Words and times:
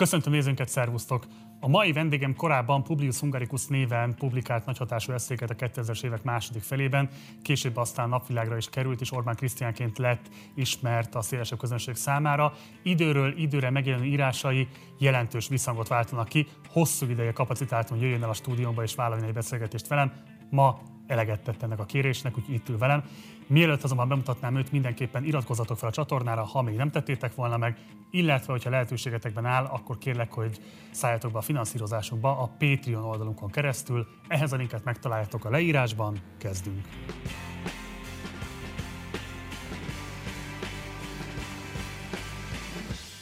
Köszöntöm 0.00 0.32
nézőnket, 0.32 0.68
szervusztok! 0.68 1.26
A 1.60 1.68
mai 1.68 1.92
vendégem 1.92 2.34
korábban 2.34 2.82
Publius 2.82 3.18
Hungaricus 3.18 3.66
néven 3.66 4.14
publikált 4.14 4.66
nagyhatású 4.66 5.12
eszéket 5.12 5.50
a 5.50 5.54
2000-es 5.54 6.04
évek 6.04 6.22
második 6.22 6.62
felében, 6.62 7.08
később 7.42 7.76
aztán 7.76 8.08
napvilágra 8.08 8.56
is 8.56 8.68
került, 8.68 9.00
és 9.00 9.12
Orbán 9.12 9.34
Krisztiánként 9.34 9.98
lett 9.98 10.28
ismert 10.54 11.14
a 11.14 11.22
szélesebb 11.22 11.58
közönség 11.58 11.94
számára. 11.94 12.52
Időről 12.82 13.38
időre 13.38 13.70
megjelenő 13.70 14.04
írásai 14.04 14.68
jelentős 14.98 15.48
visszhangot 15.48 15.88
váltanak 15.88 16.28
ki. 16.28 16.46
Hosszú 16.68 17.06
ideje 17.06 17.32
kapacitáltam, 17.32 17.96
hogy 17.96 18.06
jöjjön 18.06 18.22
el 18.22 18.28
a 18.28 18.34
stúdiómba 18.34 18.82
és 18.82 18.94
vállaljon 18.94 19.26
egy 19.26 19.34
beszélgetést 19.34 19.88
velem. 19.88 20.12
Ma 20.50 20.80
eleget 21.06 21.42
tett 21.42 21.62
ennek 21.62 21.78
a 21.78 21.84
kérésnek, 21.84 22.38
úgyhogy 22.38 22.54
itt 22.54 22.68
ül 22.68 22.78
velem. 22.78 23.04
Mielőtt 23.50 23.82
azonban 23.82 24.08
bemutatnám 24.08 24.56
őt, 24.56 24.72
mindenképpen 24.72 25.24
iratkozzatok 25.24 25.78
fel 25.78 25.88
a 25.88 25.92
csatornára, 25.92 26.44
ha 26.44 26.62
még 26.62 26.76
nem 26.76 26.90
tettétek 26.90 27.34
volna 27.34 27.56
meg, 27.56 27.78
illetve, 28.10 28.52
hogyha 28.52 28.70
lehetőségetekben 28.70 29.44
áll, 29.44 29.64
akkor 29.64 29.98
kérlek, 29.98 30.32
hogy 30.32 30.60
szálljatok 30.90 31.32
be 31.32 31.38
a 31.38 31.40
finanszírozásunkba 31.40 32.38
a 32.38 32.50
Patreon 32.58 33.04
oldalunkon 33.04 33.50
keresztül. 33.50 34.06
Ehhez 34.28 34.52
a 34.52 34.56
linket 34.56 34.84
megtaláljátok 34.84 35.44
a 35.44 35.50
leírásban. 35.50 36.20
Kezdünk! 36.38 36.86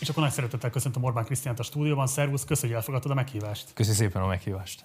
És 0.01 0.09
akkor 0.09 0.23
nagy 0.23 0.33
szeretettel 0.33 0.71
köszöntöm 0.71 1.03
Orbán 1.03 1.25
Krisztiánt 1.25 1.59
a 1.59 1.63
stúdióban. 1.63 2.07
Szervusz, 2.07 2.45
köszönjük, 2.45 2.77
hogy 2.77 2.77
elfogadtad 2.77 3.11
a 3.11 3.15
meghívást. 3.15 3.73
Köszönöm 3.75 3.99
szépen 3.99 4.23
a 4.23 4.27
meghívást. 4.27 4.85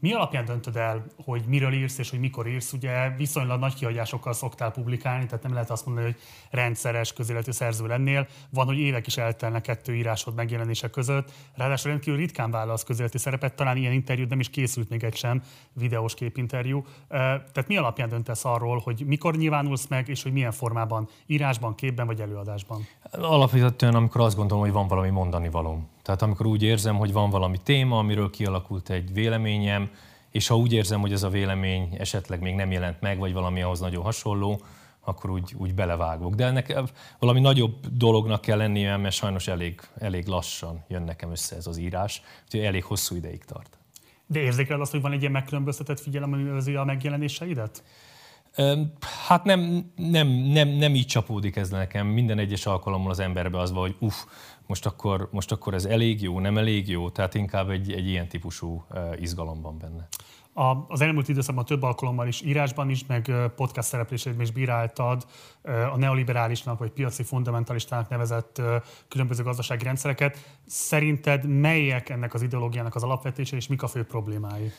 Mi 0.00 0.12
alapján 0.12 0.44
döntöd 0.44 0.76
el, 0.76 1.04
hogy 1.24 1.42
miről 1.46 1.72
írsz 1.72 1.98
és 1.98 2.10
hogy 2.10 2.18
mikor 2.18 2.46
írsz? 2.46 2.72
Ugye 2.72 3.10
viszonylag 3.16 3.60
nagy 3.60 3.74
kihagyásokkal 3.74 4.32
szoktál 4.32 4.70
publikálni, 4.70 5.26
tehát 5.26 5.42
nem 5.42 5.52
lehet 5.52 5.70
azt 5.70 5.86
mondani, 5.86 6.06
hogy 6.06 6.16
rendszeres 6.50 7.12
közéletű 7.12 7.50
szerző 7.50 7.86
lennél. 7.86 8.26
Van, 8.50 8.66
hogy 8.66 8.78
évek 8.78 9.06
is 9.06 9.16
eltelnek 9.16 9.62
kettő 9.62 9.94
írásod 9.94 10.34
megjelenése 10.34 10.88
között. 10.88 11.32
Ráadásul 11.54 11.90
rendkívül 11.90 12.18
ritkán 12.18 12.50
válasz 12.50 12.84
közéleti 12.84 13.18
szerepet, 13.18 13.54
talán 13.54 13.76
ilyen 13.76 13.92
interjút 13.92 14.28
nem 14.28 14.40
is 14.40 14.50
készült 14.50 14.88
még 14.88 15.04
egy 15.04 15.16
sem, 15.16 15.42
videós 15.72 16.14
képinterjú. 16.14 16.84
Tehát 17.08 17.68
mi 17.68 17.76
alapján 17.76 18.08
döntesz 18.08 18.44
arról, 18.44 18.78
hogy 18.78 19.02
mikor 19.06 19.36
nyilvánulsz 19.36 19.86
meg, 19.86 20.08
és 20.08 20.22
hogy 20.22 20.32
milyen 20.32 20.52
formában, 20.52 21.08
írásban, 21.26 21.74
képben 21.74 22.06
vagy 22.06 22.20
előadásban? 22.20 22.86
Alapvetően, 23.12 23.94
amikor 23.94 24.20
azt 24.20 24.36
gondolom, 24.36 24.62
hogy 24.62 24.72
van 24.72 24.88
valami 24.88 25.10
mondani 25.10 25.48
valóm. 25.48 25.91
Tehát 26.02 26.22
amikor 26.22 26.46
úgy 26.46 26.62
érzem, 26.62 26.96
hogy 26.96 27.12
van 27.12 27.30
valami 27.30 27.58
téma, 27.62 27.98
amiről 27.98 28.30
kialakult 28.30 28.90
egy 28.90 29.12
véleményem, 29.12 29.90
és 30.30 30.46
ha 30.46 30.56
úgy 30.56 30.72
érzem, 30.72 31.00
hogy 31.00 31.12
ez 31.12 31.22
a 31.22 31.28
vélemény 31.28 31.96
esetleg 31.98 32.40
még 32.40 32.54
nem 32.54 32.70
jelent 32.70 33.00
meg, 33.00 33.18
vagy 33.18 33.32
valami 33.32 33.62
ahhoz 33.62 33.80
nagyon 33.80 34.02
hasonló, 34.02 34.60
akkor 35.04 35.30
úgy, 35.30 35.54
úgy 35.56 35.74
belevágok. 35.74 36.34
De 36.34 36.44
ennek 36.44 36.80
valami 37.18 37.40
nagyobb 37.40 37.86
dolognak 37.96 38.40
kell 38.40 38.56
lennie, 38.56 38.96
mert 38.96 39.14
sajnos 39.14 39.48
elég, 39.48 39.80
elég 39.98 40.26
lassan 40.26 40.84
jön 40.88 41.02
nekem 41.02 41.30
össze 41.30 41.56
ez 41.56 41.66
az 41.66 41.76
írás, 41.76 42.22
úgyhogy 42.44 42.60
elég 42.60 42.84
hosszú 42.84 43.16
ideig 43.16 43.44
tart. 43.44 43.78
De 44.26 44.40
érzékeled 44.40 44.80
azt, 44.80 44.90
hogy 44.90 45.00
van 45.00 45.12
egy 45.12 45.20
ilyen 45.20 45.32
megkülönböztetett 45.32 46.00
figyelem, 46.00 46.32
ami 46.32 46.74
a 46.74 46.84
megjelenéseidet? 46.84 47.82
Hát 49.26 49.44
nem, 49.44 49.90
nem, 49.96 50.28
nem, 50.28 50.68
nem 50.68 50.94
így 50.94 51.06
csapódik 51.06 51.56
ez 51.56 51.68
nekem. 51.68 52.06
Minden 52.06 52.38
egyes 52.38 52.66
alkalommal 52.66 53.10
az 53.10 53.18
emberbe 53.18 53.58
az 53.58 53.72
van, 53.72 53.80
hogy 53.80 53.96
uff, 53.98 54.14
most 54.72 54.86
akkor, 54.86 55.28
most 55.30 55.52
akkor 55.52 55.74
ez 55.74 55.84
elég 55.84 56.22
jó, 56.22 56.40
nem 56.40 56.58
elég 56.58 56.88
jó, 56.88 57.10
tehát 57.10 57.34
inkább 57.34 57.70
egy, 57.70 57.92
egy 57.92 58.08
ilyen 58.08 58.28
típusú 58.28 58.84
izgalom 59.20 59.60
van 59.60 59.78
benne. 59.78 60.08
A, 60.54 60.84
az 60.88 61.00
elmúlt 61.00 61.28
időszakban 61.28 61.64
több 61.64 61.82
alkalommal 61.82 62.26
is 62.26 62.42
írásban 62.42 62.90
is, 62.90 63.06
meg 63.06 63.32
podcast 63.56 63.88
szereplésében 63.88 64.40
is 64.40 64.50
bíráltad 64.50 65.26
a 65.92 65.96
neoliberálisnak 65.96 66.78
vagy 66.78 66.90
piaci 66.90 67.22
fundamentalistának 67.22 68.08
nevezett 68.08 68.62
különböző 69.08 69.42
gazdasági 69.42 69.84
rendszereket. 69.84 70.56
Szerinted 70.66 71.46
melyek 71.46 72.08
ennek 72.08 72.34
az 72.34 72.42
ideológiának 72.42 72.94
az 72.94 73.02
alapvetése, 73.02 73.56
és 73.56 73.66
mik 73.66 73.82
a 73.82 73.86
fő 73.86 74.04
problémái? 74.04 74.72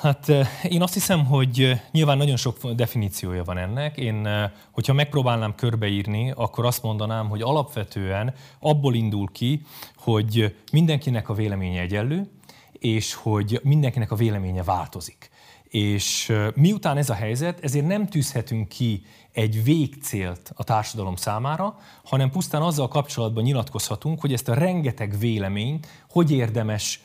Hát 0.00 0.28
én 0.68 0.82
azt 0.82 0.94
hiszem, 0.94 1.24
hogy 1.24 1.80
nyilván 1.90 2.16
nagyon 2.16 2.36
sok 2.36 2.70
definíciója 2.70 3.44
van 3.44 3.58
ennek. 3.58 3.96
Én, 3.96 4.28
hogyha 4.70 4.92
megpróbálnám 4.92 5.54
körbeírni, 5.54 6.32
akkor 6.36 6.64
azt 6.64 6.82
mondanám, 6.82 7.28
hogy 7.28 7.42
alapvetően 7.42 8.34
abból 8.60 8.94
indul 8.94 9.28
ki, 9.32 9.62
hogy 9.96 10.56
mindenkinek 10.72 11.28
a 11.28 11.34
véleménye 11.34 11.80
egyenlő, 11.80 12.30
és 12.72 13.14
hogy 13.14 13.60
mindenkinek 13.62 14.10
a 14.10 14.16
véleménye 14.16 14.62
változik. 14.62 15.30
És 15.64 16.32
miután 16.54 16.96
ez 16.96 17.10
a 17.10 17.14
helyzet, 17.14 17.64
ezért 17.64 17.86
nem 17.86 18.06
tűzhetünk 18.06 18.68
ki 18.68 19.02
egy 19.32 19.64
végcélt 19.64 20.52
a 20.54 20.64
társadalom 20.64 21.16
számára, 21.16 21.76
hanem 22.04 22.30
pusztán 22.30 22.62
azzal 22.62 22.88
kapcsolatban 22.88 23.42
nyilatkozhatunk, 23.42 24.20
hogy 24.20 24.32
ezt 24.32 24.48
a 24.48 24.54
rengeteg 24.54 25.18
véleményt 25.18 25.86
hogy 26.08 26.30
érdemes 26.30 27.00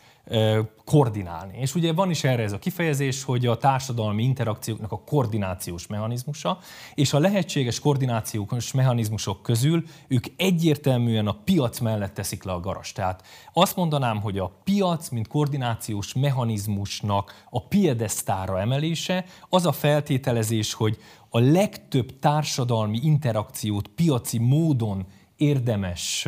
koordinálni. 0.85 1.57
És 1.57 1.75
ugye 1.75 1.93
van 1.93 2.09
is 2.09 2.23
erre 2.23 2.43
ez 2.43 2.51
a 2.51 2.59
kifejezés, 2.59 3.23
hogy 3.23 3.45
a 3.45 3.57
társadalmi 3.57 4.23
interakcióknak 4.23 4.91
a 4.91 5.01
koordinációs 5.05 5.88
mechanizmusa, 5.88 6.59
és 6.95 7.13
a 7.13 7.19
lehetséges 7.19 7.79
koordinációs 7.79 8.71
mechanizmusok 8.71 9.41
közül 9.41 9.83
ők 10.07 10.25
egyértelműen 10.37 11.27
a 11.27 11.37
piac 11.43 11.79
mellett 11.79 12.13
teszik 12.13 12.43
le 12.43 12.51
a 12.51 12.59
garas. 12.59 12.91
Tehát 12.91 13.23
azt 13.53 13.75
mondanám, 13.75 14.21
hogy 14.21 14.37
a 14.37 14.51
piac, 14.63 15.09
mint 15.09 15.27
koordinációs 15.27 16.13
mechanizmusnak 16.13 17.45
a 17.49 17.67
piedesztára 17.67 18.59
emelése, 18.59 19.25
az 19.49 19.66
a 19.66 19.71
feltételezés, 19.71 20.73
hogy 20.73 20.97
a 21.29 21.39
legtöbb 21.39 22.19
társadalmi 22.19 22.99
interakciót 23.03 23.87
piaci 23.87 24.37
módon 24.37 25.05
érdemes 25.37 26.27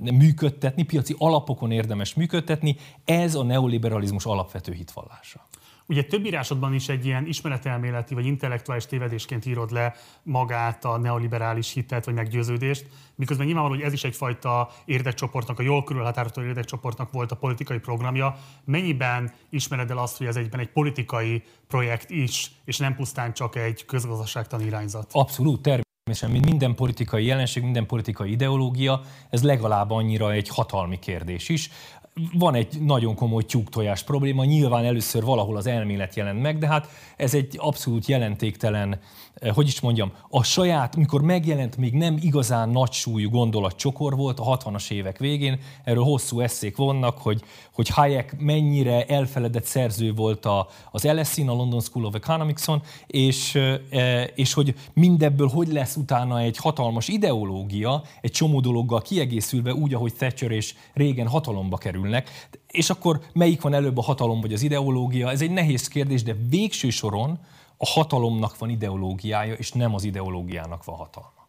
működtetni, 0.00 0.82
piaci 0.82 1.14
alapokon 1.18 1.70
érdemes 1.70 2.14
működtetni, 2.14 2.76
ez 3.04 3.34
a 3.34 3.42
neoliberalizmus 3.42 4.24
alapvető 4.24 4.72
hitvallása. 4.72 5.46
Ugye 5.88 6.04
több 6.04 6.26
írásodban 6.26 6.74
is 6.74 6.88
egy 6.88 7.06
ilyen 7.06 7.26
ismeretelméleti 7.26 8.14
vagy 8.14 8.26
intellektuális 8.26 8.86
tévedésként 8.86 9.46
írod 9.46 9.70
le 9.70 9.94
magát 10.22 10.84
a 10.84 10.98
neoliberális 10.98 11.72
hitet 11.72 12.04
vagy 12.04 12.14
meggyőződést, 12.14 12.86
miközben 13.14 13.46
nyilvánvaló, 13.46 13.76
hogy 13.76 13.84
ez 13.84 13.92
is 13.92 14.04
egyfajta 14.04 14.70
érdekcsoportnak, 14.84 15.58
a 15.58 15.62
jól 15.62 15.84
körülhatározható 15.84 16.46
érdekcsoportnak 16.46 17.12
volt 17.12 17.32
a 17.32 17.36
politikai 17.36 17.78
programja. 17.78 18.36
Mennyiben 18.64 19.32
ismered 19.50 19.90
el 19.90 19.98
azt, 19.98 20.16
hogy 20.18 20.26
ez 20.26 20.36
egyben 20.36 20.60
egy 20.60 20.70
politikai 20.70 21.42
projekt 21.68 22.10
is, 22.10 22.50
és 22.64 22.78
nem 22.78 22.94
pusztán 22.94 23.32
csak 23.32 23.56
egy 23.56 23.84
közgazdaságtani 23.84 24.64
irányzat? 24.64 25.10
Abszolút, 25.12 25.62
Természetesen, 25.62 25.85
mint 26.06 26.44
minden 26.44 26.74
politikai 26.74 27.24
jelenség, 27.24 27.62
minden 27.62 27.86
politikai 27.86 28.30
ideológia, 28.30 29.00
ez 29.30 29.42
legalább 29.42 29.90
annyira 29.90 30.32
egy 30.32 30.48
hatalmi 30.48 30.98
kérdés 30.98 31.48
is. 31.48 31.70
Van 32.32 32.54
egy 32.54 32.80
nagyon 32.80 33.14
komoly 33.14 33.42
tyúktojás 33.42 34.02
probléma, 34.02 34.44
nyilván 34.44 34.84
először 34.84 35.24
valahol 35.24 35.56
az 35.56 35.66
elmélet 35.66 36.14
jelent 36.14 36.42
meg, 36.42 36.58
de 36.58 36.66
hát 36.66 36.88
ez 37.16 37.34
egy 37.34 37.54
abszolút 37.58 38.06
jelentéktelen, 38.06 39.00
hogy 39.54 39.66
is 39.66 39.80
mondjam, 39.80 40.12
a 40.28 40.42
saját, 40.42 40.96
mikor 40.96 41.22
megjelent 41.22 41.76
még 41.76 41.92
nem 41.92 42.18
igazán 42.20 42.68
nagy 42.68 42.92
súlyú 42.92 43.30
gondolatcsokor 43.30 44.16
volt 44.16 44.40
a 44.40 44.56
60-as 44.56 44.90
évek 44.90 45.18
végén, 45.18 45.60
erről 45.84 46.04
hosszú 46.04 46.40
eszék 46.40 46.76
vannak, 46.76 47.18
hogy, 47.18 47.42
hogy 47.72 47.88
Hayek 47.88 48.36
mennyire 48.38 49.04
elfeledett 49.04 49.64
szerző 49.64 50.12
volt 50.12 50.44
a, 50.44 50.68
az 50.90 51.04
LSE-n, 51.04 51.48
a 51.48 51.54
London 51.54 51.80
School 51.80 52.04
of 52.04 52.14
Economics-on, 52.14 52.82
és, 53.06 53.54
eh, 53.54 54.24
és 54.34 54.52
hogy 54.52 54.74
mindebből 54.92 55.48
hogy 55.48 55.72
lesz 55.72 55.96
utána 55.96 56.40
egy 56.40 56.56
hatalmas 56.56 57.08
ideológia, 57.08 58.02
egy 58.20 58.30
csomó 58.30 58.60
dologgal 58.60 59.02
kiegészülve 59.02 59.74
úgy, 59.74 59.94
ahogy 59.94 60.14
Thatcher 60.14 60.50
és 60.50 60.74
régen 60.94 61.28
hatalomba 61.28 61.76
kerül 61.76 61.94
kerülnek. 61.96 62.48
És 62.70 62.90
akkor 62.90 63.20
melyik 63.32 63.60
van 63.60 63.74
előbb 63.74 63.98
a 63.98 64.02
hatalom 64.02 64.40
vagy 64.40 64.52
az 64.52 64.62
ideológia? 64.62 65.30
Ez 65.30 65.42
egy 65.42 65.50
nehéz 65.50 65.88
kérdés, 65.88 66.22
de 66.22 66.36
végső 66.48 66.90
soron 66.90 67.38
a 67.76 67.86
hatalomnak 67.86 68.58
van 68.58 68.70
ideológiája, 68.70 69.54
és 69.54 69.72
nem 69.72 69.94
az 69.94 70.04
ideológiának 70.04 70.84
van 70.84 70.96
hatalma. 70.96 71.48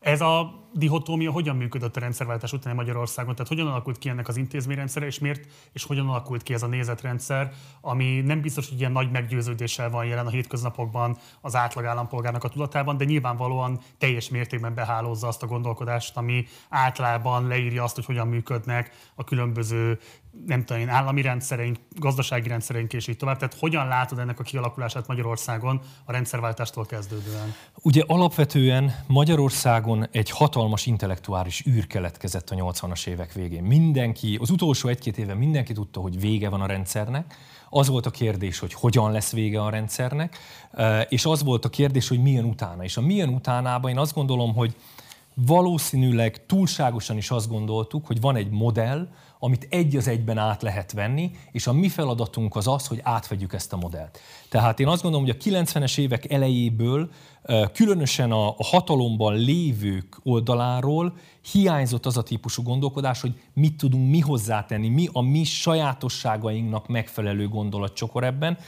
Ez 0.00 0.20
a 0.20 0.65
dihotómia 0.76 1.30
hogyan 1.30 1.56
működött 1.56 1.96
a 1.96 2.00
rendszerváltás 2.00 2.52
után 2.52 2.74
Magyarországon? 2.74 3.34
Tehát 3.34 3.48
hogyan 3.48 3.66
alakult 3.66 3.98
ki 3.98 4.08
ennek 4.08 4.28
az 4.28 4.36
intézményrendszere, 4.36 5.06
és 5.06 5.18
miért, 5.18 5.46
és 5.72 5.84
hogyan 5.84 6.08
alakult 6.08 6.42
ki 6.42 6.54
ez 6.54 6.62
a 6.62 6.66
nézetrendszer, 6.66 7.52
ami 7.80 8.20
nem 8.20 8.40
biztos, 8.40 8.68
hogy 8.68 8.78
ilyen 8.78 8.92
nagy 8.92 9.10
meggyőződéssel 9.10 9.90
van 9.90 10.04
jelen 10.04 10.26
a 10.26 10.30
hétköznapokban 10.30 11.16
az 11.40 11.56
átlag 11.56 11.84
állampolgárnak 11.84 12.44
a 12.44 12.48
tudatában, 12.48 12.96
de 12.96 13.04
nyilvánvalóan 13.04 13.80
teljes 13.98 14.28
mértékben 14.28 14.74
behálózza 14.74 15.26
azt 15.26 15.42
a 15.42 15.46
gondolkodást, 15.46 16.16
ami 16.16 16.46
általában 16.68 17.46
leírja 17.46 17.82
azt, 17.82 17.94
hogy 17.94 18.04
hogyan 18.04 18.28
működnek 18.28 18.90
a 19.14 19.24
különböző 19.24 19.98
nem 20.46 20.64
tudom 20.64 20.82
én, 20.82 20.88
állami 20.88 21.22
rendszereink, 21.22 21.78
gazdasági 21.96 22.48
rendszereink 22.48 22.92
és 22.92 23.06
így 23.06 23.16
tovább. 23.16 23.36
Tehát 23.36 23.56
hogyan 23.58 23.88
látod 23.88 24.18
ennek 24.18 24.38
a 24.38 24.42
kialakulását 24.42 25.06
Magyarországon 25.06 25.80
a 26.04 26.12
rendszerváltástól 26.12 26.86
kezdődően? 26.86 27.54
Ugye 27.82 28.02
alapvetően 28.06 29.04
Magyarországon 29.06 30.08
egy 30.12 30.30
hatalmas 30.30 30.65
intellektuális 30.84 31.66
űr 31.66 31.86
keletkezett 31.86 32.50
a 32.50 32.54
80-as 32.54 33.06
évek 33.06 33.32
végén. 33.32 33.62
Mindenki, 33.62 34.38
az 34.40 34.50
utolsó 34.50 34.88
egy-két 34.88 35.18
éve 35.18 35.34
mindenki 35.34 35.72
tudta, 35.72 36.00
hogy 36.00 36.20
vége 36.20 36.48
van 36.48 36.60
a 36.60 36.66
rendszernek, 36.66 37.36
az 37.70 37.88
volt 37.88 38.06
a 38.06 38.10
kérdés, 38.10 38.58
hogy 38.58 38.72
hogyan 38.72 39.12
lesz 39.12 39.32
vége 39.32 39.62
a 39.62 39.70
rendszernek, 39.70 40.38
és 41.08 41.24
az 41.24 41.42
volt 41.42 41.64
a 41.64 41.68
kérdés, 41.68 42.08
hogy 42.08 42.22
milyen 42.22 42.44
utána. 42.44 42.84
És 42.84 42.96
a 42.96 43.00
milyen 43.00 43.28
utánában 43.28 43.90
én 43.90 43.98
azt 43.98 44.14
gondolom, 44.14 44.54
hogy 44.54 44.76
valószínűleg 45.34 46.46
túlságosan 46.46 47.16
is 47.16 47.30
azt 47.30 47.48
gondoltuk, 47.48 48.06
hogy 48.06 48.20
van 48.20 48.36
egy 48.36 48.50
modell, 48.50 49.08
amit 49.38 49.66
egy 49.70 49.96
az 49.96 50.08
egyben 50.08 50.38
át 50.38 50.62
lehet 50.62 50.92
venni, 50.92 51.30
és 51.52 51.66
a 51.66 51.72
mi 51.72 51.88
feladatunk 51.88 52.56
az 52.56 52.66
az, 52.66 52.86
hogy 52.86 53.00
átvegyük 53.02 53.52
ezt 53.52 53.72
a 53.72 53.76
modellt. 53.76 54.20
Tehát 54.48 54.80
én 54.80 54.86
azt 54.86 55.02
gondolom, 55.02 55.26
hogy 55.26 55.36
a 55.38 55.44
90-es 55.44 55.98
évek 55.98 56.30
elejéből, 56.30 57.10
különösen 57.72 58.32
a 58.32 58.54
hatalomban 58.58 59.34
lévők 59.34 60.20
oldaláról 60.22 61.16
hiányzott 61.52 62.06
az 62.06 62.16
a 62.16 62.22
típusú 62.22 62.62
gondolkodás, 62.62 63.20
hogy 63.20 63.40
mit 63.54 63.76
tudunk 63.76 64.10
mi 64.10 64.20
hozzátenni, 64.20 64.88
mi 64.88 65.08
a 65.12 65.20
mi 65.20 65.44
sajátosságainknak 65.44 66.88
megfelelő 66.88 67.48
gondolatcsokor 67.48 68.24
ebben, 68.24 68.58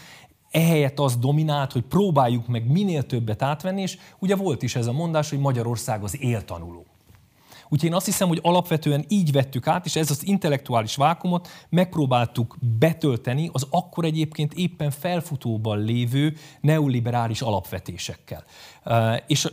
ehelyett 0.50 0.98
az 0.98 1.16
dominált, 1.16 1.72
hogy 1.72 1.82
próbáljuk 1.82 2.46
meg 2.46 2.70
minél 2.70 3.02
többet 3.02 3.42
átvenni, 3.42 3.82
és 3.82 3.98
ugye 4.18 4.36
volt 4.36 4.62
is 4.62 4.76
ez 4.76 4.86
a 4.86 4.92
mondás, 4.92 5.30
hogy 5.30 5.38
Magyarország 5.38 6.02
az 6.02 6.22
éltanuló. 6.22 6.86
Úgyhogy 7.68 7.88
én 7.88 7.94
azt 7.94 8.06
hiszem, 8.06 8.28
hogy 8.28 8.40
alapvetően 8.42 9.04
így 9.08 9.32
vettük 9.32 9.66
át, 9.66 9.86
és 9.86 9.96
ez 9.96 10.10
az 10.10 10.26
intellektuális 10.26 10.96
vákumot 10.96 11.48
megpróbáltuk 11.68 12.56
betölteni 12.78 13.50
az 13.52 13.66
akkor 13.70 14.04
egyébként 14.04 14.54
éppen 14.54 14.90
felfutóban 14.90 15.78
lévő 15.78 16.36
neoliberális 16.60 17.40
alapvetésekkel. 17.40 18.44
És 19.26 19.48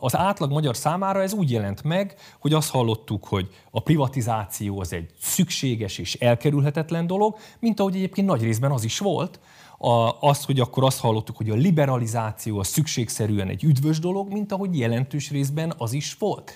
az 0.00 0.16
átlag 0.16 0.50
magyar 0.50 0.76
számára 0.76 1.22
ez 1.22 1.32
úgy 1.32 1.50
jelent 1.50 1.82
meg, 1.82 2.14
hogy 2.40 2.52
azt 2.52 2.70
hallottuk, 2.70 3.24
hogy 3.26 3.48
a 3.70 3.80
privatizáció 3.80 4.80
az 4.80 4.92
egy 4.92 5.10
szükséges 5.20 5.98
és 5.98 6.14
elkerülhetetlen 6.14 7.06
dolog, 7.06 7.36
mint 7.58 7.80
ahogy 7.80 7.94
egyébként 7.94 8.26
nagy 8.26 8.42
részben 8.42 8.70
az 8.70 8.84
is 8.84 8.98
volt, 8.98 9.40
a, 9.84 10.16
azt, 10.20 10.44
hogy 10.44 10.60
akkor 10.60 10.84
azt 10.84 11.00
hallottuk, 11.00 11.36
hogy 11.36 11.50
a 11.50 11.54
liberalizáció 11.54 12.58
az 12.58 12.66
szükségszerűen 12.66 13.48
egy 13.48 13.64
üdvös 13.64 13.98
dolog, 13.98 14.32
mint 14.32 14.52
ahogy 14.52 14.78
jelentős 14.78 15.30
részben 15.30 15.74
az 15.78 15.92
is 15.92 16.16
volt. 16.18 16.52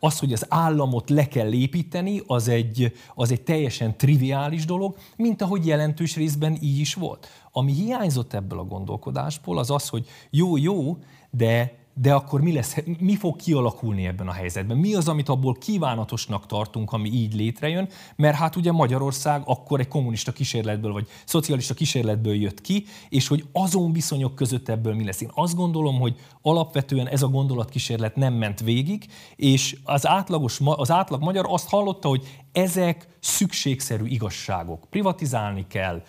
Az, 0.00 0.18
hogy 0.18 0.32
az 0.32 0.46
államot 0.48 1.10
le 1.10 1.28
kell 1.28 1.52
építeni, 1.52 2.22
az 2.26 2.48
egy, 2.48 2.92
az 3.14 3.30
egy 3.30 3.42
teljesen 3.42 3.96
triviális 3.96 4.64
dolog, 4.64 4.96
mint 5.16 5.42
ahogy 5.42 5.66
jelentős 5.66 6.16
részben 6.16 6.58
így 6.60 6.78
is 6.78 6.94
volt. 6.94 7.28
Ami 7.52 7.72
hiányzott 7.72 8.32
ebből 8.32 8.58
a 8.58 8.64
gondolkodásból, 8.64 9.58
az 9.58 9.70
az, 9.70 9.88
hogy 9.88 10.06
jó-jó, 10.30 10.98
de 11.30 11.77
de 12.00 12.14
akkor 12.14 12.40
mi, 12.40 12.52
lesz, 12.52 12.76
mi 13.00 13.16
fog 13.16 13.36
kialakulni 13.36 14.06
ebben 14.06 14.28
a 14.28 14.32
helyzetben? 14.32 14.76
Mi 14.76 14.94
az, 14.94 15.08
amit 15.08 15.28
abból 15.28 15.54
kívánatosnak 15.54 16.46
tartunk, 16.46 16.92
ami 16.92 17.08
így 17.08 17.34
létrejön? 17.34 17.88
Mert 18.16 18.36
hát 18.36 18.56
ugye 18.56 18.72
Magyarország 18.72 19.42
akkor 19.44 19.80
egy 19.80 19.88
kommunista 19.88 20.32
kísérletből, 20.32 20.92
vagy 20.92 21.08
szocialista 21.24 21.74
kísérletből 21.74 22.34
jött 22.34 22.60
ki, 22.60 22.84
és 23.08 23.28
hogy 23.28 23.44
azon 23.52 23.92
viszonyok 23.92 24.34
között 24.34 24.68
ebből 24.68 24.94
mi 24.94 25.04
lesz. 25.04 25.20
Én 25.20 25.30
azt 25.34 25.56
gondolom, 25.56 25.98
hogy 25.98 26.16
alapvetően 26.42 27.08
ez 27.08 27.22
a 27.22 27.28
gondolatkísérlet 27.28 28.16
nem 28.16 28.34
ment 28.34 28.60
végig, 28.60 29.06
és 29.36 29.76
az, 29.84 30.06
átlagos, 30.06 30.60
az 30.64 30.90
átlag 30.90 31.22
magyar 31.22 31.46
azt 31.48 31.68
hallotta, 31.68 32.08
hogy 32.08 32.40
ezek 32.52 33.08
szükségszerű 33.20 34.04
igazságok. 34.04 34.86
Privatizálni 34.90 35.66
kell, 35.68 36.02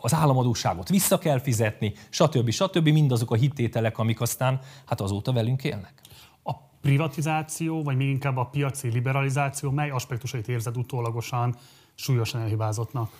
az 0.00 0.14
államadóságot 0.14 0.88
vissza 0.88 1.18
kell 1.18 1.40
fizetni, 1.40 1.92
stb. 2.08 2.50
stb. 2.50 2.88
mindazok 2.88 3.30
a 3.30 3.34
hittételek, 3.34 3.98
amik 3.98 4.20
aztán 4.20 4.60
hát 4.86 5.00
azóta 5.00 5.32
velünk 5.32 5.64
élnek. 5.64 5.92
A 6.42 6.52
privatizáció, 6.80 7.82
vagy 7.82 7.96
még 7.96 8.08
inkább 8.08 8.36
a 8.36 8.44
piaci 8.44 8.88
liberalizáció, 8.88 9.70
mely 9.70 9.90
aspektusait 9.90 10.48
érzed 10.48 10.76
utólagosan 10.76 11.56
súlyosan 11.94 12.40
elhibázottnak? 12.40 13.10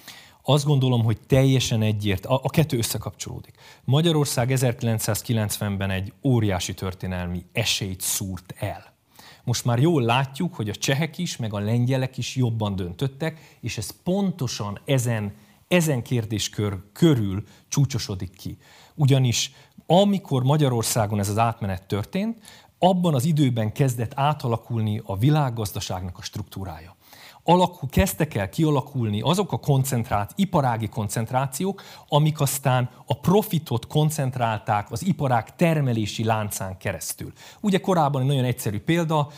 Azt 0.42 0.64
gondolom, 0.64 1.04
hogy 1.04 1.18
teljesen 1.26 1.82
egyért, 1.82 2.26
a, 2.26 2.40
a 2.42 2.50
kettő 2.50 2.76
összekapcsolódik. 2.76 3.54
Magyarország 3.84 4.48
1990-ben 4.54 5.90
egy 5.90 6.12
óriási 6.22 6.74
történelmi 6.74 7.44
esélyt 7.52 8.00
szúrt 8.00 8.54
el. 8.58 8.96
Most 9.44 9.64
már 9.64 9.78
jól 9.78 10.02
látjuk, 10.02 10.54
hogy 10.54 10.68
a 10.68 10.74
csehek 10.74 11.18
is, 11.18 11.36
meg 11.36 11.54
a 11.54 11.58
lengyelek 11.58 12.18
is 12.18 12.36
jobban 12.36 12.76
döntöttek, 12.76 13.56
és 13.60 13.78
ez 13.78 13.90
pontosan 14.02 14.80
ezen 14.84 15.32
ezen 15.68 16.02
kérdéskör 16.02 16.78
körül 16.92 17.44
csúcsosodik 17.68 18.36
ki. 18.36 18.58
Ugyanis 18.94 19.52
amikor 19.86 20.42
Magyarországon 20.42 21.18
ez 21.18 21.28
az 21.28 21.38
átmenet 21.38 21.86
történt, 21.86 22.40
abban 22.78 23.14
az 23.14 23.24
időben 23.24 23.72
kezdett 23.72 24.12
átalakulni 24.14 25.00
a 25.04 25.16
világgazdaságnak 25.16 26.18
a 26.18 26.22
struktúrája 26.22 26.96
alakul, 27.48 27.88
kezdtek 27.88 28.34
el 28.34 28.48
kialakulni 28.48 29.20
azok 29.20 29.52
a 29.52 29.58
koncentrált, 29.58 30.32
iparági 30.36 30.88
koncentrációk, 30.88 31.82
amik 32.08 32.40
aztán 32.40 32.90
a 33.06 33.18
profitot 33.18 33.86
koncentrálták 33.86 34.90
az 34.90 35.06
iparág 35.06 35.56
termelési 35.56 36.24
láncán 36.24 36.76
keresztül. 36.76 37.32
Ugye 37.60 37.78
korábban 37.78 38.20
egy 38.20 38.26
nagyon 38.26 38.44
egyszerű 38.44 38.80
példa, 38.80 39.28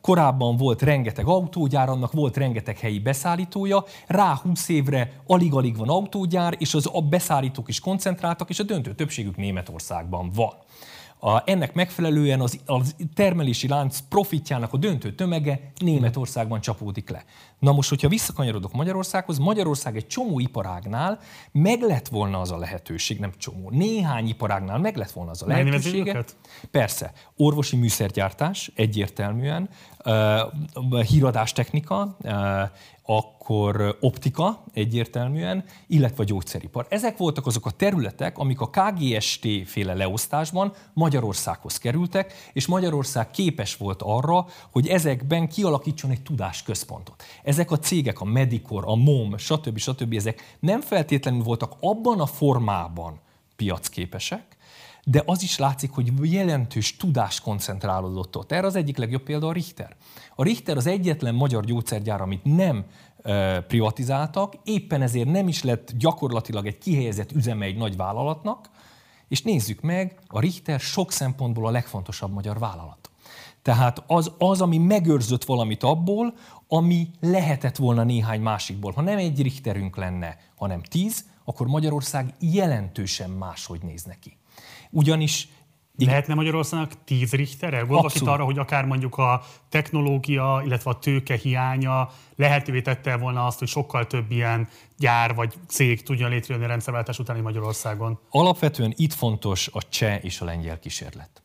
korábban 0.00 0.56
volt 0.56 0.82
rengeteg 0.82 1.26
autógyár, 1.26 1.88
annak 1.88 2.12
volt 2.12 2.36
rengeteg 2.36 2.78
helyi 2.78 2.98
beszállítója, 2.98 3.84
rá 4.06 4.34
20 4.42 4.68
évre 4.68 5.12
alig-alig 5.26 5.76
van 5.76 5.88
autógyár, 5.88 6.54
és 6.58 6.74
az 6.74 6.88
a 6.92 7.00
beszállítók 7.00 7.68
is 7.68 7.80
koncentráltak, 7.80 8.48
és 8.48 8.58
a 8.58 8.62
döntő 8.62 8.94
többségük 8.94 9.36
Németországban 9.36 10.30
van. 10.34 10.52
A, 11.20 11.50
ennek 11.50 11.74
megfelelően 11.74 12.40
az, 12.40 12.60
az 12.66 12.94
termelési 13.14 13.68
lánc 13.68 13.98
profitjának 14.08 14.72
a 14.72 14.76
döntő 14.76 15.14
tömege 15.14 15.72
Németországban 15.78 16.60
csapódik 16.60 17.10
le. 17.10 17.24
Na 17.58 17.72
most, 17.72 17.88
hogyha 17.88 18.08
visszakanyarodok 18.08 18.72
Magyarországhoz, 18.72 19.38
Magyarország 19.38 19.96
egy 19.96 20.06
csomó 20.06 20.40
iparágnál 20.40 21.18
meg 21.52 21.80
lett 21.80 22.08
volna 22.08 22.40
az 22.40 22.50
a 22.50 22.58
lehetőség, 22.58 23.18
nem 23.18 23.32
csomó, 23.38 23.70
néhány 23.70 24.28
iparágnál 24.28 24.78
meg 24.78 24.96
lett 24.96 25.10
volna 25.10 25.30
az 25.30 25.42
a 25.42 25.46
lehetőség. 25.46 26.16
Persze, 26.70 27.12
orvosi 27.36 27.76
műszergyártás 27.76 28.70
egyértelműen, 28.74 29.68
híradástechnika, 31.06 32.16
uh, 32.20 32.32
akkor 33.06 33.96
optika 34.00 34.64
egyértelműen, 34.72 35.64
illetve 35.86 36.24
gyógyszeripar. 36.24 36.86
Ezek 36.88 37.16
voltak 37.16 37.46
azok 37.46 37.66
a 37.66 37.70
területek, 37.70 38.38
amik 38.38 38.60
a 38.60 38.70
KGST 38.70 39.46
féle 39.64 39.94
leosztásban 39.94 40.72
Magyarországhoz 40.92 41.78
kerültek, 41.78 42.32
és 42.52 42.66
Magyarország 42.66 43.30
képes 43.30 43.76
volt 43.76 44.02
arra, 44.02 44.46
hogy 44.72 44.88
ezekben 44.88 45.48
kialakítson 45.48 46.10
egy 46.10 46.22
tudásközpontot. 46.22 47.22
Ezek 47.42 47.70
a 47.70 47.78
cégek, 47.78 48.20
a 48.20 48.24
Medicor, 48.24 48.84
a 48.86 48.94
MOM, 48.94 49.36
stb. 49.36 49.78
stb. 49.78 50.14
ezek 50.14 50.56
nem 50.60 50.80
feltétlenül 50.80 51.42
voltak 51.42 51.72
abban 51.80 52.20
a 52.20 52.26
formában 52.26 53.20
piacképesek, 53.56 54.53
de 55.04 55.22
az 55.26 55.42
is 55.42 55.58
látszik, 55.58 55.90
hogy 55.90 56.32
jelentős 56.32 56.96
tudás 56.96 57.40
koncentrálódott 57.40 58.36
ott. 58.36 58.52
Erre 58.52 58.66
az 58.66 58.76
egyik 58.76 58.96
legjobb 58.96 59.22
példa 59.22 59.46
a 59.46 59.52
Richter. 59.52 59.96
A 60.34 60.42
Richter 60.42 60.76
az 60.76 60.86
egyetlen 60.86 61.34
magyar 61.34 61.64
gyógyszergyár, 61.64 62.20
amit 62.20 62.44
nem 62.44 62.84
privatizáltak, 63.68 64.54
éppen 64.64 65.02
ezért 65.02 65.30
nem 65.30 65.48
is 65.48 65.62
lett 65.62 65.92
gyakorlatilag 65.98 66.66
egy 66.66 66.78
kihelyezett 66.78 67.32
üzeme 67.32 67.64
egy 67.64 67.76
nagy 67.76 67.96
vállalatnak, 67.96 68.70
és 69.28 69.42
nézzük 69.42 69.80
meg, 69.80 70.18
a 70.26 70.40
Richter 70.40 70.80
sok 70.80 71.12
szempontból 71.12 71.66
a 71.66 71.70
legfontosabb 71.70 72.32
magyar 72.32 72.58
vállalat. 72.58 73.10
Tehát 73.62 74.02
az, 74.06 74.32
az, 74.38 74.60
ami 74.60 74.78
megőrzött 74.78 75.44
valamit 75.44 75.82
abból, 75.82 76.34
ami 76.68 77.10
lehetett 77.20 77.76
volna 77.76 78.02
néhány 78.02 78.40
másikból. 78.40 78.92
Ha 78.92 79.00
nem 79.00 79.18
egy 79.18 79.42
Richterünk 79.42 79.96
lenne, 79.96 80.36
hanem 80.56 80.82
tíz, 80.82 81.24
akkor 81.44 81.66
Magyarország 81.66 82.34
jelentősen 82.38 83.30
máshogy 83.30 83.82
néz 83.82 84.04
neki. 84.04 84.36
Ugyanis 84.94 85.48
igen. 85.96 86.12
Lehetne 86.12 86.34
Magyarországnak 86.34 87.04
tíz 87.04 87.32
Richtere? 87.32 87.78
Gondolok 87.78 88.14
itt 88.14 88.26
arra, 88.26 88.44
hogy 88.44 88.58
akár 88.58 88.84
mondjuk 88.84 89.16
a 89.16 89.42
technológia, 89.68 90.62
illetve 90.64 90.90
a 90.90 90.98
tőke 90.98 91.36
hiánya 91.36 92.10
lehetővé 92.36 92.82
tette 92.82 93.16
volna 93.16 93.46
azt, 93.46 93.58
hogy 93.58 93.68
sokkal 93.68 94.06
több 94.06 94.30
ilyen 94.30 94.68
gyár 94.98 95.34
vagy 95.34 95.54
cég 95.68 96.02
tudjon 96.02 96.30
létrejönni 96.30 96.66
a 96.66 96.68
rendszerváltás 96.68 97.18
utáni 97.18 97.40
Magyarországon. 97.40 98.18
Alapvetően 98.30 98.92
itt 98.96 99.12
fontos 99.12 99.68
a 99.72 99.88
cseh 99.88 100.24
és 100.24 100.40
a 100.40 100.44
lengyel 100.44 100.78
kísérlet. 100.78 101.42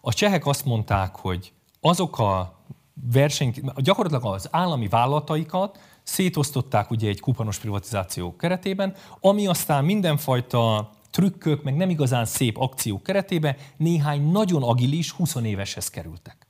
A 0.00 0.12
csehek 0.12 0.46
azt 0.46 0.64
mondták, 0.64 1.16
hogy 1.16 1.52
azok 1.80 2.18
a 2.18 2.58
verseny, 3.12 3.54
gyakorlatilag 3.76 4.34
az 4.34 4.48
állami 4.50 4.88
vállalataikat 4.88 5.78
szétosztották 6.02 6.90
ugye 6.90 7.08
egy 7.08 7.20
kupanos 7.20 7.58
privatizáció 7.58 8.36
keretében, 8.36 8.94
ami 9.20 9.46
aztán 9.46 9.84
mindenfajta 9.84 10.90
trükkök, 11.10 11.62
meg 11.62 11.76
nem 11.76 11.90
igazán 11.90 12.24
szép 12.24 12.58
akciók 12.58 13.02
keretében 13.02 13.56
néhány 13.76 14.30
nagyon 14.30 14.62
agilis 14.62 15.10
20 15.10 15.34
éveshez 15.34 15.90
kerültek. 15.90 16.46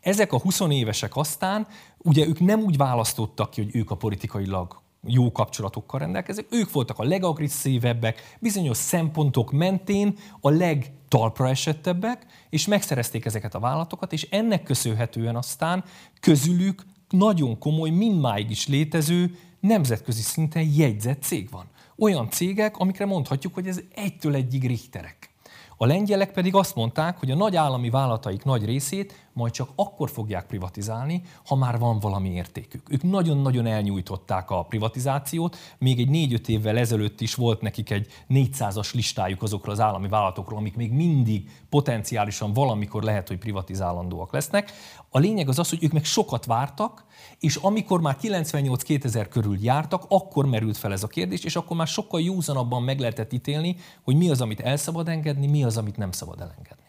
Ezek 0.00 0.32
a 0.32 0.38
20 0.38 0.60
évesek 0.60 1.16
aztán, 1.16 1.66
ugye 1.98 2.26
ők 2.26 2.40
nem 2.40 2.60
úgy 2.60 2.76
választottak 2.76 3.50
ki, 3.50 3.62
hogy 3.62 3.76
ők 3.76 3.90
a 3.90 3.96
politikailag 3.96 4.80
jó 5.06 5.32
kapcsolatokkal 5.32 6.00
rendelkeznek, 6.00 6.46
ők 6.50 6.72
voltak 6.72 6.98
a 6.98 7.04
legagresszívebbek, 7.04 8.36
bizonyos 8.40 8.76
szempontok 8.76 9.52
mentén 9.52 10.18
a 10.40 10.50
legtalpra 10.50 11.48
esettebbek, 11.48 12.26
és 12.50 12.66
megszerezték 12.66 13.24
ezeket 13.24 13.54
a 13.54 13.60
vállalatokat, 13.60 14.12
és 14.12 14.28
ennek 14.30 14.62
köszönhetően 14.62 15.36
aztán 15.36 15.84
közülük 16.20 16.84
nagyon 17.08 17.58
komoly, 17.58 17.90
mindmáig 17.90 18.50
is 18.50 18.68
létező, 18.68 19.38
nemzetközi 19.60 20.22
szinten 20.22 20.68
jegyzett 20.74 21.22
cég 21.22 21.50
van 21.50 21.70
olyan 21.98 22.30
cégek, 22.30 22.78
amikre 22.78 23.06
mondhatjuk, 23.06 23.54
hogy 23.54 23.66
ez 23.66 23.80
egytől 23.94 24.34
egyig 24.34 24.66
richterek. 24.66 25.32
A 25.76 25.86
lengyelek 25.86 26.32
pedig 26.32 26.54
azt 26.54 26.74
mondták, 26.74 27.18
hogy 27.18 27.30
a 27.30 27.34
nagy 27.34 27.56
állami 27.56 27.90
vállalataik 27.90 28.44
nagy 28.44 28.64
részét 28.64 29.26
majd 29.32 29.52
csak 29.52 29.68
akkor 29.74 30.10
fogják 30.10 30.46
privatizálni, 30.46 31.22
ha 31.46 31.56
már 31.56 31.78
van 31.78 31.98
valami 31.98 32.28
értékük. 32.28 32.90
Ők 32.90 33.02
nagyon-nagyon 33.02 33.66
elnyújtották 33.66 34.50
a 34.50 34.62
privatizációt, 34.62 35.56
még 35.78 35.98
egy 35.98 36.08
négy-öt 36.08 36.48
évvel 36.48 36.78
ezelőtt 36.78 37.20
is 37.20 37.34
volt 37.34 37.60
nekik 37.60 37.90
egy 37.90 38.06
400-as 38.28 38.94
listájuk 38.94 39.42
azokról 39.42 39.74
az 39.74 39.80
állami 39.80 40.08
vállalatokról, 40.08 40.58
amik 40.58 40.76
még 40.76 40.92
mindig 40.92 41.50
potenciálisan 41.68 42.52
valamikor 42.52 43.02
lehet, 43.02 43.28
hogy 43.28 43.38
privatizálandóak 43.38 44.32
lesznek. 44.32 44.72
A 45.14 45.18
lényeg 45.18 45.48
az 45.48 45.58
az, 45.58 45.68
hogy 45.68 45.84
ők 45.84 45.92
meg 45.92 46.04
sokat 46.04 46.44
vártak, 46.44 47.04
és 47.38 47.56
amikor 47.56 48.00
már 48.00 48.16
98-2000 48.22 49.26
körül 49.30 49.56
jártak, 49.60 50.04
akkor 50.08 50.46
merült 50.46 50.76
fel 50.76 50.92
ez 50.92 51.02
a 51.02 51.06
kérdés, 51.06 51.44
és 51.44 51.56
akkor 51.56 51.76
már 51.76 51.86
sokkal 51.86 52.20
józanabban 52.20 52.82
meg 52.82 52.98
lehetett 52.98 53.32
ítélni, 53.32 53.76
hogy 54.02 54.16
mi 54.16 54.30
az, 54.30 54.40
amit 54.40 54.60
el 54.60 54.76
szabad 54.76 55.08
engedni, 55.08 55.46
mi 55.46 55.64
az, 55.64 55.76
amit 55.76 55.96
nem 55.96 56.12
szabad 56.12 56.40
elengedni. 56.40 56.81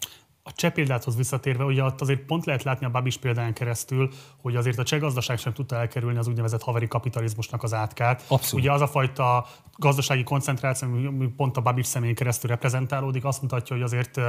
A 0.45 0.51
cseh 0.55 0.71
példáthoz 0.71 1.15
visszatérve, 1.15 1.63
ugye 1.63 1.83
ott 1.83 2.01
azért 2.01 2.19
pont 2.19 2.45
lehet 2.45 2.63
látni 2.63 2.85
a 2.85 2.89
Babis 2.89 3.17
példán 3.17 3.53
keresztül, 3.53 4.09
hogy 4.41 4.55
azért 4.55 4.77
a 4.77 4.83
cseh 4.83 5.00
gazdaság 5.00 5.38
sem 5.38 5.53
tudta 5.53 5.75
elkerülni 5.75 6.17
az 6.17 6.27
úgynevezett 6.27 6.62
haveri 6.62 6.88
kapitalizmusnak 6.88 7.63
az 7.63 7.73
átkát. 7.73 8.23
Abszolút. 8.27 8.65
Ugye 8.65 8.73
az 8.73 8.81
a 8.81 8.88
fajta 8.88 9.45
gazdasági 9.77 10.23
koncentráció, 10.23 10.88
ami 10.88 11.27
pont 11.27 11.57
a 11.57 11.62
Babis 11.62 11.85
személyén 11.85 12.15
keresztül 12.15 12.50
reprezentálódik, 12.50 13.25
azt 13.25 13.41
mutatja, 13.41 13.75
hogy 13.75 13.85
azért 13.85 14.19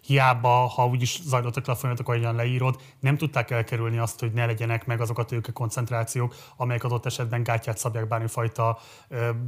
hiába, 0.00 0.48
ha 0.48 0.86
úgyis 0.86 1.20
zajlottak 1.22 1.66
le 1.66 1.72
a 1.72 1.76
folyamatok, 1.76 2.08
ahogyan 2.08 2.34
leírod, 2.34 2.80
nem 3.00 3.16
tudták 3.16 3.50
elkerülni 3.50 3.98
azt, 3.98 4.20
hogy 4.20 4.32
ne 4.32 4.46
legyenek 4.46 4.86
meg 4.86 5.00
azok 5.00 5.18
a 5.18 5.24
tőke 5.24 5.52
koncentrációk, 5.52 6.34
amelyek 6.56 6.84
adott 6.84 7.06
esetben 7.06 7.42
gátját 7.42 7.78
szabják 7.78 8.08
bármifajta 8.08 8.78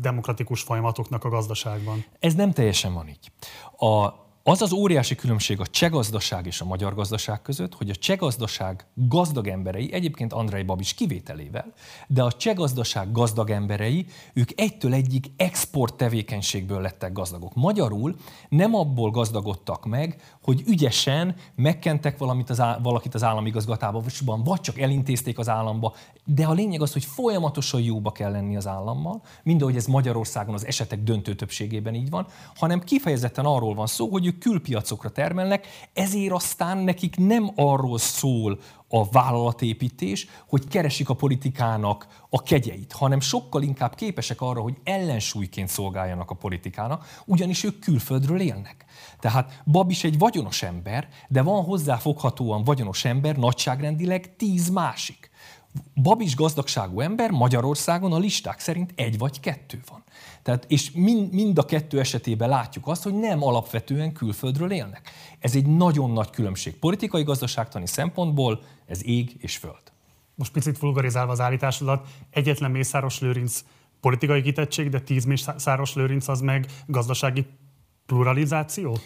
demokratikus 0.01 0.63
folyamatoknak 0.63 1.25
a 1.25 1.29
gazdaságban. 1.29 2.05
Ez 2.19 2.35
nem 2.35 2.53
teljesen 2.53 2.95
van 2.95 3.09
így. 3.09 3.31
A 3.77 4.23
az 4.47 4.63
az 4.63 4.73
óriási 4.73 5.15
különbség 5.15 5.61
a 5.61 5.67
cseh 5.67 5.91
gazdaság 5.91 6.47
és 6.47 6.61
a 6.61 6.65
magyar 6.65 6.95
gazdaság 6.95 7.43
között, 7.43 7.75
hogy 7.75 7.91
a 7.91 7.95
cseh 7.95 8.17
gazdaság 8.17 8.87
gazdag 8.95 9.47
emberei, 9.47 9.93
egyébként 9.93 10.33
Andrei 10.33 10.63
Babis 10.63 10.95
kivételével, 10.95 11.73
de 12.07 12.23
a 12.23 12.33
cseh 12.33 12.55
gazdaság 12.55 13.13
gazdag 13.13 13.51
emberei, 13.51 14.07
ők 14.33 14.61
egytől 14.61 14.95
egyik 14.95 15.27
export 15.37 15.95
tevékenységből 15.95 16.81
lettek 16.81 17.13
gazdagok. 17.13 17.55
Magyarul 17.55 18.17
nem 18.49 18.75
abból 18.75 19.11
gazdagodtak 19.11 19.87
meg, 19.87 20.37
hogy 20.43 20.63
ügyesen 20.67 21.35
megkentek 21.55 22.19
valamit 22.19 22.51
az 22.51 22.61
áll, 22.61 22.79
valakit 22.83 23.15
az 23.15 23.23
államigazgatában, 23.23 24.05
vagy 24.45 24.61
csak 24.61 24.79
elintézték 24.79 25.39
az 25.39 25.49
államba, 25.49 25.95
de 26.25 26.45
a 26.45 26.53
lényeg 26.53 26.83
az, 26.83 26.93
hogy 26.93 27.05
folyamatosan 27.05 27.81
jóba 27.81 28.13
kell 28.13 28.31
lenni 28.31 28.57
az 28.57 28.67
állammal, 28.67 29.23
mind 29.43 29.63
ahogy 29.63 29.77
ez 29.77 29.87
Magyarországon 29.87 30.55
az 30.55 30.67
esetek 30.67 31.03
döntő 31.03 31.35
többségében 31.35 31.95
így 31.95 32.11
van, 32.11 32.27
hanem 32.55 32.81
kifejezetten 32.81 33.45
arról 33.45 33.75
van 33.75 33.87
szó, 33.87 34.09
hogy 34.09 34.33
ők 34.35 34.39
külpiacokra 34.41 35.11
termelnek, 35.11 35.67
ezért 35.93 36.33
aztán 36.33 36.79
nekik 36.79 37.17
nem 37.17 37.51
arról 37.57 37.99
szól 37.99 38.59
a 38.89 39.09
vállalatépítés, 39.11 40.27
hogy 40.49 40.69
keresik 40.69 41.09
a 41.09 41.15
politikának 41.15 42.07
a 42.31 42.43
kegyeit, 42.43 42.93
hanem 42.93 43.21
sokkal 43.21 43.63
inkább 43.63 43.95
képesek 43.95 44.41
arra, 44.41 44.61
hogy 44.61 44.77
ellensúlyként 44.85 45.69
szolgáljanak 45.69 46.31
a 46.31 46.35
politikának, 46.35 47.23
ugyanis 47.25 47.65
ők 47.65 47.79
külföldről 47.79 48.41
élnek. 48.41 48.85
Tehát 49.21 49.63
Babis 49.67 50.05
egy 50.05 50.19
vagyonos 50.19 50.63
ember, 50.63 51.09
de 51.29 51.43
van 51.43 51.65
hozzáfoghatóan 51.65 52.65
vagyonos 52.65 53.05
ember 53.05 53.37
nagyságrendileg 53.37 54.37
tíz 54.37 54.69
másik. 54.69 55.31
Babis 56.03 56.37
gazdagságú 56.37 57.01
ember 57.01 57.31
Magyarországon 57.31 58.13
a 58.13 58.19
listák 58.19 58.61
szerint 58.61 58.93
egy 58.95 59.19
vagy 59.19 59.41
kettő 59.41 59.81
van. 59.89 60.03
Tehát, 60.43 60.65
és 60.69 60.91
mind, 60.91 61.33
mind 61.33 61.59
a 61.59 61.65
kettő 61.65 62.01
esetében 62.01 62.49
látjuk 62.49 62.87
azt, 62.87 63.03
hogy 63.03 63.15
nem 63.15 63.43
alapvetően 63.43 64.13
külföldről 64.13 64.73
élnek. 64.73 65.11
Ez 65.39 65.55
egy 65.55 65.67
nagyon 65.67 66.11
nagy 66.11 66.31
különbség. 66.31 66.79
Politikai 66.79 67.23
gazdaságtani 67.23 67.87
szempontból 67.87 68.63
ez 68.87 69.05
ég 69.05 69.37
és 69.39 69.57
föld. 69.57 69.93
Most 70.35 70.53
picit 70.53 70.79
vulgarizálva 70.79 71.33
az 71.33 71.41
állításodat, 71.41 72.09
egyetlen 72.31 72.71
Mészáros 72.71 73.21
Lőrinc 73.21 73.65
politikai 74.01 74.43
kitettség, 74.43 74.89
de 74.89 75.01
tíz 75.01 75.25
Mészáros 75.25 75.95
Lőrinc 75.95 76.29
az 76.29 76.41
meg 76.41 76.67
gazdasági 76.87 77.47
pluralizáció? 78.07 78.99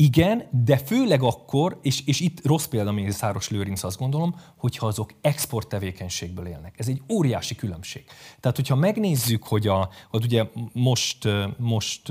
Igen, 0.00 0.42
de 0.64 0.76
főleg 0.76 1.22
akkor, 1.22 1.78
és, 1.82 2.06
és 2.06 2.20
itt 2.20 2.46
rossz 2.46 2.64
példa 2.64 2.92
Mészáros 2.92 3.50
Lőrinc 3.50 3.82
azt 3.82 3.98
gondolom, 3.98 4.34
hogyha 4.56 4.86
azok 4.86 5.12
export 5.20 5.68
tevékenységből 5.68 6.46
élnek. 6.46 6.74
Ez 6.78 6.88
egy 6.88 7.02
óriási 7.08 7.54
különbség. 7.54 8.04
Tehát, 8.40 8.56
hogyha 8.56 8.74
megnézzük, 8.74 9.44
hogy 9.44 9.66
a, 9.66 9.88
hogy 10.10 10.24
ugye 10.24 10.44
most, 10.72 11.28
most 11.56 12.02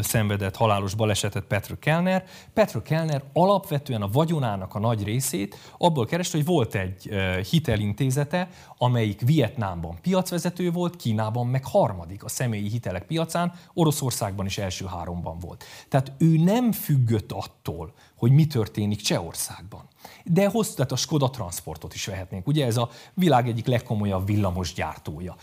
szenvedett 0.00 0.56
halálos 0.56 0.94
balesetet 0.94 1.44
Petr 1.44 1.78
Kellner, 1.78 2.24
Petr 2.54 2.82
Kellner 2.82 3.22
alapvetően 3.32 4.02
a 4.02 4.08
vagyonának 4.08 4.74
a 4.74 4.78
nagy 4.78 5.04
részét 5.04 5.56
abból 5.78 6.06
kereste, 6.06 6.36
hogy 6.36 6.46
volt 6.46 6.74
egy 6.74 7.08
hitelintézete, 7.50 8.48
amelyik 8.78 9.20
Vietnámban 9.20 9.98
piacvezető 10.00 10.70
volt, 10.70 10.96
Kínában 10.96 11.46
meg 11.46 11.64
harmadik 11.66 12.24
a 12.24 12.28
személyi 12.28 12.68
hitelek 12.68 13.06
piacán, 13.06 13.52
Oroszországban 13.74 14.46
is 14.46 14.58
első 14.58 14.86
háromban 14.86 15.38
volt. 15.38 15.64
Tehát 15.88 16.12
ő 16.18 16.36
nem 16.36 16.72
függött 17.14 17.32
attól, 17.32 17.92
hogy 18.16 18.32
mi 18.32 18.46
történik 18.46 19.00
Csehországban. 19.00 19.88
De 20.24 20.48
hosszú, 20.48 20.74
tehát 20.74 20.92
a 20.92 20.96
Skoda 20.96 21.30
Transportot 21.30 21.94
is 21.94 22.06
vehetnénk. 22.06 22.46
Ugye 22.46 22.66
ez 22.66 22.76
a 22.76 22.88
világ 23.14 23.48
egyik 23.48 23.66
legkomolyabb 23.66 24.26
villamos 24.26 24.72
gyártója. 24.72 25.36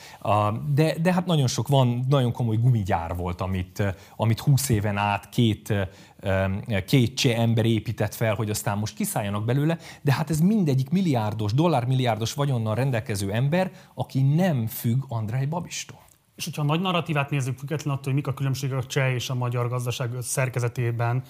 De, 0.74 1.00
de 1.00 1.14
hát 1.14 1.26
nagyon 1.26 1.48
sok 1.48 1.68
van, 1.68 2.06
nagyon 2.10 2.32
komoly 2.32 2.56
gumigyár 2.56 3.16
volt, 3.16 3.42
amit, 3.42 3.84
amit 4.16 4.40
20 4.40 4.70
éven 4.70 4.98
át 4.98 5.30
két, 5.30 5.74
két 6.86 7.16
cseh 7.18 7.40
ember 7.40 7.66
épített 7.66 8.14
fel, 8.14 8.36
hogy 8.36 8.50
aztán 8.50 8.78
most 8.78 8.96
kiszálljanak 8.96 9.46
belőle, 9.46 9.78
de 10.02 10.14
hát 10.14 10.30
ez 10.30 10.40
mindegyik 10.40 10.90
milliárdos, 10.90 11.54
dollármilliárdos 11.54 12.34
vagyonnal 12.34 12.76
rendelkező 12.76 13.32
ember, 13.32 13.72
aki 13.94 14.22
nem 14.22 14.68
függ 14.68 15.04
Andrei 15.08 15.46
Babistól. 15.46 16.10
És 16.42 16.48
hogyha 16.48 16.62
a 16.62 16.66
nagy 16.66 16.82
narratívát 16.82 17.30
nézzük, 17.30 17.58
függetlenül 17.58 17.94
attól, 18.00 18.14
hogy 18.14 18.22
mik 18.22 18.28
a 18.28 18.34
különbségek 18.34 18.78
a 18.78 18.84
cseh 18.84 19.14
és 19.14 19.30
a 19.30 19.36
magyar 19.36 19.70
gazdaság 19.70 20.10
szerkezetében, 20.22 21.24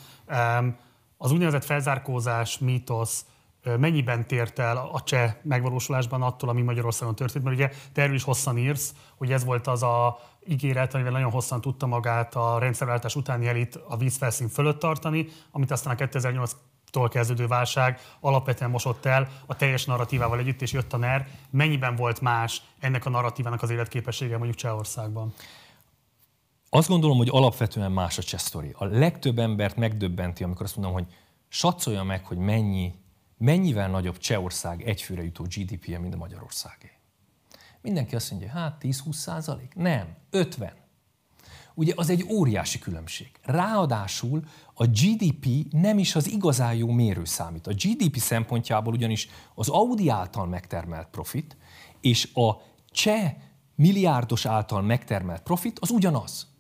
az 1.18 1.32
úgynevezett 1.32 1.64
felzárkózás, 1.64 2.58
mítosz, 2.58 3.26
mennyiben 3.78 4.28
tért 4.28 4.60
el 4.60 4.78
a 4.78 5.02
cseh 5.02 5.36
megvalósulásban 5.42 6.22
attól, 6.22 6.50
ami 6.50 6.62
Magyarországon 6.62 7.16
történt, 7.16 7.44
mert 7.44 7.56
ugye 7.56 7.70
te 7.94 8.02
erről 8.02 8.16
is 8.16 8.24
hosszan 8.24 8.58
írsz, 8.58 8.94
hogy 9.18 9.32
ez 9.32 9.44
volt 9.44 9.68
az 9.68 9.84
a 9.84 10.20
ígéret, 10.46 10.94
amivel 10.94 11.12
nagyon 11.12 11.32
hosszan 11.32 11.62
tudta 11.62 11.86
magát 11.86 12.36
a 12.36 12.60
rendszerváltás 12.60 13.16
utáni 13.16 13.48
elit 13.48 13.76
a 13.88 13.98
vízfelszín 13.98 14.48
fölött 14.48 14.80
tartani, 14.80 15.28
amit 15.52 15.72
aztán 15.72 15.94
a 15.94 15.96
2008 15.96 16.56
tól 16.92 17.10
kezdődő 17.10 17.48
válság 17.48 18.00
alapvetően 18.20 18.72
mosott 18.72 19.06
el 19.06 19.28
a 19.46 19.56
teljes 19.56 19.86
narratívával 19.86 20.40
együtt, 20.40 20.62
és 20.62 20.72
jött 20.72 20.94
a 20.94 20.98
NER. 20.98 21.28
Mennyiben 21.50 21.96
volt 21.96 22.22
más 22.22 22.62
ennek 22.80 23.06
a 23.06 23.10
narratívának 23.10 23.62
az 23.62 23.70
életképessége 23.70 24.38
mondjuk 24.38 24.58
Csehországban? 24.58 25.34
Azt 26.70 26.88
gondolom, 26.88 27.18
hogy 27.18 27.30
alapvetően 27.32 27.92
más 27.92 28.18
a 28.18 28.24
cseh 28.24 28.40
A 28.74 28.86
legtöbb 28.86 29.40
embert 29.40 29.76
megdöbbenti, 29.76 30.44
amikor 30.44 30.66
azt 30.66 30.76
mondom, 30.76 30.94
hogy 30.94 31.06
satszolja 31.48 32.04
meg, 32.04 32.26
hogy 32.26 32.38
mennyi, 32.38 32.94
mennyivel 33.38 33.90
nagyobb 33.90 34.18
Csehország 34.18 34.82
egyfőre 34.82 35.24
jutó 35.24 35.44
GDP-je, 35.44 36.00
mint 36.00 36.14
a 36.14 36.18
Magyarországé. 36.18 36.92
Mindenki 37.82 38.16
azt 38.16 38.32
mondja, 38.32 38.50
hát 38.50 38.82
10-20 38.82 39.12
százalék? 39.12 39.76
Nem, 39.76 40.16
50. 40.30 40.81
Ugye 41.74 41.94
az 41.96 42.10
egy 42.10 42.26
óriási 42.30 42.80
különbség. 42.80 43.32
Ráadásul 43.42 44.44
a 44.74 44.86
GDP 44.86 45.48
nem 45.72 45.98
is 46.00 46.16
az 46.16 46.28
igazán 46.28 46.74
jó 46.74 46.92
mérőszámít. 46.92 47.68
A 47.68 47.74
GDP 47.74 48.18
szempontjából 48.18 48.94
ugyanis 48.94 49.30
az 49.56 49.70
Audi 49.70 50.10
által 50.10 50.46
megtermelt 50.46 51.08
profit 51.08 51.58
és 52.02 52.30
a 52.34 52.62
cseh 52.92 53.34
milliárdos 53.76 54.46
által 54.46 54.82
megtermelt 54.82 55.42
profit 55.42 55.80
az 55.80 55.90
ugyanaz 55.90 56.52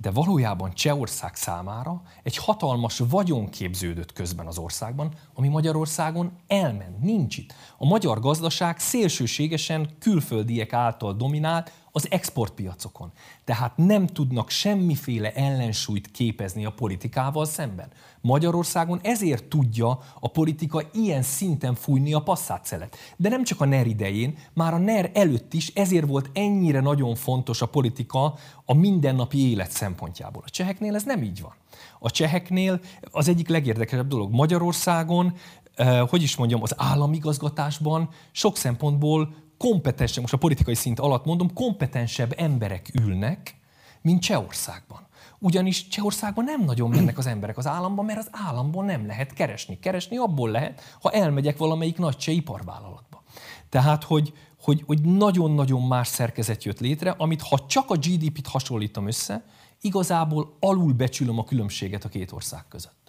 de 0.00 0.10
valójában 0.10 0.74
Csehország 0.74 1.34
számára 1.34 2.02
egy 2.22 2.36
hatalmas 2.36 2.98
vagyon 2.98 3.48
képződött 3.48 4.12
közben 4.12 4.46
az 4.46 4.58
országban, 4.58 5.14
ami 5.34 5.48
Magyarországon 5.48 6.32
elment, 6.46 7.00
nincs 7.00 7.36
itt. 7.36 7.54
A 7.78 7.86
magyar 7.86 8.20
gazdaság 8.20 8.78
szélsőségesen 8.78 9.96
külföldiek 9.98 10.72
által 10.72 11.14
dominált, 11.14 11.72
az 11.92 12.10
exportpiacokon. 12.10 13.12
Tehát 13.44 13.76
nem 13.76 14.06
tudnak 14.06 14.50
semmiféle 14.50 15.32
ellensúlyt 15.32 16.10
képezni 16.10 16.64
a 16.64 16.72
politikával 16.72 17.44
szemben. 17.44 17.88
Magyarországon 18.20 19.00
ezért 19.02 19.44
tudja 19.44 19.98
a 20.20 20.28
politika 20.28 20.82
ilyen 20.92 21.22
szinten 21.22 21.74
fújni 21.74 22.14
a 22.14 22.22
passzátszelet. 22.22 22.96
De 23.16 23.28
nem 23.28 23.44
csak 23.44 23.60
a 23.60 23.64
NER 23.64 23.86
idején, 23.86 24.38
már 24.52 24.74
a 24.74 24.78
NER 24.78 25.10
előtt 25.14 25.54
is 25.54 25.68
ezért 25.68 26.06
volt 26.06 26.30
ennyire 26.32 26.80
nagyon 26.80 27.14
fontos 27.14 27.62
a 27.62 27.66
politika 27.66 28.34
a 28.64 28.74
mindennapi 28.74 29.50
élet 29.50 29.70
szempontjából. 29.70 30.42
A 30.46 30.50
cseheknél 30.50 30.94
ez 30.94 31.04
nem 31.04 31.22
így 31.22 31.40
van. 31.40 31.54
A 31.98 32.10
cseheknél 32.10 32.80
az 33.10 33.28
egyik 33.28 33.48
legérdekesebb 33.48 34.08
dolog 34.08 34.32
Magyarországon, 34.32 35.34
eh, 35.74 36.08
hogy 36.08 36.22
is 36.22 36.36
mondjam, 36.36 36.62
az 36.62 36.74
államigazgatásban 36.76 38.08
sok 38.32 38.56
szempontból 38.56 39.34
kompetensebb, 39.68 40.20
most 40.20 40.32
a 40.34 40.36
politikai 40.36 40.74
szint 40.74 41.00
alatt 41.00 41.24
mondom, 41.24 41.52
kompetensebb 41.52 42.34
emberek 42.36 42.90
ülnek, 42.92 43.56
mint 44.02 44.22
Csehországban. 44.22 45.06
Ugyanis 45.38 45.88
Csehországban 45.88 46.44
nem 46.44 46.64
nagyon 46.64 46.90
mennek 46.90 47.18
az 47.18 47.26
emberek 47.26 47.58
az 47.58 47.66
államban, 47.66 48.04
mert 48.04 48.18
az 48.18 48.28
államban 48.30 48.84
nem 48.84 49.06
lehet 49.06 49.32
keresni. 49.32 49.78
Keresni 49.78 50.16
abból 50.16 50.50
lehet, 50.50 50.80
ha 51.00 51.10
elmegyek 51.10 51.56
valamelyik 51.56 51.98
nagy 51.98 52.16
cseh 52.16 52.34
iparvállalatba. 52.34 53.22
Tehát, 53.68 54.04
hogy, 54.04 54.32
hogy, 54.62 54.82
hogy 54.86 55.00
nagyon-nagyon 55.00 55.82
más 55.82 56.08
szerkezet 56.08 56.64
jött 56.64 56.80
létre, 56.80 57.14
amit 57.18 57.42
ha 57.42 57.66
csak 57.66 57.90
a 57.90 57.96
GDP-t 57.96 58.46
hasonlítom 58.46 59.06
össze, 59.06 59.44
igazából 59.80 60.56
alulbecsülöm 60.60 61.38
a 61.38 61.44
különbséget 61.44 62.04
a 62.04 62.08
két 62.08 62.32
ország 62.32 62.64
között. 62.68 62.99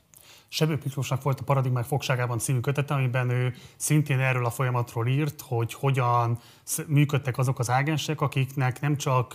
Sebő 0.53 0.79
Miklósnak 0.84 1.22
volt 1.24 1.39
a 1.39 1.43
Paradigmák 1.43 1.86
fogságában 1.86 2.39
című 2.39 2.60
kötete, 2.60 2.93
amiben 2.93 3.29
ő 3.29 3.55
szintén 3.75 4.20
erről 4.20 4.46
a 4.46 4.50
folyamatról 4.50 5.08
írt, 5.08 5.41
hogy 5.41 5.74
hogyan 5.74 6.39
működtek 6.88 7.38
azok 7.38 7.60
az 7.60 7.70
ágensek, 7.70 8.22
akiknek 8.22 8.81
nem 8.81 8.98
csak 8.98 9.34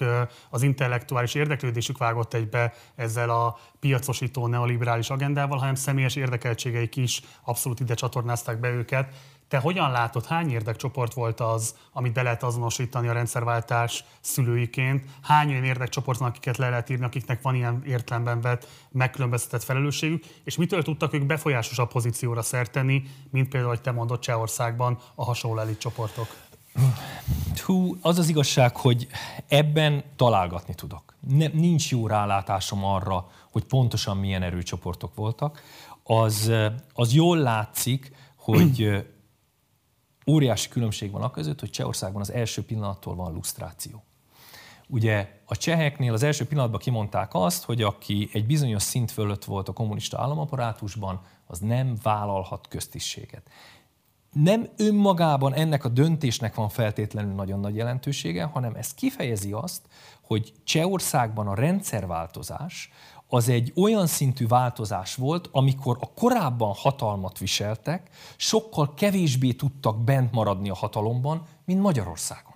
az 0.51 0.63
intellektuális 0.63 1.35
érdeklődésük 1.35 1.99
vágott 1.99 2.35
egybe 2.35 2.73
ezzel 2.95 3.31
a 3.31 3.59
piacosító 3.81 4.47
neoliberális 4.47 5.11
agendával, 5.11 5.59
hanem 5.59 5.75
személyes 5.75 6.17
érdekeltségeik 6.17 6.97
is 6.97 7.23
abszolút 7.45 7.81
ide 7.81 7.95
csatornázták 7.95 8.61
be 8.61 8.71
őket, 8.71 9.15
te 9.49 9.59
hogyan 9.59 9.91
látod, 9.91 10.27
hány 10.27 10.51
érdekcsoport 10.51 11.15
volt 11.15 11.41
az, 11.41 11.75
amit 11.93 12.13
be 12.13 12.23
lehet 12.23 12.43
azonosítani 12.43 13.09
a 13.09 13.13
rendszerváltás 13.13 14.05
szülőiként? 14.21 15.05
Hány 15.23 15.51
olyan 15.51 15.65
érdekcsoport 15.65 16.19
van, 16.19 16.29
akiket 16.29 16.57
le 16.57 16.69
lehet 16.69 16.91
írni, 16.91 17.05
akiknek 17.05 17.43
van 17.43 17.55
ilyen 17.55 17.83
értelemben 17.85 18.41
vett 18.41 18.69
megkülönböztetett 18.91 19.63
felelősségük, 19.63 20.25
és 20.45 20.57
mitől 20.57 20.83
tudtak 20.83 21.15
ők 21.15 21.27
befolyásosabb 21.27 21.89
pozícióra 21.89 22.43
szerteni, 22.43 23.03
mint 23.31 23.49
például, 23.49 23.73
hogy 23.73 23.81
te 23.81 23.91
mondod 23.91 24.19
Csehországban 24.19 24.99
a 25.15 25.25
hasonló 25.25 25.61
elit 25.61 25.79
csoportok? 25.79 26.27
Hú, 27.65 27.97
az 28.01 28.19
az 28.19 28.29
igazság, 28.29 28.77
hogy 28.77 29.07
ebben 29.49 30.05
találgatni 30.17 30.75
tudok. 30.75 31.15
Ne, 31.21 31.47
nincs 31.47 31.91
jó 31.91 32.07
rálátásom 32.07 32.85
arra, 32.85 33.29
hogy 33.51 33.65
pontosan 33.65 34.17
milyen 34.17 34.43
erőcsoportok 34.43 35.15
voltak. 35.15 35.63
Az, 36.03 36.53
az 36.93 37.13
jól 37.13 37.39
látszik, 37.39 38.13
hogy 38.37 39.07
óriási 40.27 40.69
különbség 40.69 41.11
van 41.11 41.23
a 41.23 41.31
között, 41.31 41.61
hogy 41.61 41.71
Csehországban 41.71 42.21
az 42.21 42.33
első 42.33 42.65
pillanattól 42.65 43.15
van 43.15 43.33
lusztráció. 43.33 44.05
Ugye 44.89 45.41
a 45.45 45.57
cseheknél 45.57 46.13
az 46.13 46.23
első 46.23 46.47
pillanatban 46.47 46.81
kimondták 46.81 47.35
azt, 47.35 47.65
hogy 47.65 47.83
aki 47.83 48.29
egy 48.33 48.47
bizonyos 48.47 48.83
szint 48.83 49.11
fölött 49.11 49.45
volt 49.45 49.69
a 49.69 49.73
kommunista 49.73 50.21
államaparátusban, 50.21 51.21
az 51.47 51.59
nem 51.59 51.97
vállalhat 52.03 52.69
köztisztséget. 52.69 53.51
Nem 54.33 54.69
önmagában 54.77 55.55
ennek 55.55 55.85
a 55.85 55.89
döntésnek 55.89 56.55
van 56.55 56.69
feltétlenül 56.69 57.35
nagyon 57.35 57.61
nagy 57.61 57.77
jelentősége, 57.77 58.45
hanem 58.45 58.75
ez 58.75 58.95
kifejezi 58.95 59.53
azt, 59.53 59.83
hogy 60.23 60.53
Csehországban 60.65 61.47
a 61.47 61.55
rendszerváltozás 61.55 62.91
az 63.37 63.49
egy 63.49 63.73
olyan 63.77 64.07
szintű 64.07 64.47
változás 64.47 65.15
volt, 65.15 65.49
amikor 65.53 65.97
a 66.01 66.13
korábban 66.15 66.73
hatalmat 66.77 67.39
viseltek, 67.39 68.11
sokkal 68.37 68.95
kevésbé 68.95 69.53
tudtak 69.53 70.05
bent 70.05 70.33
maradni 70.33 70.71
a 70.71 70.75
hatalomban, 70.75 71.43
mint 71.65 71.81
Magyarországon. 71.81 72.55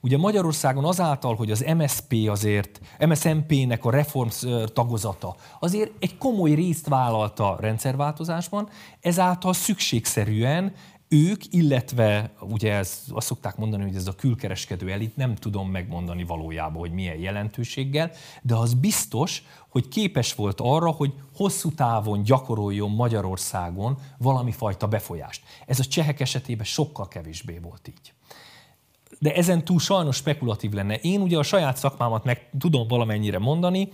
Ugye 0.00 0.18
Magyarországon 0.18 0.84
azáltal, 0.84 1.34
hogy 1.34 1.50
az 1.50 1.64
MSP 1.76 2.14
azért, 2.28 2.80
MSZMP-nek 2.98 3.84
a 3.84 3.90
reform 3.90 4.28
tagozata 4.66 5.36
azért 5.60 5.90
egy 6.00 6.18
komoly 6.18 6.50
részt 6.50 6.88
vállalta 6.88 7.52
a 7.52 7.60
rendszerváltozásban, 7.60 8.68
ezáltal 9.00 9.52
szükségszerűen 9.52 10.72
ők, 11.08 11.42
illetve 11.50 12.32
ugye 12.40 12.72
ez, 12.72 13.02
azt 13.08 13.26
szokták 13.26 13.56
mondani, 13.56 13.82
hogy 13.82 13.94
ez 13.94 14.06
a 14.06 14.14
külkereskedő 14.14 14.90
elit, 14.90 15.16
nem 15.16 15.34
tudom 15.34 15.70
megmondani 15.70 16.24
valójában, 16.24 16.78
hogy 16.78 16.92
milyen 16.92 17.16
jelentőséggel, 17.16 18.10
de 18.42 18.54
az 18.54 18.74
biztos, 18.74 19.42
hogy 19.68 19.88
képes 19.88 20.34
volt 20.34 20.60
arra, 20.60 20.90
hogy 20.90 21.12
hosszú 21.36 21.72
távon 21.72 22.22
gyakoroljon 22.22 22.90
Magyarországon 22.90 23.98
valami 24.18 24.52
fajta 24.52 24.86
befolyást. 24.86 25.42
Ez 25.66 25.78
a 25.78 25.84
csehek 25.84 26.20
esetében 26.20 26.64
sokkal 26.64 27.08
kevésbé 27.08 27.58
volt 27.58 27.88
így. 27.88 28.12
De 29.18 29.34
ezen 29.34 29.64
túl 29.64 29.78
sajnos 29.78 30.16
spekulatív 30.16 30.72
lenne. 30.72 30.96
Én 30.96 31.20
ugye 31.20 31.38
a 31.38 31.42
saját 31.42 31.76
szakmámat 31.76 32.24
meg 32.24 32.50
tudom 32.58 32.88
valamennyire 32.88 33.38
mondani, 33.38 33.88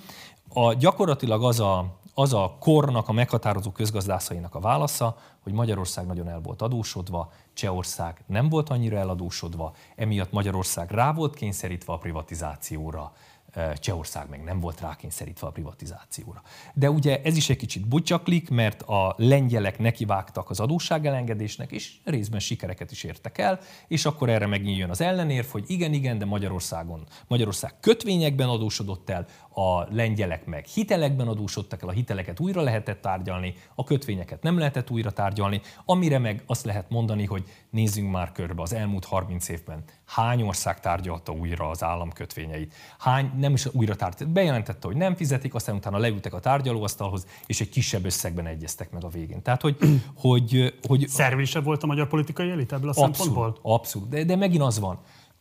a, 0.53 0.73
gyakorlatilag 0.73 1.45
az 1.45 1.61
a, 1.61 2.00
az 2.21 2.33
a 2.33 2.57
kornak, 2.59 3.09
a 3.09 3.13
meghatározó 3.13 3.71
közgazdászainak 3.71 4.55
a 4.55 4.61
válasza, 4.61 5.17
hogy 5.41 5.53
Magyarország 5.53 6.07
nagyon 6.07 6.29
el 6.29 6.41
volt 6.41 6.63
adósodva, 6.63 7.33
Csehország 7.53 8.25
nem 8.27 8.49
volt 8.49 8.69
annyira 8.69 8.97
eladósodva, 8.97 9.75
emiatt 9.97 10.33
Magyarország 10.33 10.91
rá 10.91 11.13
volt 11.13 11.35
kényszerítve 11.35 11.93
a 11.93 11.99
privatizációra, 11.99 13.13
Csehország 13.75 14.29
meg 14.29 14.45
nem 14.45 14.61
volt 14.61 14.81
rákényszerítve 14.81 15.47
a 15.47 15.51
privatizációra. 15.51 16.43
De 16.75 16.91
ugye 16.91 17.21
ez 17.23 17.37
is 17.37 17.51
egy 17.51 17.57
kicsit 17.57 17.89
butyaklik, 17.89 18.51
mert 18.51 18.83
a 18.83 19.15
lengyelek 19.17 19.79
nekivágtak 19.79 20.51
az 20.51 20.61
adósságelengedésnek, 20.61 21.73
és 21.73 21.95
részben 22.05 22.41
sikereket 22.41 22.91
is 22.91 23.05
értek 23.05 23.39
el, 23.39 23.59
és 23.89 24.05
akkor 24.05 24.29
erre 24.29 24.47
megint 24.47 24.79
jön 24.79 24.91
az 24.91 25.01
ellenérv, 25.01 25.47
hogy 25.47 25.65
igen, 25.67 25.93
igen, 25.93 26.19
de 26.19 26.25
Magyarországon, 26.25 27.07
Magyarország 27.27 27.75
kötvényekben 27.81 28.49
adósodott 28.49 29.11
el, 29.11 29.27
a 29.61 29.87
lengyelek 29.91 30.47
meg 30.47 30.65
hitelekben 30.65 31.29
adósodtak 31.29 31.83
el, 31.83 31.89
a 31.89 31.93
hiteleket 31.93 32.41
újra 32.41 32.61
lehetett 32.63 33.01
tárgyalni, 33.01 33.55
a 33.75 33.85
kötvényeket 33.85 34.43
nem 34.43 34.59
lehetett 34.59 34.91
újra 34.91 35.11
tárgyalni, 35.11 35.61
amire 35.85 36.19
meg 36.19 36.43
azt 36.47 36.65
lehet 36.65 36.91
mondani, 36.91 37.25
hogy 37.25 37.45
nézzünk 37.71 38.11
már 38.11 38.33
körbe 38.33 38.63
az 38.63 38.73
elmúlt 38.73 39.05
30 39.05 39.49
évben, 39.49 39.85
hány 40.05 40.43
ország 40.43 40.81
tárgyalta 40.81 41.33
újra 41.33 41.69
az 41.69 41.83
államkötvényeit, 41.83 42.75
hány 42.99 43.31
nem 43.39 43.53
is 43.53 43.67
újra 43.73 43.97
tárgyalt, 43.97 44.33
bejelentette, 44.33 44.87
hogy 44.87 44.97
nem 44.97 45.15
fizetik, 45.15 45.55
aztán 45.55 45.75
utána 45.75 45.99
leültek 45.99 46.35
a 46.35 46.41
tárgyalóasztalhoz, 46.41 47.27
és 47.47 47.61
egy 47.61 47.69
kisebb 47.69 48.05
összegben 48.05 48.47
egyeztek 48.47 48.91
meg 48.91 49.05
a 49.05 49.09
végén. 49.09 49.43
Tehát, 49.43 49.61
hogy... 49.61 49.77
hogy, 50.15 50.75
hogy 50.83 51.09
Szervésebb 51.09 51.65
volt 51.65 51.83
a 51.83 51.87
magyar 51.87 52.09
politikai 52.09 52.51
elit 52.51 52.73
ebből 52.73 52.89
a 52.89 52.91
abszolút, 52.91 53.15
szempontból? 53.15 53.59
Abszolút, 53.63 54.09
de, 54.09 54.25
de 54.25 54.37
megint 54.37 54.63
az 54.63 54.79
van. 54.79 54.99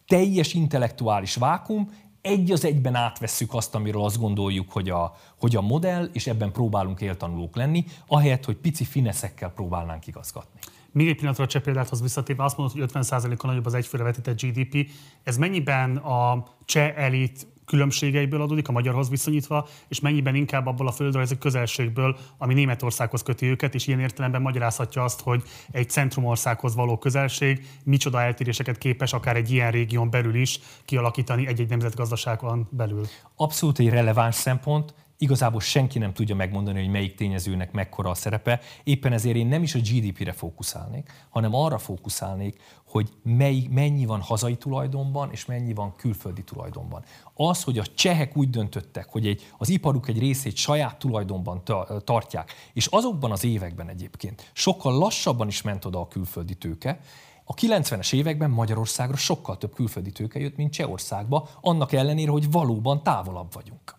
Teljes 0.08 0.54
intellektuális 0.54 1.36
vákum, 1.36 1.90
egy 2.22 2.52
az 2.52 2.66
egyben 2.66 2.96
átvesszük 2.96 3.54
azt, 3.54 3.76
amiről 3.76 4.04
azt 4.04 4.20
gondoljuk, 4.20 4.72
hogy 4.72 4.90
a, 4.90 5.16
hogy 5.40 5.56
a 5.56 5.62
modell, 5.62 6.10
és 6.14 6.28
ebben 6.28 6.52
próbálunk 6.52 7.02
éltanulók 7.02 7.56
lenni, 7.56 7.86
ahelyett, 8.08 8.46
hogy 8.46 8.56
pici 8.56 8.84
fineszekkel 8.84 9.50
próbálnánk 9.50 10.08
igazgatni. 10.08 10.60
Még 10.92 11.08
egy 11.08 11.16
pillanatra 11.16 11.44
a 11.44 11.48
cseh 11.48 11.62
példáthoz 11.62 12.02
visszatérve, 12.02 12.44
azt 12.44 12.58
mondod, 12.58 12.80
hogy 12.80 12.90
50%-kal 12.94 13.50
nagyobb 13.50 13.66
az 13.66 13.74
egyfőre 13.74 14.04
vetített 14.04 14.42
GDP. 14.42 14.90
Ez 15.24 15.38
mennyiben 15.38 15.98
a 15.98 16.46
cseh 16.66 16.98
elit 16.98 17.48
különbségeiből 17.70 18.42
adódik 18.42 18.68
a 18.68 18.72
magyarhoz 18.72 19.10
viszonyítva, 19.10 19.68
és 19.88 20.00
mennyiben 20.00 20.36
inkább 20.36 20.66
abból 20.66 20.88
a 20.88 20.92
földrajzi 20.92 21.38
közelségből, 21.38 22.18
ami 22.38 22.54
Németországhoz 22.54 23.24
köti 23.24 23.46
őket, 23.46 23.76
és 23.76 23.88
ilyen 23.88 24.00
értelemben 24.00 24.42
magyarázhatja 24.42 25.04
azt, 25.04 25.22
hogy 25.22 25.44
egy 25.72 25.90
centrumországhoz 25.90 26.76
való 26.76 26.98
közelség 26.98 27.68
micsoda 27.84 28.22
eltéréseket 28.22 28.78
képes 28.78 29.14
akár 29.14 29.36
egy 29.36 29.52
ilyen 29.52 29.72
régión 29.72 30.10
belül 30.10 30.36
is 30.36 30.60
kialakítani 30.86 31.48
egy-egy 31.48 31.70
nemzetgazdaságon 31.70 32.68
belül. 32.72 33.06
Abszolút 33.36 33.80
egy 33.80 33.90
releváns 33.90 34.36
szempont, 34.36 34.94
igazából 35.22 35.62
senki 35.62 36.00
nem 36.00 36.14
tudja 36.14 36.36
megmondani, 36.36 36.80
hogy 36.80 36.90
melyik 36.90 37.16
tényezőnek 37.16 37.72
mekkora 37.72 38.10
a 38.10 38.14
szerepe. 38.14 38.60
Éppen 38.84 39.14
ezért 39.14 39.36
én 39.36 39.48
nem 39.48 39.64
is 39.64 39.76
a 39.76 39.80
GDP-re 39.80 40.32
fókuszálnék, 40.32 41.12
hanem 41.30 41.56
arra 41.56 41.78
fókuszálnék, 41.78 42.62
hogy 42.88 43.10
mely, 43.24 43.68
mennyi 43.70 44.06
van 44.06 44.22
hazai 44.22 44.58
tulajdonban, 44.58 45.32
és 45.32 45.46
mennyi 45.46 45.74
van 45.74 45.96
külföldi 45.96 46.44
tulajdonban. 46.44 47.04
Az, 47.34 47.64
hogy 47.64 47.78
a 47.78 47.86
csehek 47.96 48.38
úgy 48.38 48.50
döntöttek, 48.50 49.10
hogy 49.10 49.28
egy, 49.28 49.52
az 49.58 49.70
iparuk 49.70 50.08
egy 50.08 50.20
részét 50.20 50.56
saját 50.56 51.00
tulajdonban 51.00 51.62
tartják, 52.04 52.54
és 52.74 52.86
azokban 52.86 53.32
az 53.32 53.44
években 53.44 53.90
egyébként 53.90 54.52
sokkal 54.54 54.98
lassabban 54.98 55.48
is 55.48 55.62
ment 55.62 55.86
oda 55.86 56.00
a 56.00 56.08
külföldi 56.08 56.56
tőke, 56.56 57.00
a 57.44 57.54
90-es 57.54 58.14
években 58.14 58.50
Magyarországra 58.50 59.16
sokkal 59.16 59.58
több 59.58 59.74
külföldi 59.74 60.12
tőke 60.12 60.40
jött, 60.40 60.56
mint 60.56 60.74
Csehországba, 60.74 61.50
annak 61.62 61.92
ellenére, 61.92 62.32
hogy 62.32 62.52
valóban 62.52 63.04
távolabb 63.04 63.54
vagyunk. 63.54 63.99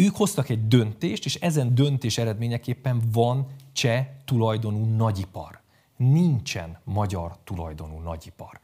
Ők 0.00 0.16
hoztak 0.16 0.48
egy 0.48 0.68
döntést, 0.68 1.24
és 1.24 1.34
ezen 1.34 1.74
döntés 1.74 2.18
eredményeképpen 2.18 3.02
van 3.12 3.46
cseh 3.72 4.06
tulajdonú 4.24 4.84
nagyipar. 4.84 5.60
Nincsen 5.96 6.78
magyar 6.84 7.36
tulajdonú 7.44 7.98
nagyipar. 7.98 8.60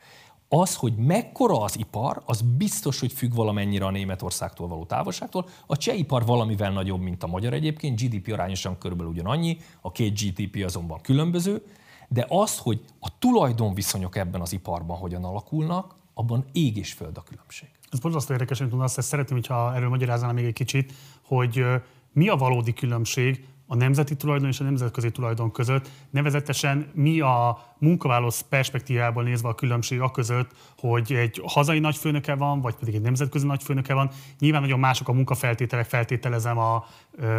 Az, 0.48 0.76
hogy 0.76 0.96
mekkora 0.96 1.60
az 1.60 1.78
ipar, 1.78 2.22
az 2.26 2.40
biztos, 2.56 3.00
hogy 3.00 3.12
függ 3.12 3.34
valamennyire 3.34 3.84
a 3.84 3.90
Németországtól 3.90 4.68
való 4.68 4.84
távolságtól. 4.84 5.48
A 5.66 5.76
cseh 5.76 5.98
ipar 5.98 6.24
valamivel 6.24 6.72
nagyobb, 6.72 7.00
mint 7.00 7.22
a 7.22 7.26
magyar 7.26 7.52
egyébként, 7.52 8.00
GDP 8.00 8.32
arányosan 8.32 8.78
körülbelül 8.78 9.12
ugyanannyi, 9.12 9.56
a 9.80 9.92
két 9.92 10.20
GDP 10.20 10.64
azonban 10.64 11.00
különböző, 11.00 11.66
de 12.08 12.26
az, 12.28 12.58
hogy 12.58 12.84
a 13.00 13.18
tulajdonviszonyok 13.18 14.16
ebben 14.16 14.40
az 14.40 14.52
iparban 14.52 14.96
hogyan 14.96 15.24
alakulnak, 15.24 15.94
abban 16.14 16.44
ég 16.52 16.76
és 16.76 16.92
föld 16.92 17.16
a 17.16 17.22
különbség. 17.22 17.68
Ez 17.94 18.00
borzasztó 18.00 18.32
érdekes, 18.32 18.60
amit 18.60 18.72
mondasz, 18.72 18.98
ezt 18.98 19.08
szeretném, 19.08 19.38
hogyha 19.38 19.74
erről 19.74 19.88
magyaráznál 19.88 20.32
még 20.32 20.44
egy 20.44 20.52
kicsit, 20.52 20.92
hogy 21.24 21.64
mi 22.12 22.28
a 22.28 22.36
valódi 22.36 22.72
különbség 22.72 23.44
a 23.66 23.76
nemzeti 23.76 24.16
tulajdon 24.16 24.48
és 24.48 24.60
a 24.60 24.64
nemzetközi 24.64 25.10
tulajdon 25.10 25.52
között. 25.52 25.90
Nevezetesen 26.10 26.90
mi 26.94 27.20
a 27.20 27.58
munkavállaló 27.84 28.32
perspektívából 28.48 29.22
nézve 29.22 29.48
a 29.48 29.54
különbség 29.54 30.00
a 30.00 30.10
között, 30.10 30.50
hogy 30.78 31.12
egy 31.12 31.42
hazai 31.46 31.78
nagyfőnöke 31.78 32.34
van, 32.34 32.60
vagy 32.60 32.74
pedig 32.74 32.94
egy 32.94 33.02
nemzetközi 33.02 33.46
nagyfőnöke 33.46 33.94
van. 33.94 34.10
Nyilván 34.38 34.60
nagyon 34.60 34.78
mások 34.78 35.08
a 35.08 35.12
munkafeltételek, 35.12 35.86
feltételezem 35.86 36.58
a 36.58 36.84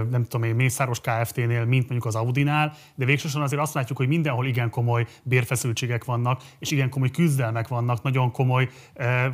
nem 0.09 0.23
tudom 0.23 0.43
én, 0.43 0.55
Mészáros 0.55 0.99
Kft-nél, 0.99 1.65
mint 1.65 1.89
mondjuk 1.89 2.05
az 2.05 2.15
Audinál, 2.15 2.73
de 2.95 3.05
végsősorban 3.05 3.43
azért 3.43 3.61
azt 3.61 3.73
látjuk, 3.73 3.97
hogy 3.97 4.07
mindenhol 4.07 4.45
igen 4.45 4.69
komoly 4.69 5.05
bérfeszültségek 5.23 6.03
vannak, 6.03 6.41
és 6.59 6.71
igen 6.71 6.89
komoly 6.89 7.09
küzdelmek 7.09 7.67
vannak, 7.67 8.01
nagyon 8.01 8.31
komoly 8.31 8.69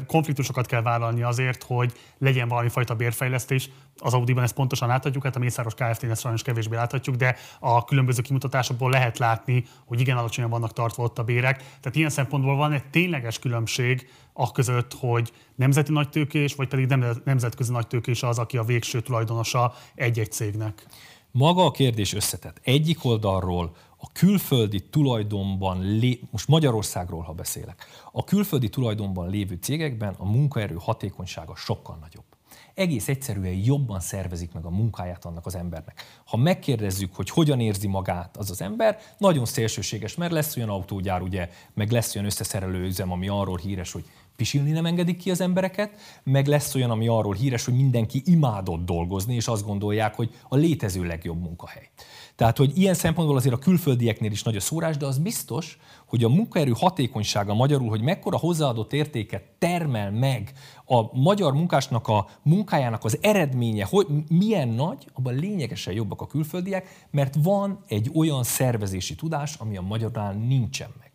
konfliktusokat 0.07 0.65
kell 0.65 0.81
vállalni 0.81 1.21
azért, 1.21 1.63
hogy 1.63 1.93
legyen 2.17 2.47
valami 2.47 2.69
fajta 2.69 2.95
bérfejlesztés. 2.95 3.69
Az 3.97 4.13
Audiban 4.13 4.43
ezt 4.43 4.53
pontosan 4.53 4.87
láthatjuk, 4.87 5.23
hát 5.23 5.35
a 5.35 5.39
Mészáros 5.39 5.73
Kft-nél 5.73 6.11
ezt 6.11 6.21
sajnos 6.21 6.41
kevésbé 6.41 6.75
láthatjuk, 6.75 7.15
de 7.15 7.35
a 7.59 7.83
különböző 7.83 8.21
kimutatásokból 8.21 8.89
lehet 8.89 9.17
látni, 9.17 9.63
hogy 9.85 9.99
igen 9.99 10.17
alacsonyan 10.17 10.49
vannak 10.49 10.73
tartva 10.73 11.00
ott 11.01 11.19
a 11.19 11.23
bérek. 11.23 11.57
Tehát 11.57 11.95
ilyen 11.95 12.09
szempontból 12.09 12.55
van 12.55 12.71
egy 12.71 12.85
tényleges 12.89 13.39
különbség 13.39 14.09
a 14.33 14.51
között, 14.51 14.93
hogy 14.93 15.31
nemzeti 15.55 15.91
nagytőkés, 15.91 16.55
vagy 16.55 16.67
pedig 16.67 16.95
nemzetközi 17.23 17.71
nagytőkés 17.71 18.23
az, 18.23 18.39
aki 18.39 18.57
a 18.57 18.63
végső 18.63 19.01
tulajdonosa 19.01 19.73
egy-egy 19.95 20.31
cégnek. 20.31 20.85
Maga 21.31 21.65
a 21.65 21.71
kérdés 21.71 22.13
összetett. 22.13 22.59
Egyik 22.63 23.05
oldalról 23.05 23.75
a 23.97 24.11
külföldi 24.11 24.79
tulajdonban, 24.79 25.81
lé... 25.81 26.19
most 26.31 26.47
Magyarországról, 26.47 27.21
ha 27.21 27.33
beszélek, 27.33 27.85
a 28.11 28.23
külföldi 28.23 28.69
tulajdonban 28.69 29.29
lévő 29.29 29.57
cégekben 29.61 30.15
a 30.17 30.25
munkaerő 30.25 30.75
hatékonysága 30.79 31.55
sokkal 31.55 31.97
nagyobb 32.01 32.25
egész 32.73 33.07
egyszerűen 33.07 33.53
jobban 33.53 33.99
szervezik 33.99 34.53
meg 34.53 34.65
a 34.65 34.69
munkáját 34.69 35.25
annak 35.25 35.45
az 35.45 35.55
embernek. 35.55 36.03
Ha 36.25 36.37
megkérdezzük, 36.37 37.15
hogy 37.15 37.29
hogyan 37.29 37.59
érzi 37.59 37.87
magát 37.87 38.37
az 38.37 38.49
az 38.49 38.61
ember, 38.61 38.97
nagyon 39.17 39.45
szélsőséges, 39.45 40.15
mert 40.15 40.31
lesz 40.31 40.57
olyan 40.57 40.69
autógyár, 40.69 41.21
ugye, 41.21 41.49
meg 41.73 41.91
lesz 41.91 42.15
olyan 42.15 42.27
összeszerelő 42.27 42.85
üzem, 42.85 43.11
ami 43.11 43.27
arról 43.27 43.57
híres, 43.57 43.91
hogy 43.91 44.05
pisilni 44.41 44.71
nem 44.71 44.85
engedik 44.85 45.17
ki 45.17 45.31
az 45.31 45.41
embereket, 45.41 45.91
meg 46.23 46.47
lesz 46.47 46.75
olyan, 46.75 46.91
ami 46.91 47.07
arról 47.07 47.33
híres, 47.33 47.65
hogy 47.65 47.73
mindenki 47.73 48.21
imádott 48.25 48.85
dolgozni, 48.85 49.35
és 49.35 49.47
azt 49.47 49.65
gondolják, 49.65 50.15
hogy 50.15 50.29
a 50.49 50.55
létező 50.55 51.03
legjobb 51.03 51.41
munkahely. 51.41 51.89
Tehát, 52.35 52.57
hogy 52.57 52.77
ilyen 52.77 52.93
szempontból 52.93 53.37
azért 53.37 53.55
a 53.55 53.57
külföldieknél 53.57 54.31
is 54.31 54.43
nagy 54.43 54.55
a 54.55 54.59
szórás, 54.59 54.97
de 54.97 55.05
az 55.05 55.17
biztos, 55.17 55.77
hogy 56.05 56.23
a 56.23 56.29
munkaerő 56.29 56.73
hatékonysága 56.75 57.53
magyarul, 57.53 57.89
hogy 57.89 58.01
mekkora 58.01 58.37
hozzáadott 58.37 58.93
értéket 58.93 59.43
termel 59.59 60.11
meg 60.11 60.51
a 60.85 61.19
magyar 61.19 61.53
munkásnak 61.53 62.07
a 62.07 62.27
munkájának 62.41 63.03
az 63.03 63.17
eredménye, 63.21 63.85
hogy 63.89 64.07
milyen 64.29 64.67
nagy, 64.67 65.07
abban 65.13 65.35
lényegesen 65.35 65.93
jobbak 65.93 66.21
a 66.21 66.27
külföldiek, 66.27 67.07
mert 67.11 67.35
van 67.43 67.83
egy 67.87 68.11
olyan 68.13 68.43
szervezési 68.43 69.15
tudás, 69.15 69.55
ami 69.55 69.77
a 69.77 69.81
magyarnál 69.81 70.33
nincsen 70.33 70.89
meg. 70.99 71.11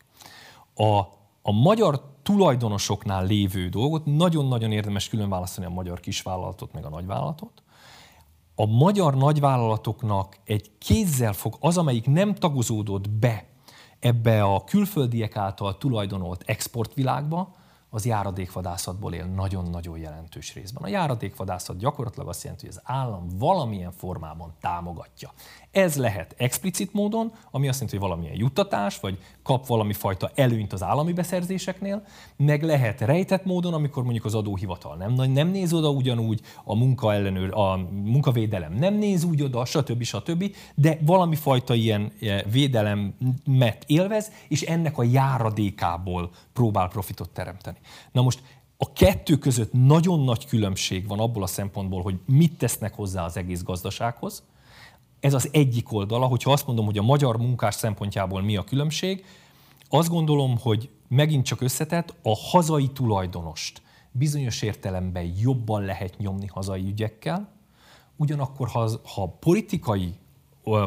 A, 0.88 0.98
a 1.42 1.52
magyar 1.52 2.14
tulajdonosoknál 2.26 3.26
lévő 3.26 3.68
dolgot 3.68 4.04
nagyon-nagyon 4.04 4.72
érdemes 4.72 5.08
külön 5.08 5.28
választani 5.28 5.66
a 5.66 5.70
magyar 5.70 6.00
kisvállalatot 6.00 6.72
meg 6.72 6.84
a 6.84 6.88
nagyvállalatot, 6.88 7.62
a 8.54 8.66
magyar 8.66 9.14
nagyvállalatoknak 9.14 10.38
egy 10.44 10.70
kézzel 10.78 11.32
fog 11.32 11.56
az, 11.60 11.78
amelyik 11.78 12.06
nem 12.06 12.34
tagozódott 12.34 13.10
be 13.10 13.44
ebbe 14.00 14.42
a 14.42 14.64
külföldiek 14.64 15.36
által 15.36 15.78
tulajdonolt 15.78 16.42
exportvilágba, 16.46 17.54
az 17.90 18.06
járadékvadászatból 18.06 19.14
él 19.14 19.24
nagyon-nagyon 19.24 19.98
jelentős 19.98 20.54
részben. 20.54 20.82
A 20.82 20.88
járadékvadászat 20.88 21.76
gyakorlatilag 21.76 22.28
azt 22.28 22.42
jelenti, 22.42 22.66
hogy 22.66 22.74
az 22.74 22.82
állam 22.84 23.28
valamilyen 23.38 23.92
formában 23.92 24.54
támogatja. 24.60 25.30
Ez 25.76 25.96
lehet 25.96 26.34
explicit 26.36 26.92
módon, 26.92 27.32
ami 27.50 27.68
azt 27.68 27.80
jelenti, 27.80 27.98
hogy 27.98 28.08
valamilyen 28.08 28.38
juttatás, 28.38 29.00
vagy 29.00 29.18
kap 29.42 29.66
valami 29.66 29.92
fajta 29.92 30.30
előnyt 30.34 30.72
az 30.72 30.82
állami 30.82 31.12
beszerzéseknél, 31.12 32.02
meg 32.36 32.62
lehet 32.62 33.00
rejtett 33.00 33.44
módon, 33.44 33.74
amikor 33.74 34.02
mondjuk 34.02 34.24
az 34.24 34.34
adóhivatal 34.34 34.96
nem, 34.96 35.32
nem 35.32 35.48
néz 35.48 35.72
oda 35.72 35.90
ugyanúgy, 35.90 36.40
a 36.64 36.74
munka 36.74 37.14
ellenőr, 37.14 37.54
a 37.54 37.76
munkavédelem 37.90 38.72
nem 38.72 38.94
néz 38.94 39.24
úgy 39.24 39.42
oda, 39.42 39.64
stb. 39.64 40.02
stb., 40.02 40.54
de 40.74 40.98
valami 41.00 41.36
fajta 41.36 41.74
ilyen 41.74 42.12
e, 42.20 42.44
védelemet 42.50 43.84
élvez, 43.86 44.32
és 44.48 44.62
ennek 44.62 44.98
a 44.98 45.02
járadékából 45.02 46.30
próbál 46.52 46.88
profitot 46.88 47.30
teremteni. 47.30 47.78
Na 48.12 48.22
most 48.22 48.42
a 48.76 48.92
kettő 48.92 49.38
között 49.38 49.72
nagyon 49.72 50.20
nagy 50.20 50.46
különbség 50.46 51.06
van 51.08 51.18
abból 51.18 51.42
a 51.42 51.46
szempontból, 51.46 52.02
hogy 52.02 52.18
mit 52.26 52.58
tesznek 52.58 52.94
hozzá 52.94 53.24
az 53.24 53.36
egész 53.36 53.62
gazdasághoz, 53.62 54.42
ez 55.20 55.34
az 55.34 55.48
egyik 55.52 55.92
oldala, 55.92 56.26
hogyha 56.26 56.52
azt 56.52 56.66
mondom, 56.66 56.84
hogy 56.84 56.98
a 56.98 57.02
magyar 57.02 57.36
munkás 57.36 57.74
szempontjából 57.74 58.42
mi 58.42 58.56
a 58.56 58.64
különbség, 58.64 59.24
azt 59.88 60.08
gondolom, 60.08 60.58
hogy 60.58 60.90
megint 61.08 61.44
csak 61.44 61.60
összetett, 61.60 62.14
a 62.22 62.36
hazai 62.36 62.88
tulajdonost 62.88 63.82
bizonyos 64.10 64.62
értelemben 64.62 65.32
jobban 65.38 65.82
lehet 65.82 66.18
nyomni 66.18 66.46
hazai 66.46 66.86
ügyekkel, 66.86 67.48
ugyanakkor 68.16 68.68
ha, 68.68 68.90
ha 69.04 69.28
politikai, 69.28 70.14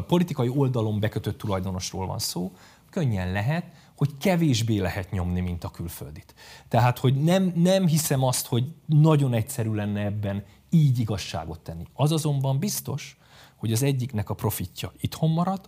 politikai 0.06 0.48
oldalon 0.48 1.00
bekötött 1.00 1.38
tulajdonosról 1.38 2.06
van 2.06 2.18
szó, 2.18 2.52
könnyen 2.90 3.32
lehet, 3.32 3.64
hogy 3.96 4.16
kevésbé 4.18 4.78
lehet 4.78 5.10
nyomni, 5.10 5.40
mint 5.40 5.64
a 5.64 5.70
külföldit. 5.70 6.34
Tehát, 6.68 6.98
hogy 6.98 7.22
nem, 7.22 7.52
nem 7.56 7.86
hiszem 7.86 8.24
azt, 8.24 8.46
hogy 8.46 8.64
nagyon 8.86 9.32
egyszerű 9.32 9.72
lenne 9.72 10.04
ebben 10.04 10.44
így 10.70 10.98
igazságot 10.98 11.60
tenni. 11.60 11.84
Az 11.94 12.12
azonban 12.12 12.58
biztos, 12.58 13.18
hogy 13.60 13.72
az 13.72 13.82
egyiknek 13.82 14.30
a 14.30 14.34
profitja 14.34 14.92
itthon 15.00 15.30
marad, 15.30 15.60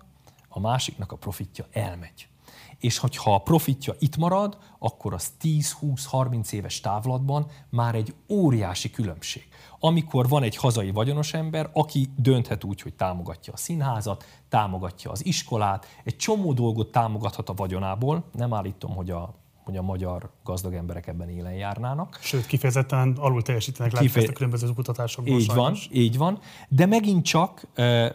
a 0.48 0.61
másiknak 0.61 1.12
a 1.12 1.16
profitja 1.16 1.66
elmegy. 1.72 2.28
És 2.78 2.98
hogyha 2.98 3.35
a 3.35 3.38
profitja 3.38 3.94
itt 3.98 4.16
marad, 4.16 4.59
akkor 4.78 5.14
az 5.14 5.33
10-20-30 5.42 6.52
éves 6.52 6.81
távlatban 6.81 7.46
már 7.70 7.94
egy 7.94 8.14
óriási 8.28 8.90
különbség. 8.90 9.48
Amikor 9.78 10.28
van 10.28 10.42
egy 10.42 10.57
hazai 10.57 10.90
vagyonos 10.90 11.35
ember, 11.35 11.70
aki 11.72 12.09
dönthet 12.16 12.64
úgy, 12.64 12.81
hogy 12.81 12.94
támogatja 12.94 13.52
a 13.52 13.57
színházat, 13.57 14.24
támogatja 14.48 15.11
az 15.11 15.26
iskolát, 15.26 15.87
egy 16.05 16.16
csomó 16.16 16.52
dolgot 16.52 16.92
támogathat 16.92 17.48
a 17.48 17.55
vagyonából, 17.55 18.24
nem 18.33 18.55
állítom, 18.55 18.94
hogy 18.94 19.11
a 19.11 19.41
hogy 19.64 19.77
a 19.77 19.83
magyar 19.83 20.31
gazdag 20.44 20.75
emberek 20.75 21.07
ebben 21.07 21.29
élen 21.29 21.53
járnának. 21.53 22.18
Sőt, 22.20 22.46
kifejezetten 22.46 23.16
alul 23.18 23.42
teljesítenek, 23.42 23.92
Kife... 23.92 24.20
ezt 24.20 24.29
a 24.29 24.33
különböző 24.33 24.68
kutatásokból 24.75 25.38
Így 25.38 25.44
sajnos. 25.44 25.87
van, 25.87 25.98
így 25.98 26.16
van. 26.16 26.38
De 26.68 26.87
megint 26.87 27.25
csak, 27.25 27.66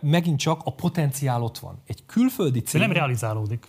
megint 0.01 0.39
csak 0.39 0.61
a 0.63 0.71
potenciál 0.71 1.43
ott 1.43 1.57
van. 1.57 1.81
Egy 1.85 2.05
külföldi 2.05 2.61
cég... 2.61 2.81
De 2.81 2.87
nem 2.87 2.95
realizálódik. 2.95 3.67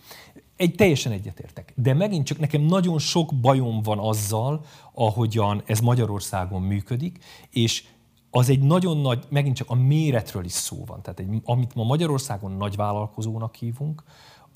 Egy, 0.56 0.74
teljesen 0.74 1.12
egyetértek. 1.12 1.72
De 1.76 1.94
megint 1.94 2.26
csak 2.26 2.38
nekem 2.38 2.60
nagyon 2.60 2.98
sok 2.98 3.34
bajom 3.34 3.82
van 3.82 3.98
azzal, 3.98 4.64
ahogyan 4.92 5.62
ez 5.66 5.80
Magyarországon 5.80 6.62
működik, 6.62 7.18
és 7.50 7.84
az 8.30 8.48
egy 8.48 8.60
nagyon 8.60 8.98
nagy, 8.98 9.24
megint 9.28 9.56
csak 9.56 9.70
a 9.70 9.74
méretről 9.74 10.44
is 10.44 10.52
szó 10.52 10.84
van. 10.86 11.02
Tehát 11.02 11.20
egy, 11.20 11.40
amit 11.44 11.74
ma 11.74 11.84
Magyarországon 11.84 12.52
nagy 12.52 12.76
vállalkozónak 12.76 13.54
hívunk, 13.54 14.02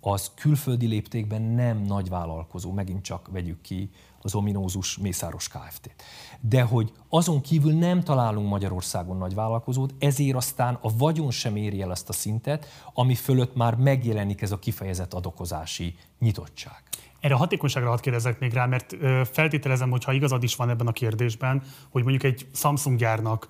az 0.04 0.30
külföldi 0.34 0.86
léptékben 0.86 1.42
nem 1.42 1.82
nagy 1.82 2.08
vállalkozó, 2.08 2.72
megint 2.72 3.02
csak 3.02 3.28
vegyük 3.30 3.60
ki 3.60 3.90
az 4.22 4.34
ominózus 4.34 4.98
Mészáros 4.98 5.48
Kft-t. 5.48 6.02
De 6.40 6.62
hogy 6.62 6.92
azon 7.08 7.40
kívül 7.40 7.72
nem 7.72 8.02
találunk 8.02 8.48
Magyarországon 8.48 9.16
nagy 9.16 9.34
vállalkozót, 9.34 9.94
ezért 9.98 10.36
aztán 10.36 10.78
a 10.80 10.96
vagyon 10.96 11.30
sem 11.30 11.56
éri 11.56 11.82
el 11.82 11.90
ezt 11.90 12.08
a 12.08 12.12
szintet, 12.12 12.66
ami 12.94 13.14
fölött 13.14 13.54
már 13.54 13.74
megjelenik 13.74 14.42
ez 14.42 14.52
a 14.52 14.58
kifejezett 14.58 15.14
adokozási 15.14 15.94
nyitottság. 16.18 16.82
Erre 17.22 17.34
a 17.34 17.36
hatékonyságra 17.36 17.88
hadd 17.88 18.00
kérdezek 18.00 18.38
még 18.38 18.52
rá, 18.52 18.66
mert 18.66 18.96
feltételezem, 19.32 19.90
hogy 19.90 20.04
ha 20.04 20.12
igazad 20.12 20.42
is 20.42 20.56
van 20.56 20.70
ebben 20.70 20.86
a 20.86 20.92
kérdésben, 20.92 21.62
hogy 21.90 22.02
mondjuk 22.02 22.22
egy 22.22 22.46
Samsung 22.54 22.98
gyárnak 22.98 23.46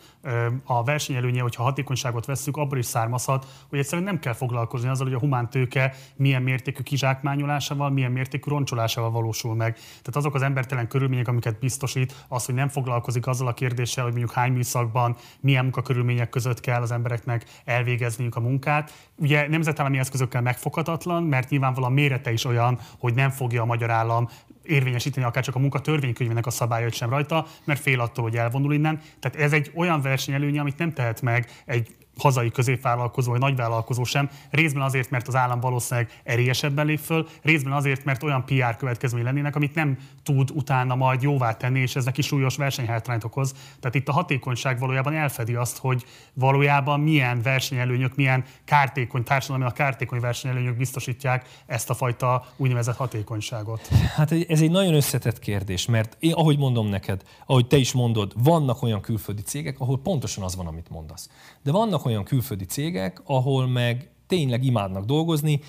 a 0.65 0.85
versenyelőnye, 0.85 1.43
hogyha 1.43 1.63
hatékonyságot 1.63 2.27
vesszük, 2.27 2.57
abból 2.57 2.79
is 2.79 2.87
származhat, 2.87 3.47
hogy 3.69 3.79
egyszerűen 3.79 4.07
nem 4.07 4.19
kell 4.19 4.33
foglalkozni 4.33 4.89
azzal, 4.89 5.07
hogy 5.07 5.15
a 5.15 5.19
humántőke 5.19 5.95
milyen 6.17 6.43
mértékű 6.43 6.83
kizsákmányolásával, 6.83 7.91
milyen 7.91 8.13
mértékű 8.13 8.51
roncsolásával 8.51 9.11
valósul 9.11 9.55
meg. 9.55 9.75
Tehát 9.75 10.17
azok 10.17 10.35
az 10.35 10.43
embertelen 10.43 10.89
körülmények, 10.89 11.29
amiket 11.29 11.59
biztosít, 11.59 12.25
az, 12.29 12.45
hogy 12.45 12.55
nem 12.55 12.69
foglalkozik 12.69 13.27
azzal 13.27 13.47
a 13.47 13.55
kérdéssel, 13.55 14.05
hogy 14.05 14.13
mondjuk 14.13 14.35
hány 14.35 14.53
műszakban, 14.53 15.17
milyen 15.41 15.63
munkakörülmények 15.63 16.29
között 16.29 16.61
kell 16.61 16.83
az 16.83 16.91
embereknek 16.91 17.45
elvégezniük 17.65 18.37
a 18.37 18.41
munkát. 18.41 18.93
Ugye 19.23 19.49
nemzetállami 19.49 19.99
eszközökkel 19.99 20.41
megfoghatatlan, 20.41 21.23
mert 21.23 21.49
nyilvánvalóan 21.49 21.93
mérete 21.93 22.33
is 22.33 22.45
olyan, 22.45 22.79
hogy 22.99 23.15
nem 23.15 23.31
fogja 23.31 23.63
a 23.63 23.65
magyar 23.65 23.91
állam 23.91 24.29
érvényesíteni 24.63 25.27
akár 25.27 25.45
csak 25.45 25.55
a 25.55 25.59
munkatörvénykönyvének 25.59 26.47
a 26.47 26.51
szabályait 26.51 26.95
sem 26.95 27.11
rajta, 27.11 27.47
mert 27.65 27.81
fél 27.81 28.01
attól, 28.01 28.25
hogy 28.25 28.37
elvonul 28.37 28.75
innen. 28.75 29.01
Tehát 29.21 29.37
ez 29.37 29.53
egy 29.53 29.71
olyan 29.75 30.01
versenyelőnye, 30.01 30.61
amit 30.61 30.79
nem 30.79 30.93
tehet 30.93 31.23
meg 31.23 31.47
egy 31.65 31.95
hazai 32.19 32.51
középvállalkozó 32.51 33.31
vagy 33.31 33.41
nagyvállalkozó 33.41 34.05
sem, 34.05 34.31
részben 34.51 34.83
azért, 34.83 35.11
mert 35.11 35.29
az 35.29 35.35
állam 35.35 35.61
valószínűleg 35.61 36.21
erélyesebben 36.25 36.87
lép 36.87 36.99
föl, 36.99 37.29
részben 37.43 37.73
azért, 37.73 38.05
mert 38.05 38.23
olyan 38.23 38.45
PR 38.45 38.77
következmény 38.77 39.25
lennének, 39.25 39.57
amit 39.57 39.75
nem 39.75 39.99
tud 40.23 40.51
utána 40.51 40.95
majd 40.95 41.23
jóvá 41.23 41.57
tenni, 41.57 41.81
és 41.81 41.97
ez 41.97 42.05
neki 42.05 42.23
súlyos 42.23 42.57
versenyhátrányt 42.57 43.25
okoz. 43.25 43.55
Tehát 43.81 43.95
itt 43.95 44.09
a 44.09 44.13
hatékonyság 44.13 44.79
valójában 44.79 45.15
elfedi 45.15 45.55
azt, 45.55 45.79
hogy 45.79 46.05
valójában 46.35 47.01
milyen 47.01 47.43
versenyelőnyök, 47.43 48.15
milyen 48.15 48.45
kártékony 48.65 49.23
társadalmi, 49.23 49.65
a 49.65 49.71
kártékony 49.71 50.21
versenyelőnyök 50.21 50.77
biztosítják 50.77 51.49
ezt 51.67 51.91
a 51.91 51.95
fajta 51.95 52.47
úgynevezett 52.57 52.97
hatékonyságot. 52.97 53.89
Hát 54.17 54.33
ez 54.49 54.61
egy 54.61 54.71
nagyon 54.71 54.95
összetett 54.95 55.39
kérdés, 55.39 55.87
mert 55.87 56.17
én, 56.19 56.33
ahogy 56.33 56.59
mondom 56.59 56.89
neked, 56.89 57.23
ahogy 57.47 57.67
te 57.67 57.77
is 57.77 57.93
mondod, 57.93 58.33
vannak 58.37 58.83
olyan 58.83 59.01
külföldi 59.01 59.43
cégek, 59.43 59.81
ahol 59.81 59.99
pontosan 59.99 60.45
az 60.45 60.57
van, 60.57 60.67
amit 60.67 60.91
mondasz. 60.91 61.29
De 61.63 61.73
vannak 61.73 62.02
olyan 62.05 62.25
külföldi 62.25 62.65
cégek, 62.65 63.23
ahol 63.25 63.67
meg 63.67 64.11
tényleg 64.27 64.65
imádnak 64.65 65.05
dolgozni, 65.05 65.61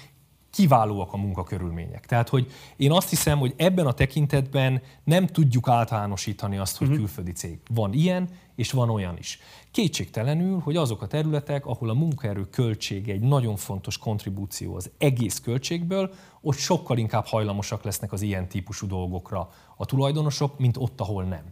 kiválóak 0.53 1.13
a 1.13 1.17
munkakörülmények. 1.17 2.05
Tehát, 2.05 2.29
hogy 2.29 2.51
én 2.75 2.91
azt 2.91 3.09
hiszem, 3.09 3.39
hogy 3.39 3.53
ebben 3.57 3.85
a 3.85 3.91
tekintetben 3.91 4.81
nem 5.03 5.27
tudjuk 5.27 5.67
általánosítani 5.67 6.57
azt, 6.57 6.77
hogy 6.77 6.87
uh-huh. 6.87 7.01
külföldi 7.01 7.31
cég. 7.31 7.59
Van 7.73 7.93
ilyen, 7.93 8.29
és 8.55 8.71
van 8.71 8.89
olyan 8.89 9.17
is. 9.17 9.39
Kétségtelenül, 9.71 10.59
hogy 10.59 10.75
azok 10.75 11.01
a 11.01 11.07
területek, 11.07 11.65
ahol 11.65 11.89
a 11.89 11.93
munkaerő 11.93 12.49
költsége 12.49 13.13
egy 13.13 13.21
nagyon 13.21 13.55
fontos 13.55 13.97
kontribúció 13.97 14.75
az 14.75 14.89
egész 14.97 15.39
költségből, 15.39 16.13
ott 16.41 16.57
sokkal 16.57 16.97
inkább 16.97 17.25
hajlamosak 17.25 17.83
lesznek 17.83 18.11
az 18.11 18.21
ilyen 18.21 18.47
típusú 18.47 18.87
dolgokra 18.87 19.49
a 19.77 19.85
tulajdonosok, 19.85 20.59
mint 20.59 20.77
ott, 20.77 21.01
ahol 21.01 21.23
nem. 21.23 21.43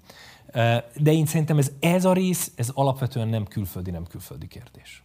De 0.95 1.11
én 1.11 1.25
szerintem 1.25 1.57
ez, 1.57 1.71
ez 1.79 2.05
a 2.05 2.13
rész, 2.13 2.51
ez 2.55 2.69
alapvetően 2.69 3.27
nem 3.27 3.45
külföldi, 3.45 3.91
nem 3.91 4.05
külföldi 4.05 4.47
kérdés 4.47 5.03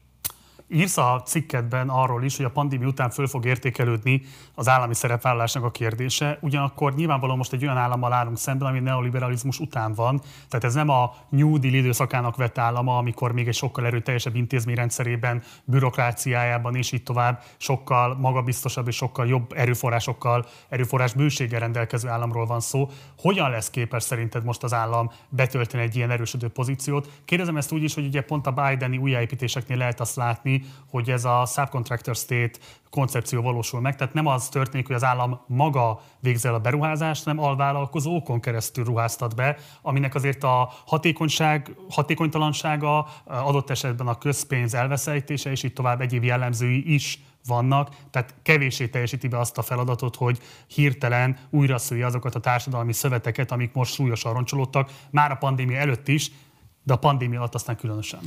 írsz 0.68 0.96
a 0.96 1.22
cikkedben 1.24 1.88
arról 1.88 2.24
is, 2.24 2.36
hogy 2.36 2.44
a 2.44 2.50
pandémia 2.50 2.86
után 2.86 3.10
föl 3.10 3.26
fog 3.26 3.44
értékelődni 3.44 4.22
az 4.54 4.68
állami 4.68 4.94
szerepvállalásnak 4.94 5.64
a 5.64 5.70
kérdése. 5.70 6.38
Ugyanakkor 6.40 6.94
nyilvánvalóan 6.94 7.38
most 7.38 7.52
egy 7.52 7.64
olyan 7.64 7.76
állammal 7.76 8.12
állunk 8.12 8.38
szemben, 8.38 8.68
ami 8.68 8.80
neoliberalizmus 8.80 9.58
után 9.58 9.94
van. 9.94 10.20
Tehát 10.48 10.64
ez 10.64 10.74
nem 10.74 10.88
a 10.88 11.14
New 11.28 11.58
Deal 11.58 11.74
időszakának 11.74 12.36
vett 12.36 12.58
állama, 12.58 12.96
amikor 12.96 13.32
még 13.32 13.48
egy 13.48 13.54
sokkal 13.54 13.86
erőteljesebb 13.86 14.36
intézményrendszerében, 14.36 15.42
bürokráciájában 15.64 16.74
és 16.74 16.92
így 16.92 17.02
tovább 17.02 17.42
sokkal 17.56 18.16
magabiztosabb 18.16 18.88
és 18.88 18.96
sokkal 18.96 19.26
jobb 19.26 19.52
erőforrásokkal, 19.52 20.46
erőforrás 20.68 21.12
bőséggel 21.12 21.60
rendelkező 21.60 22.08
államról 22.08 22.46
van 22.46 22.60
szó. 22.60 22.90
Hogyan 23.18 23.50
lesz 23.50 23.70
képes 23.70 24.02
szerinted 24.02 24.44
most 24.44 24.62
az 24.62 24.72
állam 24.72 25.10
betölteni 25.28 25.82
egy 25.82 25.96
ilyen 25.96 26.10
erősödő 26.10 26.48
pozíciót? 26.48 27.10
Kérdezem 27.24 27.56
ezt 27.56 27.72
úgy 27.72 27.82
is, 27.82 27.94
hogy 27.94 28.06
ugye 28.06 28.20
pont 28.20 28.46
a 28.46 28.50
Bideni 28.50 28.96
újjáépítéseknél 28.96 29.76
lehet 29.76 30.00
azt 30.00 30.16
látni, 30.16 30.55
hogy 30.90 31.10
ez 31.10 31.24
a 31.24 31.44
subcontractor 31.46 32.16
state 32.16 32.58
koncepció 32.90 33.42
valósul 33.42 33.80
meg. 33.80 33.96
Tehát 33.96 34.14
nem 34.14 34.26
az 34.26 34.48
történik, 34.48 34.86
hogy 34.86 34.96
az 34.96 35.04
állam 35.04 35.40
maga 35.46 36.00
végzel 36.20 36.54
a 36.54 36.58
beruházást, 36.58 37.24
hanem 37.24 37.44
alvállalkozókon 37.44 38.40
keresztül 38.40 38.84
ruháztat 38.84 39.34
be, 39.34 39.56
aminek 39.82 40.14
azért 40.14 40.44
a 40.44 40.72
hatékonyság, 40.86 41.76
hatékonytalansága, 41.90 43.08
adott 43.24 43.70
esetben 43.70 44.06
a 44.06 44.18
közpénz 44.18 44.74
elveszejtése 44.74 45.50
és 45.50 45.62
így 45.62 45.72
tovább 45.72 46.00
egyéb 46.00 46.24
jellemzői 46.24 46.94
is 46.94 47.20
vannak, 47.46 47.90
tehát 48.10 48.34
kevésé 48.42 48.88
teljesíti 48.88 49.28
be 49.28 49.38
azt 49.38 49.58
a 49.58 49.62
feladatot, 49.62 50.16
hogy 50.16 50.38
hirtelen 50.66 51.38
újra 51.50 51.78
szülje 51.78 52.06
azokat 52.06 52.34
a 52.34 52.40
társadalmi 52.40 52.92
szöveteket, 52.92 53.52
amik 53.52 53.72
most 53.72 53.94
súlyosan 53.94 54.32
roncsolódtak, 54.32 54.90
már 55.10 55.30
a 55.30 55.34
pandémia 55.34 55.78
előtt 55.78 56.08
is, 56.08 56.30
de 56.82 56.92
a 56.92 56.96
pandémia 56.96 57.38
alatt 57.38 57.54
aztán 57.54 57.76
különösen. 57.76 58.20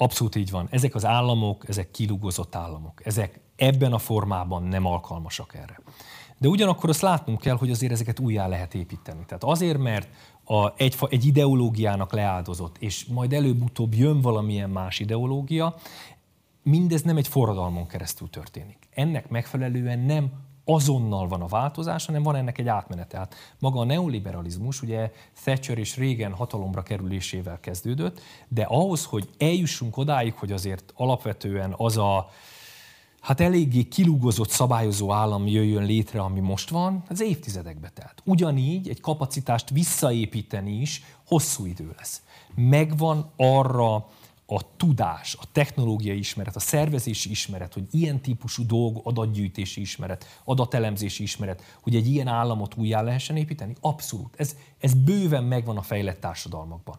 Abszolút 0.00 0.36
így 0.36 0.50
van. 0.50 0.68
Ezek 0.70 0.94
az 0.94 1.04
államok, 1.04 1.68
ezek 1.68 1.90
kilugozott 1.90 2.54
államok. 2.54 3.06
Ezek 3.06 3.40
ebben 3.56 3.92
a 3.92 3.98
formában 3.98 4.62
nem 4.62 4.86
alkalmasak 4.86 5.54
erre. 5.54 5.80
De 6.38 6.48
ugyanakkor 6.48 6.88
azt 6.88 7.00
látnunk 7.00 7.40
kell, 7.40 7.56
hogy 7.56 7.70
azért 7.70 7.92
ezeket 7.92 8.18
újjá 8.18 8.46
lehet 8.46 8.74
építeni. 8.74 9.24
Tehát 9.26 9.44
azért, 9.44 9.78
mert 9.78 10.08
a, 10.44 10.72
egy, 10.76 10.96
egy 11.08 11.26
ideológiának 11.26 12.12
leáldozott, 12.12 12.76
és 12.78 13.04
majd 13.04 13.32
előbb-utóbb 13.32 13.94
jön 13.94 14.20
valamilyen 14.20 14.70
más 14.70 14.98
ideológia, 14.98 15.74
mindez 16.62 17.02
nem 17.02 17.16
egy 17.16 17.28
forradalmon 17.28 17.86
keresztül 17.86 18.30
történik. 18.30 18.78
Ennek 18.90 19.28
megfelelően 19.28 19.98
nem 19.98 20.30
azonnal 20.70 21.28
van 21.28 21.42
a 21.42 21.46
változás, 21.46 22.06
hanem 22.06 22.22
van 22.22 22.36
ennek 22.36 22.58
egy 22.58 22.68
átmenete. 22.68 23.08
Tehát 23.08 23.34
maga 23.58 23.80
a 23.80 23.84
neoliberalizmus 23.84 24.82
ugye 24.82 25.12
Thatcher 25.42 25.78
és 25.78 25.96
Reagan 25.96 26.32
hatalomra 26.32 26.82
kerülésével 26.82 27.60
kezdődött, 27.60 28.20
de 28.48 28.62
ahhoz, 28.62 29.04
hogy 29.04 29.28
eljussunk 29.38 29.96
odáig, 29.96 30.34
hogy 30.34 30.52
azért 30.52 30.92
alapvetően 30.96 31.74
az 31.76 31.96
a 31.96 32.30
hát 33.20 33.40
eléggé 33.40 33.82
kilúgozott 33.82 34.48
szabályozó 34.48 35.12
állam 35.12 35.46
jöjjön 35.46 35.84
létre, 35.84 36.20
ami 36.20 36.40
most 36.40 36.70
van, 36.70 37.02
az 37.08 37.20
évtizedekbe 37.20 37.88
telt. 37.88 38.22
Ugyanígy 38.24 38.88
egy 38.88 39.00
kapacitást 39.00 39.70
visszaépíteni 39.70 40.80
is 40.80 41.02
hosszú 41.26 41.66
idő 41.66 41.94
lesz. 41.96 42.22
Megvan 42.54 43.30
arra 43.36 44.06
a 44.50 44.76
tudás, 44.76 45.36
a 45.40 45.44
technológiai 45.52 46.18
ismeret, 46.18 46.56
a 46.56 46.60
szervezési 46.60 47.30
ismeret, 47.30 47.74
hogy 47.74 47.86
ilyen 47.90 48.20
típusú 48.20 48.66
dolg, 48.66 49.00
adatgyűjtési 49.04 49.80
ismeret, 49.80 50.40
adatelemzési 50.44 51.22
ismeret, 51.22 51.62
hogy 51.82 51.96
egy 51.96 52.06
ilyen 52.06 52.26
államot 52.26 52.74
újjá 52.74 53.02
lehessen 53.02 53.36
építeni? 53.36 53.74
Abszolút. 53.80 54.34
Ez, 54.36 54.56
ez 54.78 54.94
bőven 54.94 55.44
megvan 55.44 55.76
a 55.76 55.82
fejlett 55.82 56.20
társadalmakban. 56.20 56.98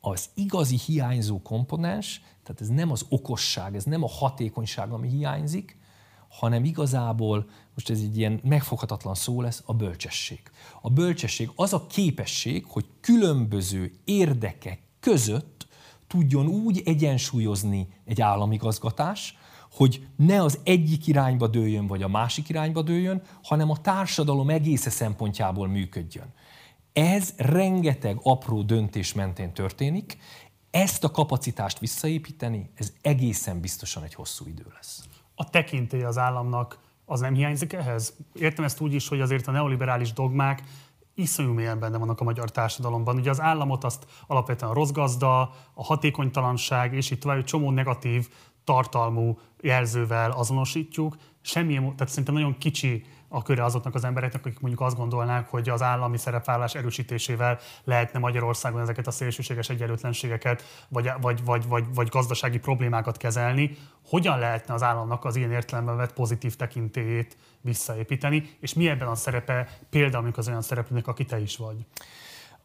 Az 0.00 0.28
igazi 0.34 0.76
hiányzó 0.86 1.42
komponens, 1.42 2.22
tehát 2.42 2.60
ez 2.60 2.68
nem 2.68 2.90
az 2.90 3.06
okosság, 3.08 3.74
ez 3.76 3.84
nem 3.84 4.02
a 4.02 4.08
hatékonyság, 4.08 4.92
ami 4.92 5.08
hiányzik, 5.08 5.78
hanem 6.28 6.64
igazából, 6.64 7.48
most 7.74 7.90
ez 7.90 8.00
egy 8.00 8.16
ilyen 8.16 8.40
megfoghatatlan 8.44 9.14
szó 9.14 9.40
lesz, 9.40 9.62
a 9.66 9.74
bölcsesség. 9.74 10.40
A 10.80 10.90
bölcsesség 10.90 11.50
az 11.54 11.72
a 11.72 11.86
képesség, 11.86 12.64
hogy 12.68 12.86
különböző 13.00 13.92
érdekek 14.04 14.80
között 15.00 15.59
tudjon 16.10 16.46
úgy 16.46 16.82
egyensúlyozni 16.84 17.88
egy 18.04 18.20
államigazgatás, 18.20 19.38
hogy 19.72 20.06
ne 20.16 20.42
az 20.42 20.58
egyik 20.64 21.06
irányba 21.06 21.46
dőljön, 21.46 21.86
vagy 21.86 22.02
a 22.02 22.08
másik 22.08 22.48
irányba 22.48 22.82
dőljön, 22.82 23.22
hanem 23.42 23.70
a 23.70 23.80
társadalom 23.80 24.50
egésze 24.50 24.90
szempontjából 24.90 25.68
működjön. 25.68 26.32
Ez 26.92 27.34
rengeteg 27.36 28.18
apró 28.22 28.62
döntés 28.62 29.12
mentén 29.12 29.52
történik, 29.52 30.18
ezt 30.70 31.04
a 31.04 31.10
kapacitást 31.10 31.78
visszaépíteni, 31.78 32.70
ez 32.74 32.92
egészen 33.02 33.60
biztosan 33.60 34.02
egy 34.02 34.14
hosszú 34.14 34.46
idő 34.46 34.66
lesz. 34.74 35.04
A 35.34 35.50
tekintély 35.50 36.02
az 36.02 36.18
államnak 36.18 36.78
az 37.04 37.20
nem 37.20 37.34
hiányzik 37.34 37.72
ehhez? 37.72 38.14
Értem 38.34 38.64
ezt 38.64 38.80
úgy 38.80 38.94
is, 38.94 39.08
hogy 39.08 39.20
azért 39.20 39.46
a 39.46 39.50
neoliberális 39.50 40.12
dogmák 40.12 40.62
iszonyú 41.14 41.52
mélyen 41.52 41.78
benne 41.78 41.98
vannak 41.98 42.20
a 42.20 42.24
magyar 42.24 42.50
társadalomban. 42.50 43.16
Ugye 43.16 43.30
az 43.30 43.40
államot 43.40 43.84
azt 43.84 44.06
alapvetően 44.26 44.70
a 44.70 44.74
rossz 44.74 44.90
gazda, 44.90 45.40
a 45.74 45.84
hatékonytalanság 45.84 46.94
és 46.94 47.10
itt 47.10 47.20
tovább 47.20 47.38
egy 47.38 47.44
csomó 47.44 47.70
negatív 47.70 48.28
tartalmú 48.64 49.38
jelzővel 49.60 50.30
azonosítjuk. 50.30 51.16
Semmilyen, 51.40 51.82
tehát 51.82 52.08
szerintem 52.08 52.34
nagyon 52.34 52.58
kicsi 52.58 53.04
a 53.32 53.42
köre 53.42 53.64
azoknak 53.64 53.94
az 53.94 54.04
embereknek, 54.04 54.44
akik 54.44 54.60
mondjuk 54.60 54.82
azt 54.82 54.96
gondolnák, 54.96 55.48
hogy 55.48 55.68
az 55.68 55.82
állami 55.82 56.18
szerepvállás 56.18 56.74
erősítésével 56.74 57.58
lehetne 57.84 58.18
Magyarországon 58.18 58.80
ezeket 58.80 59.06
a 59.06 59.10
szélsőséges 59.10 59.68
egyenlőtlenségeket, 59.68 60.84
vagy, 60.88 61.10
vagy, 61.20 61.44
vagy, 61.44 61.66
vagy, 61.68 61.84
vagy 61.94 62.08
gazdasági 62.08 62.58
problémákat 62.58 63.16
kezelni. 63.16 63.76
Hogyan 64.06 64.38
lehetne 64.38 64.74
az 64.74 64.82
államnak 64.82 65.24
az 65.24 65.36
ilyen 65.36 65.52
értelemben 65.52 65.96
vett 65.96 66.12
pozitív 66.12 66.56
tekintélyét 66.56 67.36
visszaépíteni, 67.60 68.56
és 68.60 68.74
mi 68.74 68.88
ebben 68.88 69.08
a 69.08 69.14
szerepe 69.14 69.68
például 69.90 70.30
az 70.36 70.48
olyan 70.48 70.62
szereplőnek, 70.62 71.06
aki 71.06 71.24
te 71.24 71.40
is 71.40 71.56
vagy? 71.56 71.76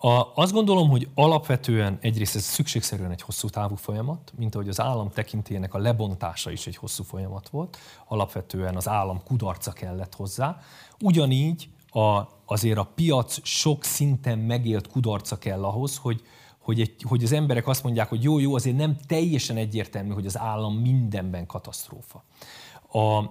A, 0.05 0.31
azt 0.35 0.51
gondolom, 0.51 0.89
hogy 0.89 1.09
alapvetően 1.13 1.97
egyrészt 2.01 2.35
ez 2.35 2.43
szükségszerűen 2.43 3.11
egy 3.11 3.21
hosszú 3.21 3.49
távú 3.49 3.75
folyamat, 3.75 4.33
mint 4.37 4.55
ahogy 4.55 4.69
az 4.69 4.81
állam 4.81 5.09
tekintélyének 5.09 5.73
a 5.73 5.77
lebontása 5.77 6.51
is 6.51 6.67
egy 6.67 6.75
hosszú 6.75 7.03
folyamat 7.03 7.49
volt. 7.49 7.77
Alapvetően 8.07 8.75
az 8.75 8.87
állam 8.87 9.23
kudarca 9.23 9.71
kellett 9.71 10.15
hozzá. 10.15 10.57
Ugyanígy 11.01 11.69
a, 11.89 12.21
azért 12.45 12.77
a 12.77 12.91
piac 12.95 13.39
sok 13.43 13.83
szinten 13.83 14.39
megélt 14.39 14.87
kudarca 14.87 15.37
kell 15.37 15.63
ahhoz, 15.63 15.97
hogy, 15.97 16.21
hogy, 16.59 16.79
egy, 16.79 16.95
hogy 17.07 17.23
az 17.23 17.31
emberek 17.31 17.67
azt 17.67 17.83
mondják, 17.83 18.09
hogy 18.09 18.23
jó, 18.23 18.39
jó, 18.39 18.55
azért 18.55 18.77
nem 18.77 18.97
teljesen 19.07 19.57
egyértelmű, 19.57 20.13
hogy 20.13 20.25
az 20.25 20.37
állam 20.37 20.75
mindenben 20.75 21.45
katasztrófa. 21.45 22.23
A, 22.91 23.23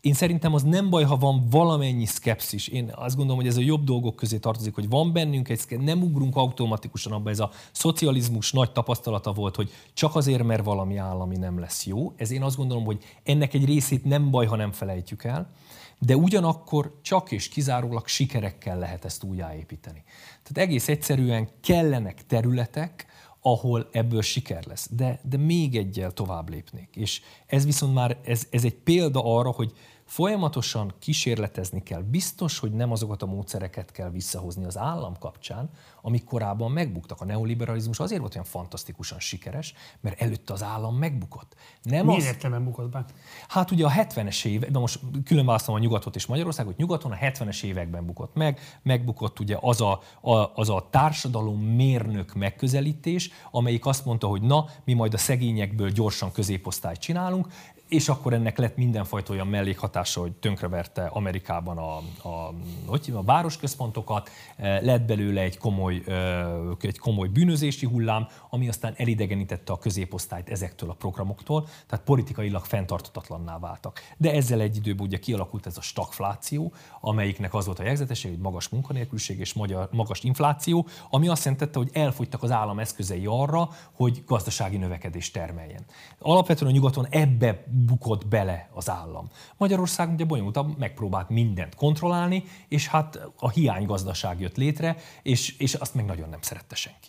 én 0.00 0.14
szerintem 0.14 0.54
az 0.54 0.62
nem 0.62 0.90
baj, 0.90 1.04
ha 1.04 1.16
van 1.16 1.48
valamennyi 1.50 2.04
szkepszis. 2.04 2.68
Én 2.68 2.92
azt 2.94 3.16
gondolom, 3.16 3.40
hogy 3.40 3.50
ez 3.50 3.56
a 3.56 3.60
jobb 3.60 3.84
dolgok 3.84 4.16
közé 4.16 4.38
tartozik, 4.38 4.74
hogy 4.74 4.88
van 4.88 5.12
bennünk 5.12 5.48
egy 5.48 5.80
nem 5.80 6.02
ugrunk 6.02 6.36
automatikusan 6.36 7.12
abba. 7.12 7.30
Ez 7.30 7.38
a 7.38 7.50
szocializmus 7.72 8.52
nagy 8.52 8.72
tapasztalata 8.72 9.32
volt, 9.32 9.56
hogy 9.56 9.70
csak 9.94 10.14
azért, 10.14 10.42
mert 10.42 10.64
valami 10.64 10.96
állami 10.96 11.36
nem 11.36 11.58
lesz 11.58 11.86
jó. 11.86 12.12
Ez 12.16 12.30
én 12.30 12.42
azt 12.42 12.56
gondolom, 12.56 12.84
hogy 12.84 13.04
ennek 13.22 13.54
egy 13.54 13.64
részét 13.64 14.04
nem 14.04 14.30
baj, 14.30 14.46
ha 14.46 14.56
nem 14.56 14.72
felejtjük 14.72 15.24
el, 15.24 15.50
de 15.98 16.16
ugyanakkor 16.16 16.98
csak 17.02 17.32
és 17.32 17.48
kizárólag 17.48 18.06
sikerekkel 18.06 18.78
lehet 18.78 19.04
ezt 19.04 19.22
újjáépíteni. 19.22 20.02
Tehát 20.42 20.68
egész 20.68 20.88
egyszerűen 20.88 21.48
kellenek 21.62 22.26
területek, 22.26 23.06
ahol 23.40 23.88
ebből 23.92 24.22
siker 24.22 24.66
lesz. 24.66 24.88
De, 24.90 25.20
de 25.28 25.36
még 25.36 25.76
egyel 25.76 26.10
tovább 26.10 26.50
lépnék. 26.50 26.88
És 26.96 27.20
ez 27.46 27.64
viszont 27.64 27.94
már, 27.94 28.20
ez, 28.24 28.46
ez 28.50 28.64
egy 28.64 28.74
példa 28.74 29.20
arra, 29.24 29.50
hogy 29.50 29.72
Folyamatosan 30.10 30.92
kísérletezni 30.98 31.82
kell. 31.82 32.02
Biztos, 32.02 32.58
hogy 32.58 32.72
nem 32.72 32.92
azokat 32.92 33.22
a 33.22 33.26
módszereket 33.26 33.92
kell 33.92 34.10
visszahozni 34.10 34.64
az 34.64 34.78
állam 34.78 35.18
kapcsán, 35.18 35.70
amik 36.02 36.24
korábban 36.24 36.70
megbuktak. 36.70 37.20
A 37.20 37.24
neoliberalizmus 37.24 38.00
azért 38.00 38.20
volt 38.20 38.34
olyan 38.34 38.46
fantasztikusan 38.46 39.20
sikeres, 39.20 39.74
mert 40.00 40.20
előtte 40.20 40.52
az 40.52 40.62
állam 40.62 40.96
megbukott. 40.96 41.54
Nem 41.82 42.06
Milyen 42.06 42.20
az... 42.20 42.26
értelemben 42.26 42.64
bukott 42.64 42.90
be? 42.90 43.04
Hát 43.48 43.70
ugye 43.70 43.86
a 43.86 43.90
70-es 43.90 44.44
években, 44.44 44.80
most 44.80 45.00
külön 45.24 45.46
választom 45.46 45.74
a 45.74 45.78
nyugatot 45.78 46.16
és 46.16 46.26
Magyarországot, 46.26 46.76
nyugaton 46.76 47.12
a 47.12 47.16
70-es 47.16 47.62
években 47.62 48.06
bukott 48.06 48.34
meg, 48.34 48.60
megbukott 48.82 49.40
ugye 49.40 49.56
az 49.60 49.80
a, 49.80 50.00
a, 50.20 50.36
az 50.54 50.68
a 50.68 50.88
társadalom 50.90 51.60
mérnök 51.60 52.34
megközelítés, 52.34 53.30
amelyik 53.50 53.86
azt 53.86 54.04
mondta, 54.04 54.26
hogy 54.26 54.42
na, 54.42 54.64
mi 54.84 54.92
majd 54.92 55.14
a 55.14 55.18
szegényekből 55.18 55.90
gyorsan 55.90 56.32
középosztályt 56.32 57.00
csinálunk, 57.00 57.46
és 57.90 58.08
akkor 58.08 58.32
ennek 58.32 58.58
lett 58.58 58.76
mindenfajta 58.76 59.32
olyan 59.32 59.46
mellékhatása, 59.46 60.20
hogy 60.20 60.32
tönkreverte 60.32 61.06
Amerikában 61.06 61.78
a, 61.78 61.96
a, 62.28 62.54
hogy 62.86 63.12
a 63.14 63.22
városközpontokat, 63.22 64.30
e, 64.56 64.80
lett 64.80 65.02
belőle 65.02 65.40
egy 65.40 65.58
komoly, 65.58 66.02
egy 66.80 66.98
komoly 66.98 67.28
bűnözési 67.28 67.86
hullám, 67.86 68.28
ami 68.50 68.68
aztán 68.68 68.94
elidegenítette 68.96 69.72
a 69.72 69.78
középosztályt 69.78 70.48
ezektől 70.48 70.90
a 70.90 70.92
programoktól, 70.92 71.68
tehát 71.86 72.04
politikailag 72.04 72.64
fenntartatatlanná 72.64 73.58
váltak. 73.58 74.00
De 74.16 74.32
ezzel 74.32 74.60
egy 74.60 74.76
időben 74.76 75.06
ugye 75.06 75.18
kialakult 75.18 75.66
ez 75.66 75.76
a 75.76 75.80
stagfláció, 75.80 76.72
amelyiknek 77.00 77.54
az 77.54 77.66
volt 77.66 77.78
a 77.78 77.84
jegyzetesség, 77.84 78.30
hogy 78.30 78.40
magas 78.40 78.68
munkanélküliség 78.68 79.38
és 79.38 79.52
magyar, 79.52 79.88
magas 79.92 80.22
infláció, 80.22 80.86
ami 81.10 81.28
azt 81.28 81.44
jelentette, 81.44 81.78
hogy 81.78 81.90
elfogytak 81.92 82.42
az 82.42 82.50
állam 82.50 82.78
eszközei 82.78 83.26
arra, 83.26 83.68
hogy 83.92 84.22
gazdasági 84.26 84.76
növekedést 84.76 85.32
termeljen. 85.32 85.84
Alapvetően 86.18 86.70
a 86.70 86.74
nyugaton 86.74 87.06
ebbe 87.10 87.64
bukott 87.84 88.26
bele 88.26 88.70
az 88.74 88.90
állam. 88.90 89.28
Magyarország 89.56 90.12
ugye 90.12 90.24
bonyolultabb, 90.24 90.78
megpróbált 90.78 91.28
mindent 91.28 91.74
kontrollálni, 91.74 92.44
és 92.68 92.88
hát 92.88 93.28
a 93.38 93.50
hiánygazdaság 93.50 94.40
jött 94.40 94.56
létre, 94.56 94.96
és, 95.22 95.58
és 95.58 95.74
azt 95.74 95.94
meg 95.94 96.04
nagyon 96.04 96.28
nem 96.28 96.42
szerette 96.42 96.74
senki. 96.74 97.08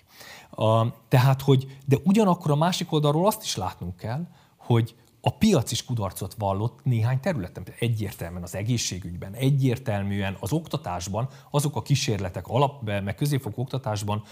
A, 0.50 0.86
tehát, 1.08 1.42
hogy, 1.42 1.78
de 1.86 1.98
ugyanakkor 2.04 2.52
a 2.52 2.56
másik 2.56 2.92
oldalról 2.92 3.28
azt 3.28 3.44
is 3.44 3.56
látnunk 3.56 3.96
kell, 3.96 4.28
hogy 4.58 4.96
a 5.22 5.30
piac 5.30 5.72
is 5.72 5.86
kudarcot 5.86 6.34
vallott 6.34 6.80
néhány 6.84 7.20
területen, 7.20 7.64
egyértelműen 7.80 8.44
az 8.44 8.56
egészségügyben, 8.56 9.34
egyértelműen 9.34 10.38
az 10.40 10.52
oktatásban, 10.52 11.28
azok 11.52 11.76
a 11.76 11.82
kísérletek 11.82 12.48
alap, 12.48 12.84
meg 12.84 13.16
középfokú 13.16 13.62
oktatásban, 13.62 14.24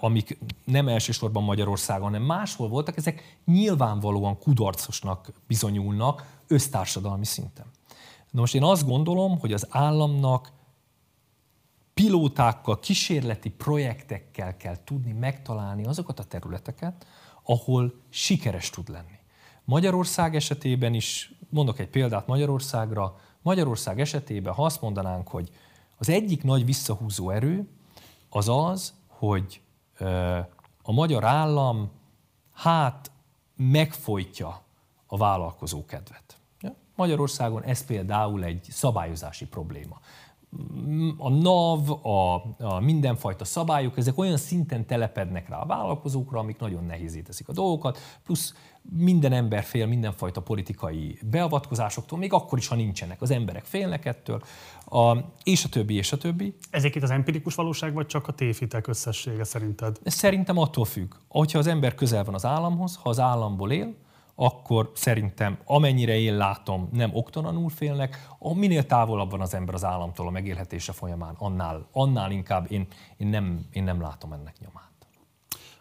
amik 0.00 0.38
nem 0.64 0.88
elsősorban 0.88 1.42
Magyarországon, 1.42 2.04
hanem 2.04 2.22
máshol 2.22 2.68
voltak, 2.68 2.96
ezek 2.96 3.38
nyilvánvalóan 3.44 4.38
kudarcosnak 4.38 5.32
bizonyulnak 5.46 6.40
össztársadalmi 6.46 7.24
szinten. 7.24 7.66
Na 8.30 8.40
most 8.40 8.54
én 8.54 8.62
azt 8.62 8.86
gondolom, 8.86 9.38
hogy 9.38 9.52
az 9.52 9.66
államnak 9.70 10.52
pilótákkal, 11.94 12.78
kísérleti 12.78 13.50
projektekkel 13.50 14.56
kell 14.56 14.84
tudni 14.84 15.12
megtalálni 15.12 15.84
azokat 15.84 16.18
a 16.18 16.24
területeket, 16.24 17.06
ahol 17.42 17.94
sikeres 18.08 18.70
tud 18.70 18.88
lenni. 18.88 19.13
Magyarország 19.64 20.36
esetében 20.36 20.94
is, 20.94 21.34
mondok 21.48 21.78
egy 21.78 21.88
példát 21.88 22.26
Magyarországra, 22.26 23.16
Magyarország 23.42 24.00
esetében, 24.00 24.54
ha 24.54 24.64
azt 24.64 24.80
mondanánk, 24.80 25.28
hogy 25.28 25.50
az 25.96 26.08
egyik 26.08 26.42
nagy 26.42 26.64
visszahúzó 26.64 27.30
erő 27.30 27.68
az 28.28 28.48
az, 28.48 28.94
hogy 29.06 29.60
a 30.82 30.92
magyar 30.92 31.24
állam 31.24 31.90
hát 32.52 33.10
megfojtja 33.56 34.62
a 35.06 35.16
vállalkozó 35.16 35.84
kedvet. 35.84 36.38
Magyarországon 36.96 37.62
ez 37.62 37.84
például 37.84 38.44
egy 38.44 38.66
szabályozási 38.70 39.46
probléma 39.46 40.00
a 41.18 41.28
NAV, 41.28 42.06
a, 42.06 42.34
a 42.58 42.80
mindenfajta 42.80 43.44
szabályok, 43.44 43.98
ezek 43.98 44.18
olyan 44.18 44.36
szinten 44.36 44.86
telepednek 44.86 45.48
rá 45.48 45.60
a 45.60 45.66
vállalkozókra, 45.66 46.38
amik 46.38 46.58
nagyon 46.58 46.84
nehézé 46.84 47.20
teszik 47.20 47.48
a 47.48 47.52
dolgokat, 47.52 47.98
plusz 48.24 48.54
minden 48.90 49.32
ember 49.32 49.62
fél 49.62 49.86
mindenfajta 49.86 50.42
politikai 50.42 51.18
beavatkozásoktól, 51.22 52.18
még 52.18 52.32
akkor 52.32 52.58
is, 52.58 52.68
ha 52.68 52.74
nincsenek. 52.74 53.22
Az 53.22 53.30
emberek 53.30 53.64
félnek 53.64 54.04
ettől, 54.04 54.42
a, 54.86 55.16
és 55.42 55.64
a 55.64 55.68
többi, 55.68 55.94
és 55.94 56.12
a 56.12 56.16
többi. 56.16 56.54
Ezek 56.70 56.94
itt 56.94 57.02
az 57.02 57.10
empirikus 57.10 57.54
valóság, 57.54 57.92
vagy 57.92 58.06
csak 58.06 58.28
a 58.28 58.32
tévhitek 58.32 58.86
összessége 58.86 59.44
szerinted? 59.44 59.98
Szerintem 60.04 60.58
attól 60.58 60.84
függ. 60.84 61.14
Hogyha 61.28 61.58
az 61.58 61.66
ember 61.66 61.94
közel 61.94 62.24
van 62.24 62.34
az 62.34 62.44
államhoz, 62.44 62.98
ha 63.02 63.08
az 63.08 63.20
államból 63.20 63.72
él, 63.72 63.94
akkor 64.34 64.90
szerintem 64.94 65.58
amennyire 65.64 66.18
én 66.18 66.36
látom, 66.36 66.88
nem 66.92 67.10
oktalanul 67.14 67.68
félnek, 67.68 68.28
minél 68.54 68.86
távolabb 68.86 69.30
van 69.30 69.40
az 69.40 69.54
ember 69.54 69.74
az 69.74 69.84
államtól 69.84 70.26
a 70.26 70.30
megélhetése 70.30 70.92
folyamán, 70.92 71.34
annál, 71.38 71.88
annál 71.92 72.30
inkább 72.30 72.72
én, 72.72 72.86
én, 73.16 73.26
nem, 73.26 73.66
én 73.72 73.84
nem 73.84 74.00
látom 74.00 74.32
ennek 74.32 74.54
nyomát. 74.60 74.92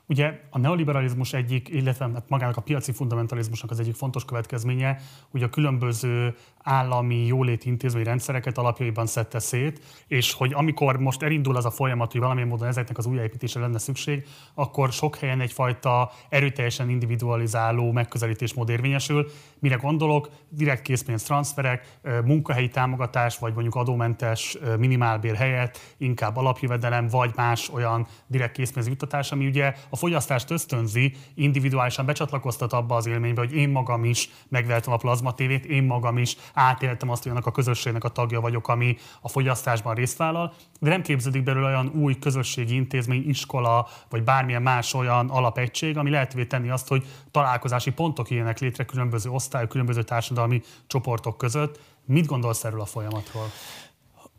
Ugye 0.07 0.39
a 0.49 0.57
neoliberalizmus 0.57 1.33
egyik, 1.33 1.69
illetve 1.69 2.09
hát 2.13 2.29
magának 2.29 2.57
a 2.57 2.61
piaci 2.61 2.91
fundamentalizmusnak 2.91 3.71
az 3.71 3.79
egyik 3.79 3.95
fontos 3.95 4.25
következménye, 4.25 4.99
hogy 5.29 5.43
a 5.43 5.49
különböző 5.49 6.35
állami 6.63 7.25
jóléti 7.25 7.67
intézményi 7.67 8.05
rendszereket 8.05 8.57
alapjaiban 8.57 9.05
szedte 9.05 9.39
szét, 9.39 9.81
és 10.07 10.33
hogy 10.33 10.53
amikor 10.53 10.97
most 10.97 11.21
elindul 11.23 11.55
az 11.55 11.65
a 11.65 11.71
folyamat, 11.71 12.11
hogy 12.11 12.21
valamilyen 12.21 12.49
módon 12.49 12.67
ezeknek 12.67 12.97
az 12.97 13.05
újjáépítésre 13.05 13.61
lenne 13.61 13.77
szükség, 13.77 14.25
akkor 14.53 14.91
sok 14.91 15.15
helyen 15.15 15.41
egyfajta 15.41 16.11
erőteljesen 16.29 16.89
individualizáló 16.89 17.91
megközelítésmód 17.91 18.69
érvényesül. 18.69 19.27
Mire 19.59 19.75
gondolok? 19.75 20.29
Direkt 20.49 20.81
készpénz 20.81 21.23
transferek, 21.23 21.97
munkahelyi 22.25 22.67
támogatás, 22.67 23.37
vagy 23.37 23.53
mondjuk 23.53 23.75
adómentes 23.75 24.57
minimálbér 24.77 25.35
helyett 25.35 25.79
inkább 25.97 26.37
alapjövedelem, 26.37 27.07
vagy 27.07 27.31
más 27.35 27.69
olyan 27.69 28.07
direkt 28.27 28.55
készpénz 28.55 28.87
juttatás, 28.87 29.31
ami 29.31 29.45
ugye 29.45 29.73
a 29.89 29.95
fogyasztást 29.95 30.51
ösztönzi, 30.51 31.13
individuálisan 31.35 32.05
becsatlakoztat 32.05 32.73
abba 32.73 32.95
az 32.95 33.05
élménybe, 33.05 33.41
hogy 33.41 33.55
én 33.55 33.69
magam 33.69 34.03
is 34.03 34.29
megvettem 34.49 34.93
a 34.93 34.97
plazma 34.97 35.33
tévét, 35.33 35.65
én 35.65 35.83
magam 35.83 36.17
is 36.17 36.35
átéltem 36.53 37.09
azt, 37.09 37.23
hogy 37.23 37.31
annak 37.31 37.45
a 37.45 37.51
közösségnek 37.51 38.03
a 38.03 38.09
tagja 38.09 38.41
vagyok, 38.41 38.67
ami 38.67 38.97
a 39.21 39.29
fogyasztásban 39.29 39.95
részt 39.95 40.17
vállal, 40.17 40.53
de 40.79 40.89
nem 40.89 41.01
képződik 41.01 41.43
belőle 41.43 41.67
olyan 41.67 41.91
új 41.95 42.19
közösségi 42.19 42.75
intézmény, 42.75 43.29
iskola, 43.29 43.87
vagy 44.09 44.23
bármilyen 44.23 44.61
más 44.61 44.93
olyan 44.93 45.29
alapegység, 45.29 45.97
ami 45.97 46.09
lehetővé 46.09 46.45
tenni 46.45 46.69
azt, 46.69 46.87
hogy 46.87 47.05
találkozási 47.31 47.91
pontok 47.91 48.29
ilyenek 48.29 48.59
létre 48.59 48.85
különböző 48.85 49.29
osztályok, 49.29 49.69
különböző 49.69 50.03
társadalmi 50.03 50.61
csoportok 50.87 51.37
között. 51.37 51.79
Mit 52.05 52.25
gondolsz 52.25 52.63
erről 52.63 52.81
a 52.81 52.85
folyamatról? 52.85 53.45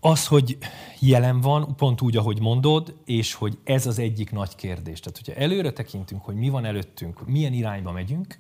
Az, 0.01 0.27
hogy 0.27 0.59
jelen 0.99 1.41
van, 1.41 1.77
pont 1.77 2.01
úgy, 2.01 2.17
ahogy 2.17 2.41
mondod, 2.41 2.95
és 3.05 3.35
hogy 3.35 3.59
ez 3.65 3.87
az 3.87 3.99
egyik 3.99 4.31
nagy 4.31 4.57
kérdés. 4.57 5.01
Tehát, 5.01 5.21
hogyha 5.25 5.41
előre 5.41 5.73
tekintünk, 5.73 6.25
hogy 6.25 6.35
mi 6.35 6.49
van 6.49 6.65
előttünk, 6.65 7.27
milyen 7.27 7.53
irányba 7.53 7.93
megyünk, 7.93 8.39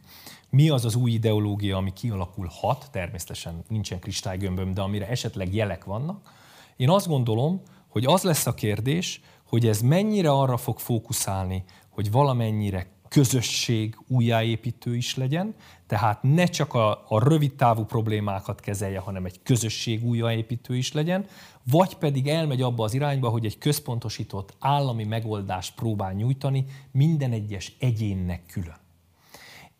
mi 0.55 0.69
az 0.69 0.85
az 0.85 0.95
új 0.95 1.11
ideológia, 1.11 1.77
ami 1.77 1.93
kialakulhat, 1.93 2.89
természetesen 2.91 3.65
nincsen 3.69 3.99
kristálygömböm, 3.99 4.75
de 4.75 4.81
amire 4.81 5.09
esetleg 5.09 5.55
jelek 5.55 5.85
vannak, 5.85 6.33
én 6.77 6.91
azt 6.91 7.07
gondolom, 7.07 7.61
hogy 7.89 8.05
az 8.05 8.23
lesz 8.23 8.47
a 8.47 8.55
kérdés, 8.55 9.21
hogy 9.49 9.67
ez 9.67 9.81
mennyire 9.81 10.31
arra 10.31 10.57
fog 10.57 10.79
fókuszálni, 10.79 11.65
hogy 11.91 12.11
valamennyire 12.11 12.87
közösség 13.09 13.97
újjáépítő 14.09 14.97
is 14.97 15.17
legyen, 15.17 15.55
tehát 15.87 16.23
ne 16.23 16.45
csak 16.45 16.75
a, 16.75 17.05
a 17.09 17.29
rövid 17.29 17.55
távú 17.55 17.85
problémákat 17.85 18.61
kezelje, 18.61 18.99
hanem 18.99 19.25
egy 19.25 19.43
közösség 19.43 20.05
újjáépítő 20.05 20.77
is 20.77 20.93
legyen, 20.93 21.27
vagy 21.71 21.95
pedig 21.95 22.29
elmegy 22.29 22.63
abba 22.63 22.85
az 22.85 22.95
irányba, 22.95 23.29
hogy 23.29 23.45
egy 23.45 23.59
központosított 23.59 24.55
állami 24.59 25.05
megoldást 25.05 25.75
próbál 25.75 26.13
nyújtani 26.13 26.65
minden 26.93 27.33
egyes 27.33 27.73
egyénnek 27.79 28.47
külön. 28.47 28.83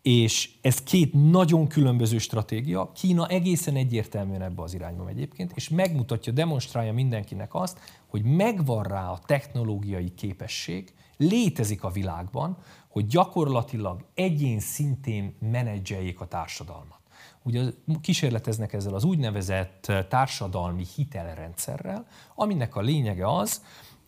És 0.05 0.49
ez 0.61 0.83
két 0.83 1.13
nagyon 1.29 1.67
különböző 1.67 2.17
stratégia. 2.17 2.91
Kína 2.91 3.27
egészen 3.27 3.75
egyértelműen 3.75 4.41
ebbe 4.41 4.61
az 4.61 4.73
irányba 4.73 5.03
megy 5.03 5.15
egyébként, 5.15 5.51
és 5.55 5.69
megmutatja, 5.69 6.33
demonstrálja 6.33 6.93
mindenkinek 6.93 7.53
azt, 7.53 7.79
hogy 8.07 8.23
megvan 8.23 8.83
rá 8.83 9.09
a 9.09 9.19
technológiai 9.25 10.13
képesség, 10.13 10.93
létezik 11.17 11.83
a 11.83 11.89
világban, 11.89 12.57
hogy 12.87 13.05
gyakorlatilag 13.05 14.05
egyén 14.13 14.59
szintén 14.59 15.35
menedzseljék 15.39 16.19
a 16.19 16.27
társadalmat. 16.27 16.99
Ugye 17.43 17.63
kísérleteznek 18.01 18.73
ezzel 18.73 18.93
az 18.93 19.03
úgynevezett 19.03 19.91
társadalmi 20.09 20.85
hitelrendszerrel, 20.95 22.07
aminek 22.35 22.75
a 22.75 22.81
lényege 22.81 23.27
az, 23.35 23.61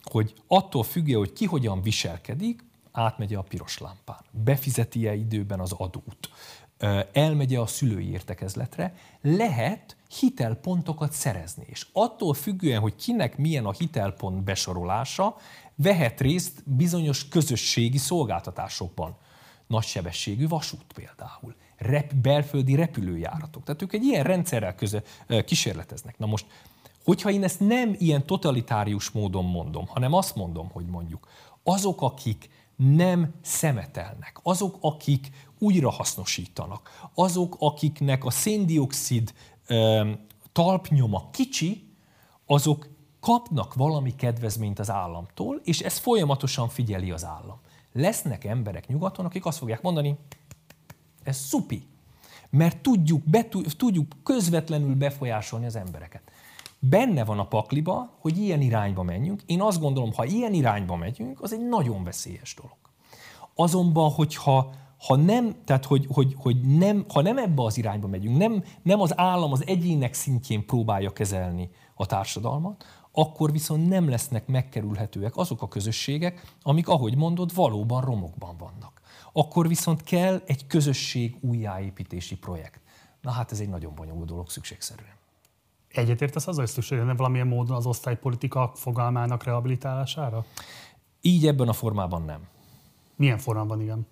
hogy 0.04 0.34
attól 0.48 0.84
függő, 0.84 1.14
hogy 1.14 1.34
ki 1.34 1.46
hogyan 1.46 1.82
viselkedik, 1.82 2.66
átmegy 2.98 3.34
a 3.34 3.42
piros 3.42 3.78
lámpán, 3.78 4.20
befizeti-e 4.32 5.16
időben 5.16 5.60
az 5.60 5.72
adót, 5.72 6.30
elmegy 7.14 7.56
a 7.56 7.66
szülői 7.66 8.12
értekezletre, 8.12 8.96
lehet 9.22 9.98
hitelpontokat 10.20 11.12
szerezni. 11.12 11.66
És 11.68 11.88
attól 11.94 12.34
függően, 12.34 12.80
hogy 12.80 12.96
kinek 12.96 13.38
milyen 13.38 13.66
a 13.66 13.72
hitelpont 13.72 14.44
besorolása, 14.44 15.36
vehet 15.76 16.22
részt 16.22 16.64
bizonyos 16.66 17.28
közösségi 17.28 17.98
szolgáltatásokban. 17.98 19.16
Nagysebességű 19.68 20.48
vasút 20.48 20.94
például, 20.94 21.56
rep, 21.78 22.14
belföldi 22.14 22.76
repülőjáratok. 22.76 23.64
Tehát 23.64 23.82
ők 23.82 23.94
egy 23.94 24.04
ilyen 24.04 24.24
rendszerrel 24.24 24.76
köze, 24.76 25.04
kísérleteznek. 25.46 26.18
Na 26.18 26.26
most, 26.26 26.46
hogyha 27.04 27.32
én 27.32 27.44
ezt 27.44 27.60
nem 27.60 27.96
ilyen 27.98 28.26
totalitárius 28.26 29.10
módon 29.10 29.46
mondom, 29.46 29.86
hanem 29.88 30.14
azt 30.14 30.36
mondom, 30.36 30.70
hogy 30.70 30.86
mondjuk 30.86 31.28
azok, 31.64 32.02
akik 32.02 32.50
nem 32.78 33.34
szemetelnek, 33.42 34.40
azok, 34.44 34.78
akik 34.82 35.30
újrahasznosítanak, 35.60 37.10
azok, 37.14 37.56
akiknek 37.60 38.26
a 38.26 38.30
széndiokszid 38.30 39.34
talpnyoma 40.52 41.30
kicsi, 41.32 41.90
azok 42.46 42.90
kapnak 43.20 43.74
valami 43.74 44.16
kedvezményt 44.16 44.80
az 44.80 44.90
államtól, 44.90 45.62
és 45.64 45.80
ezt 45.80 45.98
folyamatosan 45.98 46.70
figyeli 46.70 47.12
az 47.12 47.26
állam. 47.26 47.60
Lesznek 47.94 48.44
emberek 48.44 48.88
nyugaton, 48.88 49.26
akik 49.26 49.46
azt 49.46 49.58
fogják 49.58 49.82
mondani, 49.82 50.18
ez 51.24 51.38
szupi, 51.38 51.88
mert 52.50 52.78
tudjuk, 52.78 53.24
be, 53.24 53.48
tudjuk 53.78 54.16
közvetlenül 54.24 54.96
befolyásolni 54.96 55.66
az 55.66 55.76
embereket. 55.76 56.22
Benne 56.80 57.26
van 57.26 57.40
a 57.40 57.48
pakliba, 57.48 58.18
hogy 58.20 58.38
ilyen 58.38 58.62
irányba 58.62 59.04
menjünk. 59.04 59.42
Én 59.46 59.62
azt 59.62 59.80
gondolom, 59.80 60.14
ha 60.14 60.26
ilyen 60.26 60.54
irányba 60.54 60.96
megyünk, 60.96 61.42
az 61.42 61.54
egy 61.54 61.68
nagyon 61.68 62.04
veszélyes 62.04 62.56
dolog. 62.56 62.78
Azonban, 63.56 64.12
hogyha 64.12 64.74
ha 64.98 65.16
nem, 65.16 65.56
tehát 65.66 65.86
hogy, 65.86 66.08
hogy, 66.14 66.36
hogy 66.38 66.62
nem, 66.78 67.06
ha 67.14 67.22
nem 67.22 67.38
ebbe 67.38 67.64
az 67.64 67.78
irányba 67.78 68.08
megyünk, 68.08 68.38
nem, 68.38 68.64
nem 68.84 69.02
az 69.02 69.18
állam 69.18 69.52
az 69.52 69.64
egyének 69.68 70.14
szintjén 70.14 70.66
próbálja 70.66 71.14
kezelni 71.14 71.70
a 71.96 72.06
társadalmat, 72.06 72.86
akkor 73.12 73.52
viszont 73.52 73.88
nem 73.88 74.10
lesznek 74.10 74.48
megkerülhetőek 74.48 75.38
azok 75.38 75.62
a 75.62 75.68
közösségek, 75.68 76.56
amik, 76.62 76.88
ahogy 76.88 77.16
mondod, 77.16 77.54
valóban 77.56 78.02
romokban 78.02 78.58
vannak. 78.58 79.02
Akkor 79.34 79.68
viszont 79.68 80.04
kell 80.04 80.42
egy 80.46 80.68
közösség 80.68 81.38
újjáépítési 81.42 82.38
projekt. 82.38 82.82
Na 83.22 83.32
hát 83.32 83.52
ez 83.52 83.60
egy 83.60 83.70
nagyon 83.70 83.96
bonyolult 83.96 84.28
dolog 84.28 84.50
szükségszerűen. 84.50 85.17
Egyetértesz 85.88 86.48
azzal, 86.48 86.64
hogy 86.64 86.74
szükség 86.74 86.98
lenne 86.98 87.14
valamilyen 87.16 87.48
módon 87.48 87.76
az 87.76 87.86
osztálypolitika 87.86 88.72
fogalmának 88.76 89.44
rehabilitálására? 89.44 90.46
Így 91.22 91.48
ebben 91.48 91.68
a 91.68 91.74
formában 91.74 92.22
nem. 92.22 92.48
Milyen 93.16 93.38
formában, 93.38 93.82
igen? 93.82 94.08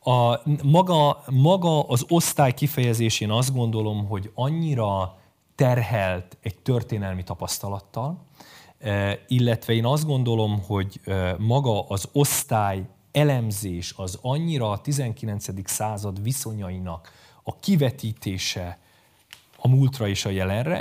A, 0.00 0.40
maga, 0.62 1.22
maga 1.30 1.82
az 1.82 2.04
osztály 2.08 2.54
kifejezésén 2.54 3.30
azt 3.30 3.54
gondolom, 3.54 4.06
hogy 4.06 4.30
annyira 4.34 5.16
terhelt 5.54 6.36
egy 6.42 6.58
történelmi 6.58 7.22
tapasztalattal, 7.22 8.18
e, 8.78 9.18
illetve 9.28 9.72
én 9.72 9.84
azt 9.84 10.06
gondolom, 10.06 10.62
hogy 10.66 11.00
e, 11.04 11.36
maga 11.38 11.86
az 11.88 12.08
osztály 12.12 12.88
elemzés 13.12 13.94
az 13.96 14.18
annyira 14.22 14.70
a 14.70 14.78
19. 14.78 15.70
század 15.70 16.22
viszonyainak 16.22 17.12
a 17.42 17.58
kivetítése 17.58 18.78
a 19.64 19.68
múltra 19.68 20.08
és 20.08 20.24
a 20.24 20.30
jelenre. 20.30 20.78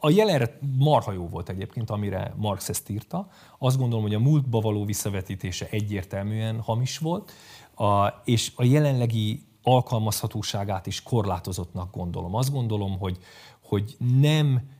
A 0.00 0.10
jelenre 0.10 0.58
marha 0.78 1.12
jó 1.12 1.28
volt 1.28 1.48
egyébként, 1.48 1.90
amire 1.90 2.34
Marx 2.36 2.68
ezt 2.68 2.88
írta. 2.88 3.28
Azt 3.58 3.78
gondolom, 3.78 4.02
hogy 4.02 4.14
a 4.14 4.18
múltba 4.18 4.60
való 4.60 4.84
visszavetítése 4.84 5.68
egyértelműen 5.70 6.60
hamis 6.60 6.98
volt, 6.98 7.32
a, 7.74 8.06
és 8.24 8.52
a 8.56 8.64
jelenlegi 8.64 9.46
alkalmazhatóságát 9.62 10.86
is 10.86 11.02
korlátozottnak 11.02 11.94
gondolom. 11.94 12.34
Azt 12.34 12.52
gondolom, 12.52 12.98
hogy, 12.98 13.18
hogy 13.62 13.96
nem, 14.20 14.70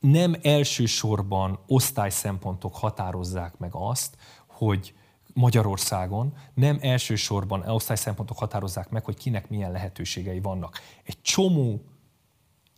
nem 0.00 0.36
elsősorban 0.42 1.58
osztályszempontok 1.66 2.76
határozzák 2.76 3.58
meg 3.58 3.70
azt, 3.72 4.16
hogy 4.46 4.94
Magyarországon 5.34 6.32
nem 6.54 6.78
elsősorban 6.80 7.68
osztályszempontok 7.68 8.38
határozzák 8.38 8.90
meg, 8.90 9.04
hogy 9.04 9.16
kinek 9.16 9.48
milyen 9.48 9.72
lehetőségei 9.72 10.40
vannak. 10.40 10.80
Egy 11.04 11.20
csomó 11.22 11.82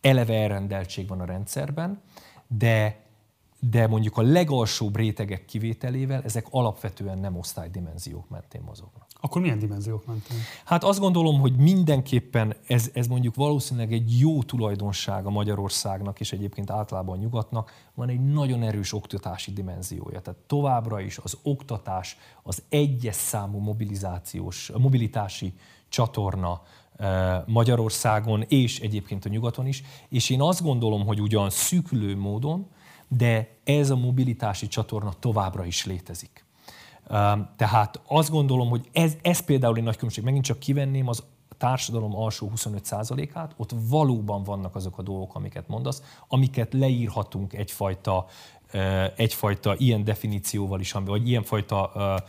eleve 0.01 0.33
elrendeltség 0.33 1.07
van 1.07 1.19
a 1.19 1.25
rendszerben, 1.25 2.01
de, 2.47 2.99
de 3.59 3.87
mondjuk 3.87 4.17
a 4.17 4.21
legalsóbb 4.21 4.95
rétegek 4.95 5.45
kivételével 5.45 6.21
ezek 6.23 6.47
alapvetően 6.49 7.17
nem 7.17 7.37
osztálydimenziók 7.37 8.29
mentén 8.29 8.61
mozognak. 8.65 9.05
Akkor 9.23 9.41
milyen 9.41 9.59
dimenziók 9.59 10.05
mentén? 10.05 10.37
Hát 10.65 10.83
azt 10.83 10.99
gondolom, 10.99 11.39
hogy 11.39 11.55
mindenképpen 11.55 12.55
ez, 12.67 12.89
ez 12.93 13.07
mondjuk 13.07 13.35
valószínűleg 13.35 13.93
egy 13.93 14.19
jó 14.19 14.43
tulajdonság 14.43 15.25
a 15.25 15.29
Magyarországnak, 15.29 16.19
és 16.19 16.31
egyébként 16.31 16.69
általában 16.69 17.17
a 17.17 17.21
nyugatnak, 17.21 17.71
van 17.93 18.09
egy 18.09 18.31
nagyon 18.31 18.63
erős 18.63 18.93
oktatási 18.93 19.51
dimenziója. 19.53 20.21
Tehát 20.21 20.39
továbbra 20.39 20.99
is 20.99 21.17
az 21.17 21.37
oktatás 21.43 22.17
az 22.43 22.63
egyes 22.69 23.15
számú 23.15 23.59
mobilizációs, 23.59 24.71
mobilitási 24.77 25.53
csatorna 25.89 26.61
Magyarországon 27.45 28.41
és 28.47 28.79
egyébként 28.79 29.25
a 29.25 29.29
nyugaton 29.29 29.65
is, 29.65 29.83
és 30.09 30.29
én 30.29 30.41
azt 30.41 30.63
gondolom, 30.63 31.05
hogy 31.05 31.21
ugyan 31.21 31.49
szűkülő 31.49 32.17
módon, 32.17 32.67
de 33.07 33.49
ez 33.63 33.89
a 33.89 33.95
mobilitási 33.95 34.67
csatorna 34.67 35.13
továbbra 35.19 35.65
is 35.65 35.85
létezik. 35.85 36.45
Tehát 37.55 38.01
azt 38.07 38.29
gondolom, 38.29 38.69
hogy 38.69 38.89
ez, 38.91 39.17
ez 39.21 39.39
például 39.39 39.77
egy 39.77 39.83
nagy 39.83 39.95
különbség. 39.95 40.23
Megint 40.23 40.43
csak 40.43 40.59
kivenném 40.59 41.07
az 41.07 41.23
társadalom 41.57 42.15
alsó 42.15 42.51
25%-át, 42.55 43.53
ott 43.57 43.71
valóban 43.89 44.43
vannak 44.43 44.75
azok 44.75 44.97
a 44.97 45.01
dolgok, 45.01 45.35
amiket 45.35 45.67
mondasz, 45.67 46.03
amiket 46.27 46.73
leírhatunk 46.73 47.53
egyfajta 47.53 48.25
egyfajta 49.15 49.75
ilyen 49.77 50.03
definícióval 50.03 50.79
is, 50.79 50.91
vagy 50.91 51.27
ilyenfajta 51.27 52.23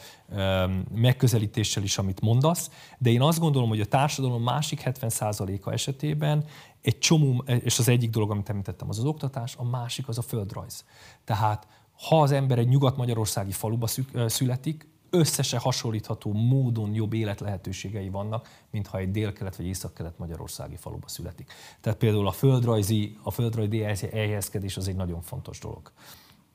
megközelítéssel 0.94 1.82
is, 1.82 1.98
amit 1.98 2.20
mondasz, 2.20 2.70
de 2.98 3.10
én 3.10 3.22
azt 3.22 3.38
gondolom, 3.38 3.68
hogy 3.68 3.80
a 3.80 3.86
társadalom 3.86 4.42
másik 4.42 4.82
70%-a 4.84 5.70
esetében 5.70 6.44
egy 6.80 6.98
csomó, 6.98 7.44
és 7.46 7.78
az 7.78 7.88
egyik 7.88 8.10
dolog, 8.10 8.30
amit 8.30 8.48
említettem, 8.48 8.88
az 8.88 8.98
az 8.98 9.04
oktatás, 9.04 9.56
a 9.56 9.64
másik 9.64 10.08
az 10.08 10.18
a 10.18 10.22
földrajz. 10.22 10.84
Tehát 11.24 11.66
ha 12.08 12.20
az 12.20 12.32
ember 12.32 12.58
egy 12.58 12.68
nyugat-magyarországi 12.68 13.52
faluba 13.52 13.86
születik, 14.26 14.90
összese 15.10 15.58
hasonlítható 15.58 16.32
módon 16.32 16.94
jobb 16.94 17.12
életlehetőségei 17.12 18.08
vannak, 18.08 18.48
mint 18.70 18.86
ha 18.86 18.98
egy 18.98 19.10
dél-kelet 19.10 19.56
vagy 19.56 19.66
észak-kelet 19.66 20.18
magyarországi 20.18 20.76
faluba 20.76 21.08
születik. 21.08 21.52
Tehát 21.80 21.98
például 21.98 22.26
a 22.26 22.32
földrajzi, 22.32 23.16
a 23.22 23.30
földrajzi 23.30 23.84
elhelyezkedés 23.84 24.76
az 24.76 24.88
egy 24.88 24.96
nagyon 24.96 25.22
fontos 25.22 25.58
dolog. 25.58 25.92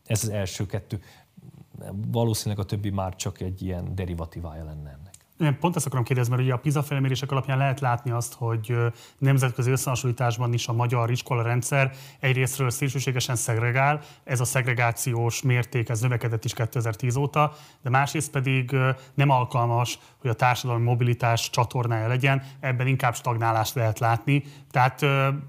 Ez 0.08 0.24
az 0.24 0.30
első 0.30 0.66
kettő. 0.66 1.02
Valószínűleg 1.92 2.64
a 2.64 2.68
többi 2.68 2.90
már 2.90 3.16
csak 3.16 3.42
egy 3.42 3.62
ilyen 3.62 3.96
derivatívája 3.96 4.64
lenne 4.64 5.00
Én 5.40 5.60
pont 5.60 5.76
ezt 5.76 5.86
akarom 5.86 6.04
kérdezni, 6.04 6.32
mert 6.32 6.44
ugye 6.44 6.54
a 6.54 6.58
PISA 6.58 6.84
felmérések 6.84 7.32
alapján 7.32 7.58
lehet 7.58 7.80
látni 7.80 8.12
azt, 8.12 8.34
hogy 8.34 8.76
nemzetközi 9.18 9.72
összehasonlításban 9.72 10.54
is 10.54 10.68
a 10.68 10.74
magyar 10.74 11.12
iskola 11.12 11.42
rendszer 11.42 11.92
egyrésztről 12.20 12.70
szélsőségesen 12.70 13.36
szegregál, 13.36 14.02
ez 14.24 14.40
a 14.40 14.46
szegregációs 14.46 15.42
mérték 15.42 15.90
ez 15.90 16.00
növekedett 16.00 16.46
is 16.46 16.54
2010 16.54 17.16
óta, 17.16 17.54
de 17.82 17.90
másrészt 17.90 18.32
pedig 18.32 18.76
nem 19.14 19.30
alkalmas, 19.30 20.00
hogy 20.22 20.30
a 20.30 20.34
társadalmi 20.34 20.84
mobilitás 20.84 21.50
csatornája 21.50 22.08
legyen, 22.08 22.44
ebben 22.60 22.88
inkább 22.88 23.16
stagnálást 23.16 23.76
lehet 23.76 24.00
látni. 24.00 24.44
Tehát, 24.72 25.06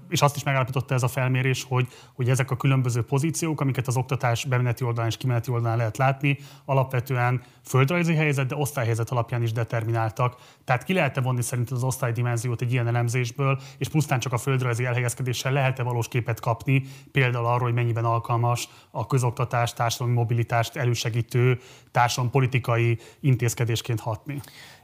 és 0.09 0.21
azt 0.21 0.35
is 0.35 0.43
megállapította 0.43 0.93
ez 0.93 1.03
a 1.03 1.07
felmérés, 1.07 1.63
hogy, 1.63 1.87
hogy 2.13 2.29
ezek 2.29 2.51
a 2.51 2.57
különböző 2.57 3.03
pozíciók, 3.03 3.61
amiket 3.61 3.87
az 3.87 3.97
oktatás 3.97 4.45
bemeneti 4.45 4.83
oldalán 4.83 5.09
és 5.09 5.17
kimeneti 5.17 5.51
oldalán 5.51 5.77
lehet 5.77 5.97
látni, 5.97 6.37
alapvetően 6.65 7.41
földrajzi 7.65 8.15
helyzet, 8.15 8.47
de 8.47 8.55
osztályhelyzet 8.55 9.09
alapján 9.09 9.41
is 9.41 9.51
determináltak. 9.79 10.35
Tehát 10.63 10.83
ki 10.83 10.93
lehet-e 10.93 11.21
vonni 11.21 11.41
szerint 11.41 11.71
az 11.71 11.83
osztálydimenziót 11.83 12.61
egy 12.61 12.71
ilyen 12.71 12.87
elemzésből, 12.87 13.59
és 13.77 13.87
pusztán 13.87 14.19
csak 14.19 14.33
a 14.33 14.37
földrajzi 14.37 14.85
elhelyezkedéssel 14.85 15.51
lehet-e 15.51 15.83
valós 15.83 16.07
képet 16.07 16.39
kapni, 16.39 16.83
például 17.11 17.45
arról, 17.45 17.59
hogy 17.59 17.73
mennyiben 17.73 18.05
alkalmas 18.05 18.69
a 18.91 19.05
közoktatás, 19.05 19.73
társadalmi 19.73 20.13
mobilitást 20.13 20.75
elősegítő 20.75 21.59
társadalmi 21.91 22.31
politikai 22.31 22.97
intézkedésként 23.19 23.99
hatni? 23.99 24.41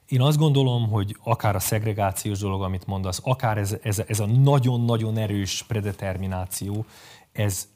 Én 0.08 0.22
azt 0.22 0.38
gondolom, 0.38 0.89
hogy 0.89 1.16
akár 1.24 1.56
a 1.56 1.60
szegregációs 1.60 2.39
dolog, 2.39 2.64
amit 2.64 2.86
mondasz, 2.86 3.20
akár 3.24 3.58
ez, 3.58 3.76
ez, 3.84 4.04
ez 4.08 4.20
a 4.20 4.26
nagyon-nagyon 4.26 5.18
erős 5.18 5.64
predetermináció, 5.68 6.86
ez 7.32 7.68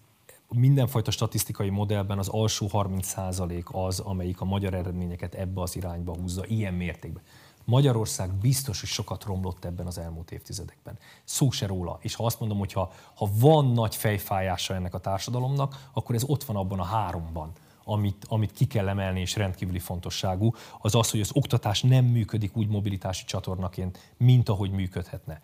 mindenfajta 0.49 1.11
statisztikai 1.11 1.69
modellben 1.69 2.17
az 2.17 2.27
alsó 2.27 2.69
30% 2.71 3.63
az, 3.65 3.99
amelyik 3.99 4.41
a 4.41 4.45
magyar 4.45 4.73
eredményeket 4.73 5.33
ebbe 5.33 5.61
az 5.61 5.75
irányba 5.75 6.15
húzza, 6.15 6.45
ilyen 6.45 6.73
mértékben. 6.73 7.23
Magyarország 7.65 8.33
biztos, 8.33 8.79
hogy 8.79 8.89
sokat 8.89 9.23
romlott 9.23 9.65
ebben 9.65 9.87
az 9.87 9.97
elmúlt 9.97 10.31
évtizedekben. 10.31 10.97
Szó 11.23 11.51
se 11.51 11.67
róla. 11.67 11.97
És 12.01 12.15
ha 12.15 12.25
azt 12.25 12.39
mondom, 12.39 12.57
hogy 12.57 12.73
ha, 12.73 12.91
ha 13.15 13.29
van 13.39 13.71
nagy 13.71 13.95
fejfájása 13.95 14.75
ennek 14.75 14.93
a 14.93 14.99
társadalomnak, 14.99 15.89
akkor 15.93 16.15
ez 16.15 16.23
ott 16.23 16.43
van 16.43 16.55
abban 16.55 16.79
a 16.79 16.83
háromban, 16.83 17.51
amit, 17.83 18.25
amit 18.27 18.51
ki 18.51 18.65
kell 18.65 18.89
emelni, 18.89 19.19
és 19.19 19.35
rendkívüli 19.35 19.79
fontosságú, 19.79 20.53
az 20.81 20.95
az, 20.95 21.11
hogy 21.11 21.19
az 21.19 21.31
oktatás 21.33 21.81
nem 21.81 22.05
működik 22.05 22.57
úgy 22.57 22.67
mobilitási 22.67 23.25
csatornaként, 23.25 24.13
mint 24.17 24.49
ahogy 24.49 24.71
működhetne. 24.71 25.41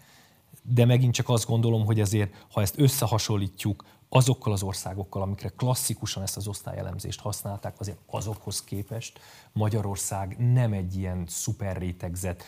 De 0.61 0.85
megint 0.85 1.13
csak 1.13 1.29
azt 1.29 1.47
gondolom, 1.47 1.85
hogy 1.85 1.99
ezért, 1.99 2.45
ha 2.51 2.61
ezt 2.61 2.79
összehasonlítjuk 2.79 3.85
azokkal 4.09 4.53
az 4.53 4.63
országokkal, 4.63 5.21
amikre 5.21 5.49
klasszikusan 5.49 6.23
ezt 6.23 6.37
az 6.37 6.47
osztályelemzést 6.47 7.19
használták, 7.19 7.79
azért 7.79 7.97
azokhoz 8.05 8.63
képest 8.63 9.19
Magyarország 9.51 10.35
nem 10.53 10.73
egy 10.73 10.95
ilyen 10.95 11.23
szuper 11.27 11.77
rétegzett. 11.77 12.43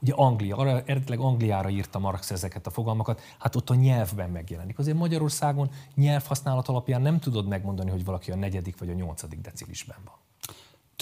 Ugye 0.00 0.12
Anglia, 0.14 0.82
eredetileg 0.82 1.18
Angliára 1.18 1.68
írta 1.68 1.98
Marx 1.98 2.30
ezeket 2.30 2.66
a 2.66 2.70
fogalmakat, 2.70 3.20
hát 3.38 3.56
ott 3.56 3.70
a 3.70 3.74
nyelvben 3.74 4.30
megjelenik. 4.30 4.78
Azért 4.78 4.96
Magyarországon 4.96 5.70
nyelvhasználat 5.94 6.68
alapján 6.68 7.02
nem 7.02 7.20
tudod 7.20 7.48
megmondani, 7.48 7.90
hogy 7.90 8.04
valaki 8.04 8.30
a 8.30 8.36
negyedik 8.36 8.78
vagy 8.78 8.90
a 8.90 8.94
nyolcadik 8.94 9.40
decilisben 9.40 9.98
van 10.04 10.14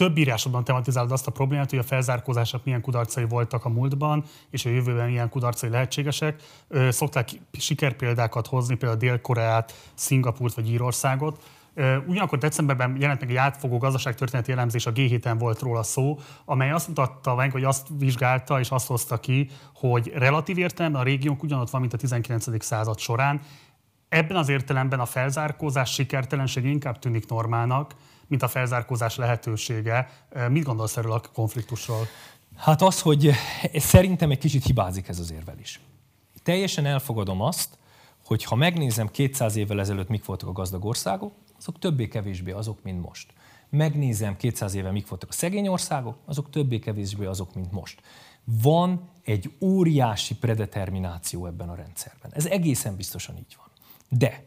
több 0.00 0.16
írásodban 0.16 0.64
tematizálod 0.64 1.12
azt 1.12 1.26
a 1.26 1.30
problémát, 1.30 1.70
hogy 1.70 1.78
a 1.78 1.82
felzárkózások 1.82 2.64
milyen 2.64 2.80
kudarcai 2.80 3.24
voltak 3.24 3.64
a 3.64 3.68
múltban, 3.68 4.24
és 4.50 4.64
a 4.64 4.68
jövőben 4.68 5.08
milyen 5.08 5.28
kudarcai 5.28 5.70
lehetségesek. 5.70 6.42
Szokták 6.88 7.28
sikerpéldákat 7.52 8.46
hozni, 8.46 8.74
például 8.74 9.00
Dél-Koreát, 9.00 9.74
Szingapurt 9.94 10.54
vagy 10.54 10.70
Írországot. 10.70 11.42
Ugyanakkor 12.06 12.38
decemberben 12.38 12.96
jelent 13.00 13.20
meg 13.20 13.30
egy 13.30 13.36
átfogó 13.36 13.78
gazdaságtörténeti 13.78 14.52
elemzés, 14.52 14.86
a 14.86 14.92
G7-en 14.92 15.36
volt 15.38 15.60
róla 15.60 15.82
szó, 15.82 16.18
amely 16.44 16.70
azt 16.70 16.88
mutatta 16.88 17.34
meg, 17.34 17.50
hogy 17.50 17.64
azt 17.64 17.86
vizsgálta 17.98 18.60
és 18.60 18.70
azt 18.70 18.86
hozta 18.86 19.20
ki, 19.20 19.50
hogy 19.74 20.12
relatív 20.14 20.58
értelemben 20.58 21.00
a 21.00 21.04
régiónk 21.04 21.42
ugyanott 21.42 21.70
van, 21.70 21.80
mint 21.80 21.92
a 21.92 21.96
19. 21.96 22.64
század 22.64 22.98
során. 22.98 23.40
Ebben 24.08 24.36
az 24.36 24.48
értelemben 24.48 25.00
a 25.00 25.06
felzárkózás 25.06 25.92
sikertelenség 25.92 26.64
inkább 26.64 26.98
tűnik 26.98 27.28
normának, 27.28 27.94
mint 28.30 28.42
a 28.42 28.48
felzárkózás 28.48 29.16
lehetősége. 29.16 30.10
Mit 30.48 30.64
gondolsz 30.64 30.96
erről 30.96 31.12
a 31.12 31.20
konfliktusról? 31.32 32.06
Hát 32.56 32.82
az, 32.82 33.00
hogy 33.00 33.30
szerintem 33.74 34.30
egy 34.30 34.38
kicsit 34.38 34.64
hibázik 34.64 35.08
ez 35.08 35.18
az 35.18 35.32
érvelés. 35.32 35.80
Teljesen 36.42 36.86
elfogadom 36.86 37.40
azt, 37.40 37.78
hogy 38.24 38.44
ha 38.44 38.54
megnézem 38.54 39.08
200 39.08 39.56
évvel 39.56 39.80
ezelőtt 39.80 40.08
mik 40.08 40.24
voltak 40.24 40.48
a 40.48 40.52
gazdag 40.52 40.84
országok, 40.84 41.34
azok 41.58 41.78
többé-kevésbé 41.78 42.50
azok, 42.50 42.82
mint 42.82 43.02
most. 43.02 43.32
Megnézem 43.70 44.36
200 44.36 44.74
éve 44.74 44.90
mik 44.90 45.08
voltak 45.08 45.28
a 45.28 45.32
szegény 45.32 45.68
országok, 45.68 46.16
azok 46.24 46.50
többé-kevésbé 46.50 47.24
azok, 47.24 47.54
mint 47.54 47.72
most. 47.72 48.00
Van 48.44 49.08
egy 49.24 49.52
óriási 49.60 50.34
predetermináció 50.34 51.46
ebben 51.46 51.68
a 51.68 51.74
rendszerben. 51.74 52.30
Ez 52.34 52.46
egészen 52.46 52.96
biztosan 52.96 53.36
így 53.36 53.56
van. 53.58 53.66
De 54.18 54.44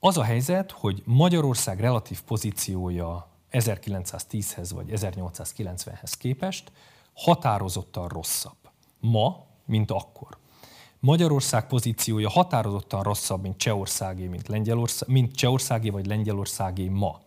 az 0.00 0.18
a 0.18 0.22
helyzet, 0.22 0.70
hogy 0.70 1.02
Magyarország 1.04 1.80
relatív 1.80 2.22
pozíciója 2.22 3.28
1910-hez 3.52 4.70
vagy 4.74 4.86
1890-hez 4.90 6.12
képest 6.18 6.72
határozottan 7.12 8.08
rosszabb. 8.08 8.56
Ma, 9.00 9.46
mint 9.64 9.90
akkor. 9.90 10.38
Magyarország 10.98 11.66
pozíciója 11.66 12.30
határozottan 12.30 13.02
rosszabb, 13.02 13.42
mint 13.42 13.56
Csehországé, 13.56 14.26
mint, 14.26 14.48
Lengyelország, 14.48 15.08
mint 15.08 15.34
Csehországé 15.34 15.90
vagy 15.90 16.06
Lengyelországé 16.06 16.88
ma. 16.88 17.20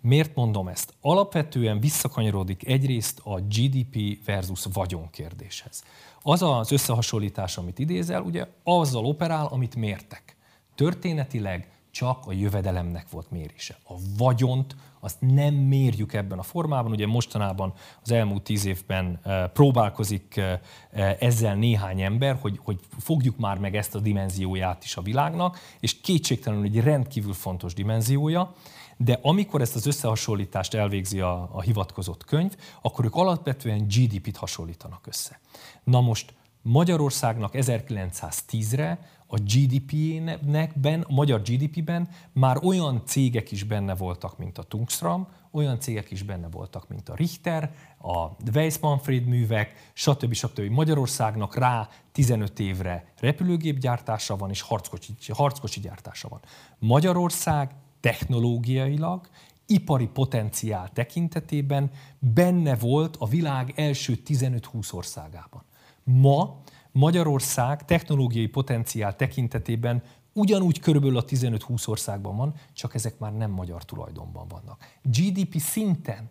Miért 0.00 0.34
mondom 0.34 0.68
ezt? 0.68 0.94
Alapvetően 1.00 1.80
visszakanyarodik 1.80 2.66
egyrészt 2.66 3.20
a 3.24 3.40
GDP 3.40 4.24
versus 4.24 4.64
vagyon 4.72 5.10
kérdéshez. 5.10 5.82
Az 6.22 6.42
az 6.42 6.72
összehasonlítás, 6.72 7.56
amit 7.56 7.78
idézel, 7.78 8.22
ugye 8.22 8.46
azzal 8.64 9.04
operál, 9.04 9.46
amit 9.46 9.76
mértek. 9.76 10.36
Történetileg 10.74 11.79
csak 11.90 12.26
a 12.26 12.32
jövedelemnek 12.32 13.10
volt 13.10 13.30
mérése. 13.30 13.76
A 13.88 13.94
vagyont 14.16 14.76
azt 15.00 15.16
nem 15.20 15.54
mérjük 15.54 16.12
ebben 16.12 16.38
a 16.38 16.42
formában. 16.42 16.92
Ugye 16.92 17.06
mostanában 17.06 17.72
az 18.02 18.10
elmúlt 18.10 18.42
tíz 18.42 18.64
évben 18.64 19.20
eh, 19.22 19.48
próbálkozik 19.48 20.36
eh, 20.36 20.58
eh, 20.90 21.16
ezzel 21.20 21.54
néhány 21.54 22.00
ember, 22.00 22.38
hogy, 22.40 22.60
hogy 22.62 22.80
fogjuk 22.98 23.38
már 23.38 23.58
meg 23.58 23.76
ezt 23.76 23.94
a 23.94 23.98
dimenzióját 23.98 24.84
is 24.84 24.96
a 24.96 25.02
világnak, 25.02 25.58
és 25.80 26.00
kétségtelenül 26.00 26.64
egy 26.64 26.80
rendkívül 26.80 27.32
fontos 27.32 27.74
dimenziója, 27.74 28.54
de 28.96 29.18
amikor 29.22 29.60
ezt 29.60 29.74
az 29.74 29.86
összehasonlítást 29.86 30.74
elvégzi 30.74 31.20
a, 31.20 31.48
a 31.52 31.60
hivatkozott 31.60 32.24
könyv, 32.24 32.56
akkor 32.82 33.04
ők 33.04 33.14
alapvetően 33.14 33.86
GDP-t 33.86 34.36
hasonlítanak 34.36 35.06
össze. 35.06 35.40
Na 35.84 36.00
most 36.00 36.34
Magyarországnak 36.62 37.50
1910-re 37.54 38.98
a 39.32 39.38
GDP-nekben, 39.38 41.00
a 41.00 41.12
magyar 41.12 41.42
GDP-ben 41.42 42.08
már 42.32 42.64
olyan 42.64 43.02
cégek 43.06 43.50
is 43.50 43.64
benne 43.64 43.94
voltak, 43.94 44.38
mint 44.38 44.58
a 44.58 44.62
Tungstram, 44.62 45.28
olyan 45.50 45.80
cégek 45.80 46.10
is 46.10 46.22
benne 46.22 46.48
voltak, 46.48 46.88
mint 46.88 47.08
a 47.08 47.14
Richter, 47.14 47.74
a 47.98 48.26
Weiss-Manfred 48.54 49.24
művek, 49.26 49.90
stb. 49.92 50.32
stb. 50.32 50.70
Magyarországnak 50.70 51.56
rá 51.56 51.88
15 52.12 52.58
évre 52.58 53.12
repülőgépgyártása 53.20 54.36
van, 54.36 54.50
és 54.50 54.60
harckocsi, 54.60 55.14
harckocsi 55.32 55.80
gyártása 55.80 56.28
van. 56.28 56.40
Magyarország 56.78 57.74
technológiailag, 58.00 59.28
ipari 59.66 60.06
potenciál 60.06 60.88
tekintetében 60.92 61.90
benne 62.18 62.76
volt 62.76 63.16
a 63.18 63.26
világ 63.26 63.72
első 63.76 64.22
15-20 64.26 64.94
országában. 64.94 65.62
Ma 66.04 66.62
Magyarország 66.92 67.84
technológiai 67.84 68.46
potenciál 68.46 69.16
tekintetében 69.16 70.02
ugyanúgy 70.32 70.80
körülbelül 70.80 71.16
a 71.16 71.24
15-20 71.24 71.88
országban 71.88 72.36
van, 72.36 72.54
csak 72.72 72.94
ezek 72.94 73.18
már 73.18 73.36
nem 73.36 73.50
magyar 73.50 73.84
tulajdonban 73.84 74.48
vannak. 74.48 74.98
GDP 75.02 75.58
szinten 75.58 76.30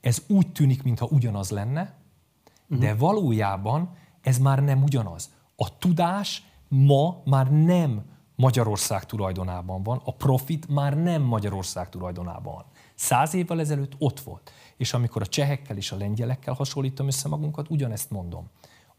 ez 0.00 0.22
úgy 0.28 0.52
tűnik, 0.52 0.82
mintha 0.82 1.08
ugyanaz 1.10 1.50
lenne, 1.50 1.94
de 2.66 2.90
mhm. 2.90 2.98
valójában 2.98 3.96
ez 4.20 4.38
már 4.38 4.62
nem 4.64 4.82
ugyanaz. 4.82 5.30
A 5.56 5.78
tudás 5.78 6.44
ma 6.68 7.22
már 7.24 7.50
nem 7.50 8.02
Magyarország 8.36 9.06
tulajdonában 9.06 9.82
van, 9.82 10.00
a 10.04 10.14
profit 10.14 10.68
már 10.68 11.02
nem 11.02 11.22
Magyarország 11.22 11.88
tulajdonában 11.88 12.54
van. 12.54 12.64
Száz 12.94 13.34
évvel 13.34 13.60
ezelőtt 13.60 13.92
ott 13.98 14.20
volt. 14.20 14.52
És 14.76 14.92
amikor 14.92 15.22
a 15.22 15.26
csehekkel 15.26 15.76
és 15.76 15.92
a 15.92 15.96
lengyelekkel 15.96 16.54
hasonlítom 16.54 17.06
össze 17.06 17.28
magunkat, 17.28 17.70
ugyanezt 17.70 18.10
mondom 18.10 18.50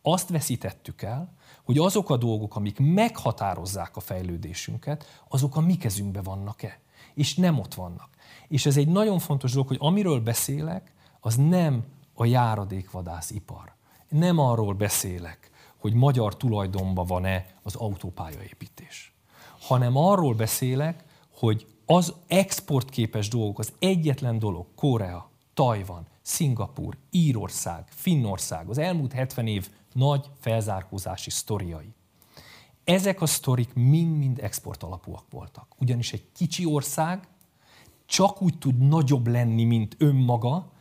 azt 0.08 0.30
veszítettük 0.30 1.01
el, 1.01 1.34
hogy 1.64 1.78
azok 1.78 2.10
a 2.10 2.18
dolgok, 2.18 2.56
amik 2.56 2.80
meghatározzák 2.80 3.95
a 3.95 3.99
fejlődésünket, 3.99 5.24
azok 5.30 5.56
a 5.56 5.62
mi 5.62 5.76
kezünkben 5.76 6.24
vannak-e. 6.24 6.80
És 7.14 7.36
nem 7.36 7.60
ott 7.60 7.74
vannak. 7.74 8.10
És 8.47 8.66
ez 8.66 8.78
egy 8.78 8.88
nagyon 8.88 9.20
fontos 9.20 9.51
dolog, 9.51 9.68
hogy 9.68 9.78
amiről 9.80 10.20
beszélek, 10.20 10.93
az 11.20 11.36
nem 11.36 11.86
a 12.14 12.26
járadékvadász 12.26 13.32
ipar. 13.32 13.74
Nem 14.10 14.39
arról 14.39 14.74
beszélek, 14.74 15.51
hogy 15.78 15.93
magyar 15.93 16.38
tulajdonban 16.38 17.06
van-e 17.06 17.45
az 17.64 17.76
autópályaépítés, 17.76 19.14
hanem 19.60 19.97
arról 19.97 20.34
beszélek, 20.34 21.03
hogy 21.34 21.66
az 21.86 22.14
exportképes 22.28 23.28
dolgok, 23.28 23.60
az 23.60 23.74
egyetlen 23.80 24.39
dolog, 24.39 24.66
Korea, 24.76 25.30
Tajvan, 25.53 26.08
Szingapur, 26.22 26.97
Írország, 27.12 27.84
Finnország, 27.89 28.70
az 28.70 28.78
elmúlt 28.78 29.14
70 29.14 29.47
év 29.47 29.70
nagy 29.95 30.29
felzárkózási 30.39 31.29
sztoriai. 31.29 31.93
Ezek 32.83 33.21
a 33.21 33.25
sztorik 33.25 33.73
mind-mind 33.73 34.39
export 34.41 34.83
alapúak 34.83 35.23
voltak. 35.29 35.67
Ugyanis 35.79 36.13
egy 36.13 36.25
kicsi 36.35 36.65
ország 36.65 37.27
csak 38.05 38.41
úgy 38.41 38.57
tud 38.57 38.77
nagyobb 38.77 39.27
lenni, 39.27 39.63
mint 39.63 39.95
önmaga, 39.99 40.71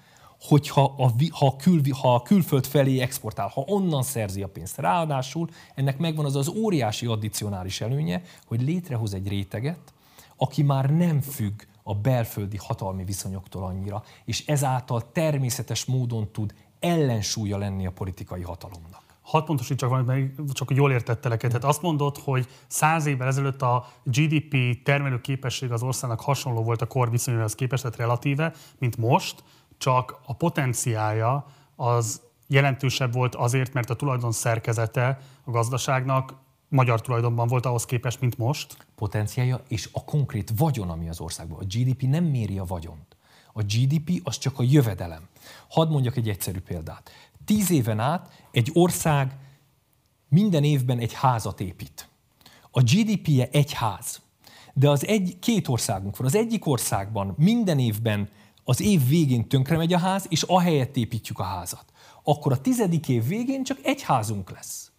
hogyha 0.41 0.95
a, 0.97 1.13
ha, 1.31 1.57
kül, 1.57 1.81
ha 2.01 2.15
a 2.15 2.23
külföld 2.23 2.67
felé 2.67 3.01
exportál, 3.01 3.49
ha 3.49 3.65
onnan 3.67 4.03
szerzi 4.03 4.43
a 4.43 4.49
pénzt. 4.49 4.79
Ráadásul 4.79 5.49
ennek 5.75 5.99
megvan 5.99 6.25
az 6.25 6.37
az 6.37 6.49
óriási 6.49 7.07
addicionális 7.07 7.81
előnye, 7.81 8.23
hogy 8.47 8.63
létrehoz 8.63 9.15
egy 9.15 9.29
réteget, 9.29 9.93
aki 10.37 10.63
már 10.63 10.91
nem 10.91 11.21
függ 11.21 11.63
a 11.83 11.95
belföldi 11.95 12.57
hatalmi 12.57 13.05
viszonyoktól 13.05 13.65
annyira, 13.65 14.03
és 14.25 14.47
ezáltal 14.47 15.13
természetes 15.13 15.85
módon 15.85 16.33
tud 16.33 16.55
ellensúlya 16.81 17.59
lenni 17.59 17.87
a 17.87 17.93
politikai 17.93 18.43
hatalomnak. 18.43 19.04
Hat 19.25 19.45
pontosítsak 19.45 19.89
valamit, 19.89 20.37
mert 20.37 20.53
csak 20.53 20.71
jól 20.75 20.93
értettelek. 20.93 21.41
Tehát 21.41 21.65
azt 21.65 21.83
mondod, 21.83 22.17
hogy 22.19 22.49
száz 22.67 23.07
évvel 23.07 23.27
ezelőtt 23.27 23.63
a 23.63 23.87
GDP 24.03 24.83
termelő 24.83 25.21
képesség 25.21 25.73
az 25.73 25.83
országnak 25.83 26.21
hasonló 26.21 26.63
volt 26.63 26.83
a 26.83 26.87
kor 26.87 27.11
viszonyához 27.11 27.55
képest, 27.55 27.97
relatíve, 27.97 28.53
mint 28.79 28.97
most, 28.97 29.45
csak 29.79 30.19
a 30.27 30.35
potenciája 30.35 31.47
az 31.77 32.23
jelentősebb 32.47 33.13
volt 33.13 33.35
azért, 33.35 33.73
mert 33.73 33.91
a 33.91 33.97
tulajdon 33.97 34.33
szerkezete 34.33 35.21
a 35.45 35.51
gazdaságnak 35.51 36.35
magyar 36.69 37.01
tulajdonban 37.01 37.49
volt 37.49 37.67
ahhoz 37.67 37.85
képest, 37.85 38.21
mint 38.21 38.39
most. 38.39 38.87
Potenciája 38.95 39.63
és 39.69 39.89
a 39.93 40.05
konkrét 40.05 40.53
vagyon, 40.57 40.91
ami 40.91 41.09
az 41.09 41.21
országban. 41.21 41.59
A 41.59 41.65
GDP 41.65 42.03
nem 42.03 42.25
méri 42.25 42.59
a 42.59 42.65
vagyont. 42.65 43.17
A 43.53 43.63
GDP 43.63 44.21
az 44.25 44.39
csak 44.39 44.59
a 44.59 44.63
jövedelem. 44.63 45.29
Hadd 45.69 45.89
mondjak 45.89 46.17
egy 46.17 46.29
egyszerű 46.29 46.61
példát. 46.61 47.11
Tíz 47.45 47.71
éven 47.71 48.01
át 48.01 48.29
egy 48.51 48.71
ország 48.73 49.37
minden 50.29 50.65
évben 50.65 50.99
egy 50.99 51.13
házat 51.13 51.61
épít. 51.61 52.09
A 52.71 52.81
GDP-je 52.83 53.49
egy 53.53 53.73
ház. 53.73 54.23
de 54.75 54.91
az 54.91 55.07
egy, 55.07 55.37
két 55.41 55.69
országunk 55.69 56.17
van. 56.17 56.27
Az 56.27 56.35
egyik 56.35 56.67
országban 56.67 57.35
minden 57.39 57.79
évben 57.79 58.29
az 58.65 58.81
év 58.81 59.09
végén 59.09 59.49
tönkre 59.49 59.77
megy 59.77 59.93
a 59.93 59.99
ház, 59.99 60.27
és 60.29 60.43
ahelyett 60.43 60.97
építjük 60.97 61.39
a 61.39 61.43
házat. 61.43 61.85
Akkor 62.23 62.53
a 62.53 62.61
tizedik 62.61 63.09
év 63.09 63.27
végén 63.27 63.65
csak 63.65 63.79
egy 63.83 64.03
házunk 64.03 64.51
lesz. 64.51 64.91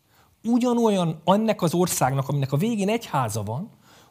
Ugyanolyan 0.43 1.22
ennek 1.26 1.62
az 1.62 1.74
országnak, 1.74 2.28
aminek 2.28 2.52
a 2.52 2.58
végén 2.58 2.89
egy 2.89 3.06
háza 3.06 3.43
van, 3.43 3.70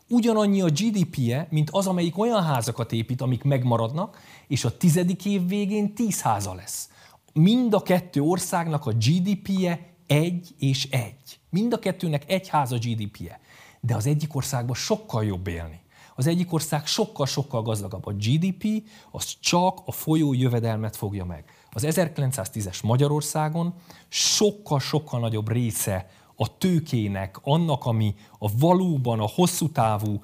ugyanannyi 0.08 0.60
a 0.60 0.70
GDP-je, 0.70 1.46
mint 1.50 1.70
az, 1.70 1.86
amelyik 1.86 2.18
olyan 2.18 2.42
házakat 2.42 2.92
épít, 2.92 3.20
amik 3.20 3.42
megmaradnak, 3.42 4.18
és 4.46 4.64
a 4.64 4.76
tizedik 4.76 5.24
év 5.24 5.48
végén 5.48 5.94
tíz 5.94 6.20
háza 6.20 6.54
lesz. 6.54 6.88
Mind 7.34 7.74
a 7.74 7.82
kettő 7.82 8.20
országnak 8.20 8.86
a 8.86 8.92
GDP-je 8.92 9.94
egy 10.06 10.54
és 10.58 10.88
egy. 10.90 11.40
Mind 11.50 11.72
a 11.72 11.78
kettőnek 11.78 12.30
egy 12.30 12.48
háza 12.48 12.76
GDP-je. 12.76 13.40
De 13.80 13.94
az 13.94 14.06
egyik 14.06 14.34
országban 14.34 14.74
sokkal 14.74 15.24
jobb 15.24 15.46
élni. 15.46 15.80
Az 16.14 16.26
egyik 16.26 16.52
ország 16.52 16.86
sokkal-sokkal 16.86 17.62
gazdagabb. 17.62 18.06
A 18.06 18.12
GDP 18.12 18.88
az 19.10 19.36
csak 19.40 19.80
a 19.84 19.92
folyó 19.92 20.32
jövedelmet 20.32 20.96
fogja 20.96 21.24
meg. 21.24 21.44
Az 21.70 21.84
1910-es 21.86 22.82
Magyarországon 22.84 23.74
sokkal-sokkal 24.08 25.20
nagyobb 25.20 25.48
része 25.48 26.10
a 26.36 26.58
tőkének, 26.58 27.38
annak, 27.42 27.84
ami 27.84 28.14
a 28.38 28.50
valóban 28.58 29.20
a 29.20 29.28
hosszú 29.34 29.70
távú 29.70 30.22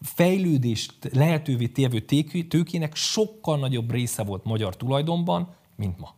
fejlődést 0.00 0.94
lehetővé 1.12 1.66
tévő 1.66 2.00
tőkének 2.48 2.94
sokkal 2.94 3.58
nagyobb 3.58 3.90
része 3.90 4.24
volt 4.24 4.44
magyar 4.44 4.76
tulajdonban, 4.76 5.54
mint 5.76 5.98
ma. 5.98 6.15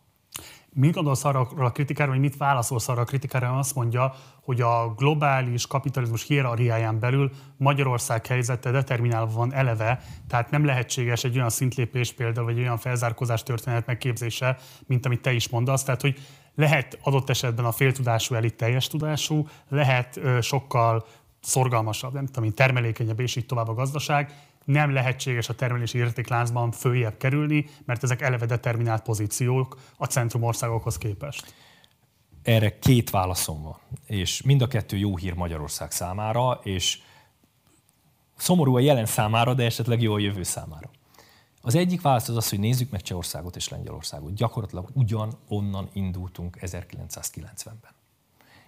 Mit 0.73 0.93
gondolsz 0.93 1.25
arra 1.25 1.47
a 1.57 1.71
kritikára, 1.71 2.11
vagy 2.11 2.19
mit 2.19 2.37
válaszolsz 2.37 2.87
arra 2.87 3.01
a 3.01 3.05
kritikára, 3.05 3.57
azt 3.57 3.75
mondja, 3.75 4.13
hogy 4.41 4.61
a 4.61 4.93
globális 4.97 5.67
kapitalizmus 5.67 6.23
hierarchiáján 6.23 6.99
belül 6.99 7.31
Magyarország 7.57 8.25
helyzete 8.25 8.71
determinálva 8.71 9.31
van 9.31 9.53
eleve, 9.53 10.01
tehát 10.27 10.51
nem 10.51 10.65
lehetséges 10.65 11.23
egy 11.23 11.35
olyan 11.37 11.49
szintlépés 11.49 12.13
például, 12.13 12.45
vagy 12.45 12.59
olyan 12.59 12.77
felzárkózás 12.77 13.43
történet 13.43 13.85
megképzése, 13.85 14.57
mint 14.87 15.05
amit 15.05 15.21
te 15.21 15.31
is 15.31 15.49
mondasz. 15.49 15.83
Tehát, 15.83 16.01
hogy 16.01 16.19
lehet 16.55 16.99
adott 17.03 17.29
esetben 17.29 17.65
a 17.65 17.71
féltudású 17.71 18.35
elit 18.35 18.55
teljes 18.55 18.87
tudású, 18.87 19.47
lehet 19.69 20.19
sokkal 20.41 21.05
szorgalmasabb, 21.41 22.13
nem 22.13 22.25
tudom, 22.25 22.53
termelékenyebb 22.53 23.19
és 23.19 23.35
így 23.35 23.45
tovább 23.45 23.67
a 23.67 23.73
gazdaság, 23.73 24.33
nem 24.71 24.93
lehetséges 24.93 25.49
a 25.49 25.55
termelési 25.55 25.97
értékláncban 25.97 26.71
följebb 26.71 27.17
kerülni, 27.17 27.65
mert 27.85 28.03
ezek 28.03 28.21
eleve 28.21 28.45
determinált 28.45 29.01
pozíciók 29.01 29.77
a 29.97 30.05
centrum 30.05 30.43
országokhoz 30.43 30.97
képest. 30.97 31.53
Erre 32.43 32.79
két 32.79 33.09
válaszom 33.09 33.61
van, 33.61 33.77
és 34.05 34.41
mind 34.41 34.61
a 34.61 34.67
kettő 34.67 34.97
jó 34.97 35.17
hír 35.17 35.33
Magyarország 35.33 35.91
számára, 35.91 36.59
és 36.63 36.99
szomorú 38.35 38.75
a 38.75 38.79
jelen 38.79 39.05
számára, 39.05 39.53
de 39.53 39.65
esetleg 39.65 40.01
jó 40.01 40.13
a 40.13 40.19
jövő 40.19 40.43
számára. 40.43 40.89
Az 41.61 41.75
egyik 41.75 42.01
válasz 42.01 42.29
az 42.29 42.35
az, 42.35 42.49
hogy 42.49 42.59
nézzük 42.59 42.91
meg 42.91 43.01
Csehországot 43.01 43.55
és 43.55 43.69
Lengyelországot. 43.69 44.33
Gyakorlatilag 44.33 44.89
ugyan 44.93 45.33
onnan 45.47 45.89
indultunk 45.93 46.57
1990-ben. 46.61 47.91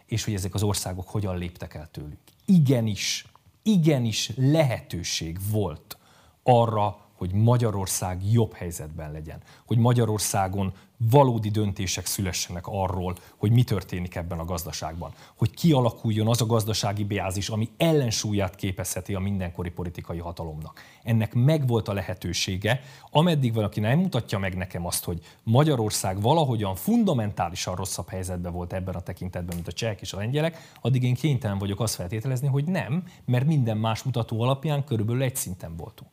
És 0.06 0.24
hogy 0.24 0.34
ezek 0.34 0.54
az 0.54 0.64
országok 0.64 1.10
hogyan 1.10 1.38
léptek 1.38 1.74
el 1.74 1.90
tőlük. 1.92 2.20
Igenis, 2.46 3.26
igenis 3.64 4.32
lehetőség 4.36 5.38
volt 5.52 5.98
arra, 6.44 6.98
hogy 7.14 7.34
Magyarország 7.34 8.32
jobb 8.32 8.54
helyzetben 8.54 9.12
legyen, 9.12 9.42
hogy 9.66 9.78
Magyarországon 9.78 10.74
valódi 11.10 11.50
döntések 11.50 12.06
szülessenek 12.06 12.64
arról, 12.68 13.16
hogy 13.38 13.52
mi 13.52 13.64
történik 13.64 14.16
ebben 14.16 14.40
a 14.40 14.46
gazdaságban, 14.46 15.12
hogy 15.38 15.52
kialakuljon 15.52 16.28
az 16.28 16.42
a 16.42 16.46
gazdasági 16.46 17.04
beázis, 17.04 17.50
ami 17.50 17.70
ellensúlyát 17.78 18.56
képezheti 18.56 19.14
a 19.14 19.20
mindenkori 19.20 19.70
politikai 19.70 20.18
hatalomnak. 20.18 20.82
Ennek 21.04 21.34
megvolt 21.34 21.88
a 21.88 21.94
lehetősége, 21.94 22.82
ameddig 23.12 23.54
valaki 23.54 23.80
nem 23.80 24.00
mutatja 24.00 24.38
meg 24.38 24.56
nekem 24.56 24.86
azt, 24.86 25.04
hogy 25.04 25.20
Magyarország 25.44 26.22
valahogyan 26.22 26.76
fundamentálisan 26.76 27.76
rosszabb 27.76 28.10
helyzetben 28.10 28.52
volt 28.52 28.74
ebben 28.74 28.96
a 28.96 29.02
tekintetben, 29.02 29.56
mint 29.56 29.68
a 29.68 29.72
csehek 29.72 30.02
és 30.02 30.14
a 30.14 30.18
lengyelek, 30.18 30.72
addig 30.82 31.04
én 31.04 31.16
kénytelen 31.16 31.58
vagyok 31.58 31.80
azt 31.80 31.96
feltételezni, 31.96 32.48
hogy 32.48 32.66
nem, 32.66 33.04
mert 33.26 33.46
minden 33.46 33.78
más 33.78 34.04
mutató 34.04 34.42
alapján 34.42 34.84
körülbelül 34.84 35.22
egy 35.22 35.36
szinten 35.36 35.76
voltunk. 35.76 36.10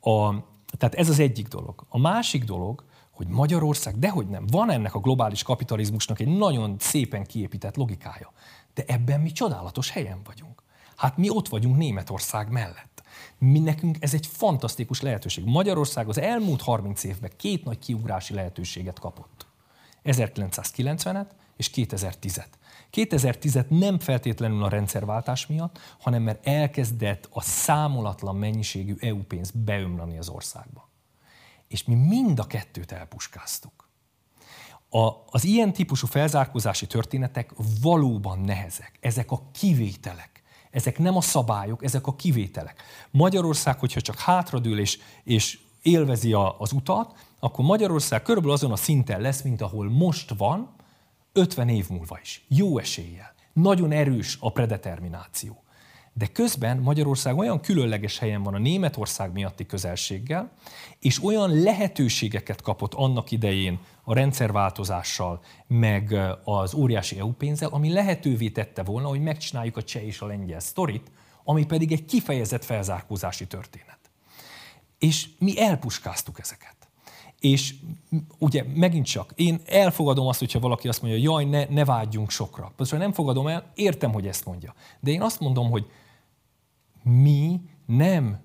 A, 0.00 0.34
tehát 0.78 0.94
ez 0.94 1.08
az 1.08 1.18
egyik 1.18 1.48
dolog. 1.48 1.84
A 1.88 1.98
másik 1.98 2.44
dolog, 2.44 2.84
hogy 3.18 3.26
Magyarország, 3.26 3.98
dehogy 3.98 4.26
nem, 4.26 4.46
van 4.46 4.70
ennek 4.70 4.94
a 4.94 5.00
globális 5.00 5.42
kapitalizmusnak 5.42 6.20
egy 6.20 6.36
nagyon 6.36 6.76
szépen 6.78 7.26
kiépített 7.26 7.76
logikája. 7.76 8.32
De 8.74 8.84
ebben 8.86 9.20
mi 9.20 9.32
csodálatos 9.32 9.90
helyen 9.90 10.20
vagyunk. 10.24 10.62
Hát 10.96 11.16
mi 11.16 11.28
ott 11.30 11.48
vagyunk 11.48 11.76
Németország 11.76 12.50
mellett. 12.50 13.02
Mi 13.38 13.58
nekünk 13.58 13.96
ez 14.00 14.14
egy 14.14 14.26
fantasztikus 14.26 15.00
lehetőség. 15.00 15.44
Magyarország 15.44 16.08
az 16.08 16.18
elmúlt 16.18 16.62
30 16.62 17.04
évben 17.04 17.30
két 17.36 17.64
nagy 17.64 17.78
kiugrási 17.78 18.34
lehetőséget 18.34 18.98
kapott. 18.98 19.46
1990-et 20.04 21.26
és 21.56 21.70
2010-et. 21.74 22.48
2010-et 22.92 23.68
nem 23.68 23.98
feltétlenül 23.98 24.64
a 24.64 24.68
rendszerváltás 24.68 25.46
miatt, 25.46 25.78
hanem 26.00 26.22
mert 26.22 26.46
elkezdett 26.46 27.28
a 27.32 27.40
számolatlan 27.40 28.36
mennyiségű 28.36 28.94
EU 29.00 29.22
pénz 29.22 29.50
beömlani 29.50 30.18
az 30.18 30.28
országba. 30.28 30.87
És 31.68 31.84
mi 31.84 31.94
mind 31.94 32.38
a 32.38 32.46
kettőt 32.46 32.92
elpuskáztuk. 32.92 33.88
A, 34.90 35.10
az 35.30 35.44
ilyen 35.44 35.72
típusú 35.72 36.06
felzárkózási 36.06 36.86
történetek 36.86 37.50
valóban 37.82 38.38
nehezek. 38.40 38.98
Ezek 39.00 39.30
a 39.30 39.42
kivételek. 39.52 40.42
Ezek 40.70 40.98
nem 40.98 41.16
a 41.16 41.20
szabályok, 41.20 41.84
ezek 41.84 42.06
a 42.06 42.16
kivételek. 42.16 42.82
Magyarország, 43.10 43.78
hogyha 43.78 44.00
csak 44.00 44.18
hátradől 44.18 44.78
és, 44.80 44.98
és 45.24 45.58
élvezi 45.82 46.32
a, 46.32 46.60
az 46.60 46.72
utat, 46.72 47.26
akkor 47.40 47.64
Magyarország 47.64 48.22
körülbelül 48.22 48.56
azon 48.56 48.72
a 48.72 48.76
szinten 48.76 49.20
lesz, 49.20 49.42
mint 49.42 49.60
ahol 49.60 49.90
most 49.90 50.34
van, 50.36 50.74
50 51.32 51.68
év 51.68 51.88
múlva 51.88 52.18
is. 52.22 52.44
Jó 52.48 52.78
eséllyel. 52.78 53.34
Nagyon 53.52 53.92
erős 53.92 54.36
a 54.40 54.52
predetermináció. 54.52 55.62
De 56.18 56.26
közben 56.26 56.78
Magyarország 56.78 57.36
olyan 57.36 57.60
különleges 57.60 58.18
helyen 58.18 58.42
van 58.42 58.54
a 58.54 58.58
Németország 58.58 59.32
miatti 59.32 59.66
közelséggel, 59.66 60.52
és 61.00 61.22
olyan 61.24 61.50
lehetőségeket 61.50 62.62
kapott 62.62 62.94
annak 62.94 63.30
idején 63.30 63.78
a 64.02 64.14
rendszerváltozással, 64.14 65.40
meg 65.66 66.18
az 66.44 66.74
óriási 66.74 67.18
EU 67.18 67.32
pénzzel, 67.32 67.68
ami 67.68 67.92
lehetővé 67.92 68.48
tette 68.48 68.82
volna, 68.82 69.08
hogy 69.08 69.20
megcsináljuk 69.20 69.76
a 69.76 69.82
cseh 69.82 70.06
és 70.06 70.20
a 70.20 70.26
lengyel 70.26 70.60
sztorit, 70.60 71.10
ami 71.44 71.66
pedig 71.66 71.92
egy 71.92 72.04
kifejezett 72.04 72.64
felzárkózási 72.64 73.46
történet. 73.46 73.98
És 74.98 75.28
mi 75.38 75.60
elpuskáztuk 75.60 76.38
ezeket. 76.38 76.76
És 77.40 77.74
ugye 78.38 78.64
megint 78.74 79.06
csak, 79.06 79.32
én 79.34 79.60
elfogadom 79.66 80.26
azt, 80.26 80.38
hogyha 80.38 80.58
valaki 80.60 80.88
azt 80.88 81.02
mondja, 81.02 81.20
jaj, 81.20 81.44
ne, 81.44 81.64
ne 81.64 81.84
vágyjunk 81.84 82.30
sokra. 82.30 82.72
Most 82.76 82.98
nem 82.98 83.12
fogadom 83.12 83.46
el, 83.46 83.70
értem, 83.74 84.12
hogy 84.12 84.26
ezt 84.26 84.44
mondja. 84.44 84.74
De 85.00 85.10
én 85.10 85.22
azt 85.22 85.40
mondom, 85.40 85.70
hogy 85.70 85.86
mi 87.08 87.60
nem 87.86 88.40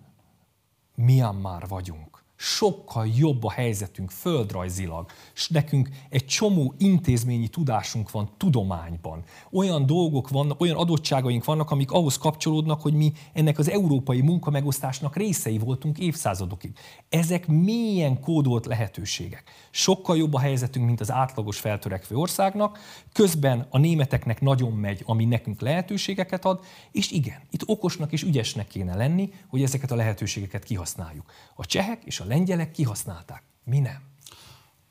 Myanmar 0.95 1.67
vagyunk 1.67 2.12
sokkal 2.43 3.07
jobb 3.15 3.43
a 3.43 3.51
helyzetünk 3.51 4.11
földrajzilag, 4.11 5.11
és 5.35 5.49
nekünk 5.49 5.89
egy 6.09 6.25
csomó 6.25 6.73
intézményi 6.77 7.47
tudásunk 7.47 8.11
van 8.11 8.29
tudományban. 8.37 9.23
Olyan 9.51 9.85
dolgok 9.85 10.29
vannak, 10.29 10.61
olyan 10.61 10.75
adottságaink 10.75 11.45
vannak, 11.45 11.71
amik 11.71 11.91
ahhoz 11.91 12.17
kapcsolódnak, 12.17 12.81
hogy 12.81 12.93
mi 12.93 13.11
ennek 13.33 13.59
az 13.59 13.69
európai 13.69 14.21
munkamegosztásnak 14.21 15.15
részei 15.15 15.57
voltunk 15.57 15.97
évszázadokig. 15.97 16.71
Ezek 17.09 17.47
mélyen 17.47 18.19
kódolt 18.19 18.65
lehetőségek. 18.65 19.43
Sokkal 19.71 20.17
jobb 20.17 20.33
a 20.33 20.39
helyzetünk, 20.39 20.85
mint 20.85 21.01
az 21.01 21.11
átlagos 21.11 21.59
feltörekvő 21.59 22.15
országnak, 22.15 22.79
közben 23.13 23.67
a 23.69 23.77
németeknek 23.77 24.41
nagyon 24.41 24.71
megy, 24.71 25.03
ami 25.05 25.25
nekünk 25.25 25.61
lehetőségeket 25.61 26.45
ad, 26.45 26.63
és 26.91 27.11
igen, 27.11 27.41
itt 27.49 27.63
okosnak 27.65 28.11
és 28.11 28.23
ügyesnek 28.23 28.67
kéne 28.67 28.95
lenni, 28.95 29.29
hogy 29.47 29.63
ezeket 29.63 29.91
a 29.91 29.95
lehetőségeket 29.95 30.63
kihasználjuk. 30.63 31.31
A 31.55 31.65
csehek 31.65 32.03
és 32.05 32.19
a 32.19 32.31
lengyelek 32.33 32.71
kihasználták. 32.71 33.43
Mi 33.63 33.79
nem. 33.79 34.01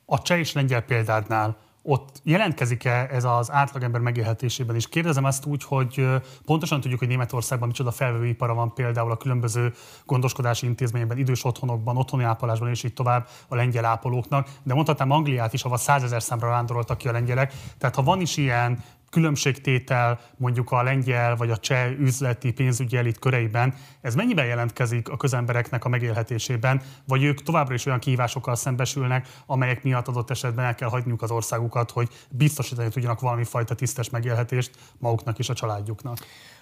A 0.05 0.22
cseh 0.22 0.38
és 0.38 0.53
lengyel 0.53 0.82
példádnál 0.82 1.57
ott 1.82 2.20
jelentkezik-e 2.22 3.09
ez 3.11 3.24
az 3.24 3.51
átlagember 3.51 4.01
megélhetésében 4.01 4.76
is? 4.76 4.88
Kérdezem 4.88 5.26
ezt 5.26 5.45
úgy, 5.45 5.64
hogy 5.64 6.07
pontosan 6.45 6.80
tudjuk, 6.80 6.99
hogy 6.99 7.09
Németországban 7.09 7.68
micsoda 7.68 7.90
felvevőipara 7.90 8.55
van 8.55 8.74
például 8.74 9.11
a 9.11 9.16
különböző 9.16 9.74
gondoskodási 10.07 10.66
intézményekben, 10.66 11.18
idős 11.18 11.45
otthonokban, 11.45 11.97
otthoni 11.97 12.24
ápolásban 12.24 12.68
és 12.68 12.82
így 12.82 12.95
tovább 12.95 13.28
a 13.49 13.55
lengyel 13.55 13.84
ápolóknak, 13.84 14.49
de 14.62 14.74
mondhatnám 14.74 15.11
Angliát 15.11 15.53
is, 15.53 15.64
ahol 15.64 15.78
százezer 15.78 16.22
számra 16.22 16.49
vándoroltak 16.49 16.99
ki 16.99 17.09
a 17.09 17.12
lengyelek. 17.12 17.55
Tehát 17.78 17.95
ha 17.95 18.03
van 18.03 18.20
is 18.20 18.36
ilyen 18.36 18.84
különbségtétel 19.12 20.20
mondjuk 20.36 20.70
a 20.70 20.82
lengyel 20.82 21.36
vagy 21.36 21.50
a 21.50 21.56
cseh 21.56 21.90
üzleti 21.98 22.52
pénzügyi 22.52 22.96
elit 22.96 23.18
köreiben, 23.18 23.74
ez 24.00 24.14
mennyiben 24.14 24.46
jelentkezik 24.46 25.08
a 25.08 25.16
közembereknek 25.16 25.84
a 25.84 25.88
megélhetésében, 25.88 26.82
vagy 27.06 27.22
ők 27.22 27.42
továbbra 27.42 27.74
is 27.74 27.86
olyan 27.86 27.98
kihívásokkal 27.98 28.54
szembesülnek, 28.54 29.28
amelyek 29.46 29.82
miatt 29.82 30.08
adott 30.08 30.30
esetben 30.30 30.64
el 30.64 30.74
kell 30.74 30.88
hagyniuk 30.88 31.22
az 31.22 31.30
országukat, 31.30 31.90
hogy 31.90 32.08
biztosítani 32.30 32.88
tudjanak 32.88 33.20
valami 33.20 33.44
fajta 33.44 33.74
tisztes 33.74 34.10
megélhetést 34.10 34.70
maguknak 34.98 35.38
és 35.38 35.48
a 35.48 35.54
családjuknak? 35.54 36.18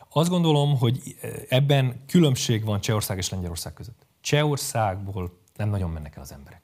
Azt 0.09 0.29
gondolom, 0.29 0.79
hogy 0.79 1.17
ebben 1.49 2.05
különbség 2.07 2.65
van 2.65 2.81
Csehország 2.81 3.19
és 3.19 3.29
Lengyelország 3.29 3.73
között. 3.73 4.07
Csehországból 4.21 5.39
nem 5.57 5.69
nagyon 5.69 5.91
mennek 5.91 6.17
el 6.17 6.23
az 6.23 6.33
emberek. 6.33 6.60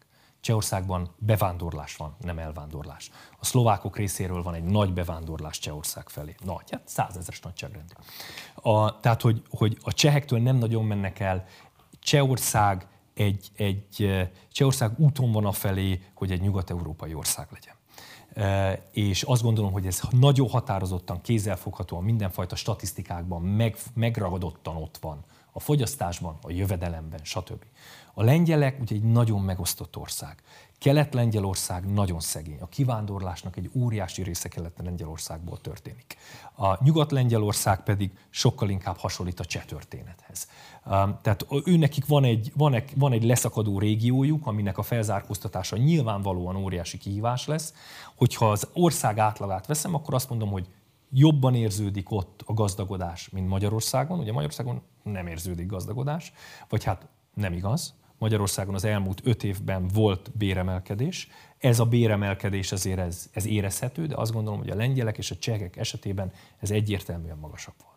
Csehországban 0.47 1.15
bevándorlás 1.19 1.97
van, 1.97 2.17
nem 2.21 2.39
elvándorlás. 2.39 3.11
A 3.39 3.45
szlovákok 3.45 3.97
részéről 3.97 4.43
van 4.43 4.55
egy 4.55 4.63
nagy 4.63 4.93
bevándorlás 4.93 5.59
Csehország 5.59 6.09
felé. 6.09 6.35
Nagy, 6.45 6.71
hát 6.71 6.83
százezres 6.85 7.41
nagyságrendű. 7.41 7.93
A, 8.55 9.01
tehát, 9.01 9.23
hogy, 9.23 9.43
hogy 9.51 9.79
a 9.83 9.93
csehektől 9.93 10.39
nem 10.39 10.57
nagyon 10.57 10.85
mennek 10.85 11.21
el. 11.21 11.45
Csehország 12.01 12.87
egy, 13.15 13.51
egy 13.57 14.29
Csehország 14.53 14.99
úton 14.99 15.33
van 15.33 15.45
a 15.47 15.53
felé, 15.53 16.03
hogy 16.15 16.33
egy 16.33 16.41
nyugat-európai 16.41 17.15
ország 17.15 17.49
legyen. 17.51 17.75
És 18.91 19.23
azt 19.23 19.43
gondolom, 19.43 19.73
hogy 19.73 19.87
ez 19.87 20.01
nagyon 20.11 20.49
határozottan, 20.49 21.21
kézzelfoghatóan, 21.21 22.05
mindenfajta 22.05 22.57
statisztikákban 22.57 23.43
meg, 23.43 23.77
megragadottan 23.95 24.77
ott 24.77 24.99
van. 25.01 25.25
A 25.53 25.61
fogyasztásban, 25.61 26.39
a 26.43 26.51
jövedelemben, 26.51 27.21
stb. 27.23 27.65
A 28.19 28.23
lengyelek 28.23 28.81
ugye 28.81 28.95
egy 28.95 29.03
nagyon 29.03 29.43
megosztott 29.43 29.97
ország. 29.97 30.43
Kelet-Lengyelország 30.79 31.93
nagyon 31.93 32.21
szegény. 32.21 32.59
A 32.61 32.69
kivándorlásnak 32.69 33.57
egy 33.57 33.71
óriási 33.75 34.23
része 34.23 34.49
Kelet-Lengyelországból 34.49 35.61
történik. 35.61 36.17
A 36.55 36.85
Nyugat-Lengyelország 36.85 37.83
pedig 37.83 38.11
sokkal 38.31 38.69
inkább 38.69 38.97
hasonlít 38.97 39.41
a 39.41 39.45
cseh 39.45 39.65
történethez. 39.65 40.49
Tehát 41.23 41.47
őnekik 41.65 42.07
van 42.07 42.25
egy, 42.25 42.53
van, 42.55 42.75
egy, 42.75 42.93
van 42.97 43.13
egy 43.13 43.25
leszakadó 43.25 43.79
régiójuk, 43.79 44.47
aminek 44.47 44.79
a 44.79 44.83
felzárkóztatása 44.83 45.77
nyilvánvalóan 45.77 46.57
óriási 46.57 46.99
kihívás 46.99 47.47
lesz. 47.47 47.75
Hogyha 48.15 48.51
az 48.51 48.69
ország 48.73 49.19
átlagát 49.19 49.67
veszem, 49.67 49.95
akkor 49.95 50.15
azt 50.15 50.29
mondom, 50.29 50.51
hogy 50.51 50.69
jobban 51.11 51.55
érződik 51.55 52.11
ott 52.11 52.43
a 52.47 52.53
gazdagodás, 52.53 53.29
mint 53.29 53.49
Magyarországon. 53.49 54.19
Ugye 54.19 54.33
Magyarországon 54.33 54.83
nem 55.03 55.27
érződik 55.27 55.67
gazdagodás, 55.67 56.33
vagy 56.69 56.85
hát 56.85 57.07
nem 57.35 57.53
igaz. 57.53 57.95
Magyarországon 58.19 58.75
az 58.75 58.85
elmúlt 58.85 59.21
öt 59.25 59.45
évben 59.45 59.89
volt 59.89 60.31
béremelkedés. 60.35 61.29
Ez 61.59 61.81
a 61.81 61.85
béremelkedés 61.85 62.73
azért 62.73 62.99
ez, 62.99 63.31
ez 63.33 63.47
érezhető, 63.47 64.07
de 64.07 64.17
azt 64.17 64.33
gondolom, 64.33 64.59
hogy 64.59 64.71
a 64.71 64.75
lengyelek 64.75 65.19
és 65.19 65.31
a 65.31 65.37
csehek 65.37 65.77
esetében 65.77 66.33
ez 66.59 66.71
egyértelműen 66.71 67.39
magasabb 67.39 67.75
volt. 67.85 67.96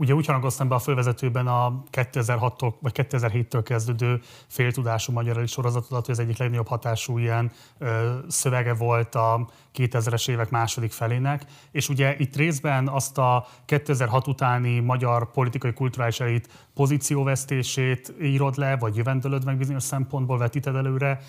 Ugye 0.00 0.14
úgy 0.14 0.26
hangoztam 0.26 0.68
be 0.68 0.74
a 0.74 0.78
fölvezetőben 0.78 1.46
a 1.46 1.82
2006-tól 1.92 2.72
vagy 2.80 2.92
2007-től 2.94 3.60
kezdődő 3.64 4.20
féltudású 4.46 5.12
magyar 5.12 5.48
sorozatodat, 5.48 6.06
hogy 6.06 6.14
ez 6.14 6.20
egyik 6.20 6.38
legnagyobb 6.38 6.66
hatású 6.66 7.18
ilyen 7.18 7.52
ö, 7.78 8.18
szövege 8.28 8.74
volt 8.74 9.14
a 9.14 9.48
2000-es 9.74 10.28
évek 10.28 10.50
második 10.50 10.92
felének, 10.92 11.44
és 11.70 11.88
ugye 11.88 12.16
itt 12.18 12.36
részben 12.36 12.88
azt 12.88 13.18
a 13.18 13.46
2006 13.64 14.26
utáni 14.26 14.78
magyar 14.78 15.30
politikai 15.30 15.72
kulturális 15.72 16.20
elit 16.20 16.48
pozícióvesztését 16.74 18.14
írod 18.22 18.56
le, 18.56 18.76
vagy 18.76 18.96
jövendőlöd 18.96 19.44
meg 19.44 19.56
bizonyos 19.56 19.82
szempontból 19.82 20.38
vetíted 20.38 20.74
előre, 20.74 21.20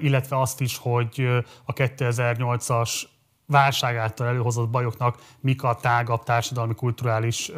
illetve 0.00 0.40
azt 0.40 0.60
is, 0.60 0.76
hogy 0.76 1.28
a 1.64 1.72
2008-as 1.72 3.02
válság 3.46 3.96
által 3.96 4.26
előhozott 4.26 4.70
bajoknak 4.70 5.18
mik 5.40 5.62
a 5.62 5.74
tágabb 5.74 6.22
társadalmi, 6.22 6.74
kulturális 6.74 7.50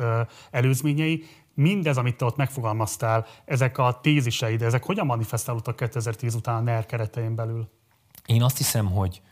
előzményei. 0.50 1.24
Mindez, 1.54 1.96
amit 1.96 2.16
te 2.16 2.24
ott 2.24 2.36
megfogalmaztál, 2.36 3.26
ezek 3.44 3.78
a 3.78 3.98
téziseid, 4.02 4.62
ezek 4.62 4.84
hogyan 4.84 5.06
manifestálódtak 5.06 5.76
2010 5.76 6.34
után 6.34 6.56
a 6.56 6.60
NER 6.60 6.86
keretein 6.86 7.34
belül? 7.34 7.68
Én 8.26 8.42
azt 8.42 8.56
hiszem, 8.56 8.86
hogy 8.86 9.22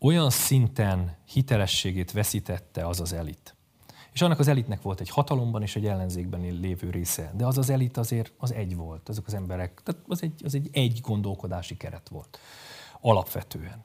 olyan 0.00 0.30
szinten 0.30 1.16
hitelességét 1.24 2.12
veszítette 2.12 2.86
az 2.86 3.00
az 3.00 3.12
elit. 3.12 3.56
És 4.12 4.22
annak 4.22 4.38
az 4.38 4.48
elitnek 4.48 4.82
volt 4.82 5.00
egy 5.00 5.10
hatalomban 5.10 5.62
és 5.62 5.76
egy 5.76 5.86
ellenzékben 5.86 6.40
lévő 6.40 6.90
része. 6.90 7.32
De 7.36 7.46
az 7.46 7.58
az 7.58 7.70
elit 7.70 7.96
azért 7.96 8.32
az 8.38 8.52
egy 8.52 8.76
volt, 8.76 9.08
azok 9.08 9.26
az 9.26 9.34
emberek, 9.34 9.80
tehát 9.84 10.02
az 10.06 10.22
egy, 10.22 10.40
az 10.44 10.54
egy 10.54 10.68
egy 10.72 11.00
gondolkodási 11.02 11.76
keret 11.76 12.08
volt 12.08 12.38
alapvetően 13.00 13.84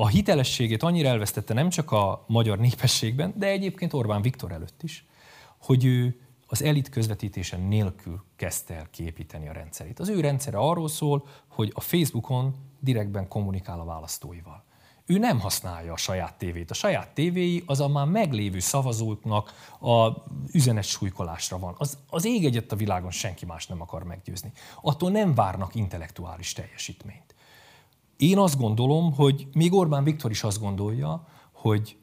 a 0.00 0.08
hitelességét 0.08 0.82
annyira 0.82 1.08
elvesztette 1.08 1.54
nem 1.54 1.68
csak 1.68 1.90
a 1.90 2.24
magyar 2.26 2.58
népességben, 2.58 3.32
de 3.36 3.46
egyébként 3.46 3.92
Orbán 3.92 4.22
Viktor 4.22 4.52
előtt 4.52 4.82
is, 4.82 5.06
hogy 5.58 5.84
ő 5.84 6.20
az 6.46 6.62
elit 6.62 6.88
közvetítése 6.88 7.56
nélkül 7.56 8.24
kezdte 8.36 8.74
el 8.74 8.86
képíteni 8.90 9.48
a 9.48 9.52
rendszerét. 9.52 9.98
Az 9.98 10.08
ő 10.08 10.20
rendszere 10.20 10.58
arról 10.58 10.88
szól, 10.88 11.26
hogy 11.48 11.72
a 11.74 11.80
Facebookon 11.80 12.54
direktben 12.80 13.28
kommunikál 13.28 13.80
a 13.80 13.84
választóival. 13.84 14.64
Ő 15.06 15.18
nem 15.18 15.40
használja 15.40 15.92
a 15.92 15.96
saját 15.96 16.38
tévét. 16.38 16.70
A 16.70 16.74
saját 16.74 17.14
tévéi 17.14 17.62
az 17.66 17.80
a 17.80 17.88
már 17.88 18.06
meglévő 18.06 18.58
szavazóknak 18.58 19.52
a 19.80 20.10
üzenet 20.52 20.84
súlykolásra 20.84 21.58
van. 21.58 21.74
Az, 21.78 21.98
az 22.08 22.24
ég 22.24 22.44
egyet 22.44 22.72
a 22.72 22.76
világon 22.76 23.10
senki 23.10 23.46
más 23.46 23.66
nem 23.66 23.80
akar 23.80 24.02
meggyőzni. 24.02 24.52
Attól 24.80 25.10
nem 25.10 25.34
várnak 25.34 25.74
intellektuális 25.74 26.52
teljesítményt. 26.52 27.34
Én 28.18 28.38
azt 28.38 28.58
gondolom, 28.58 29.12
hogy 29.12 29.48
még 29.52 29.72
Orbán 29.72 30.04
Viktor 30.04 30.30
is 30.30 30.42
azt 30.42 30.60
gondolja, 30.60 31.26
hogy 31.52 31.96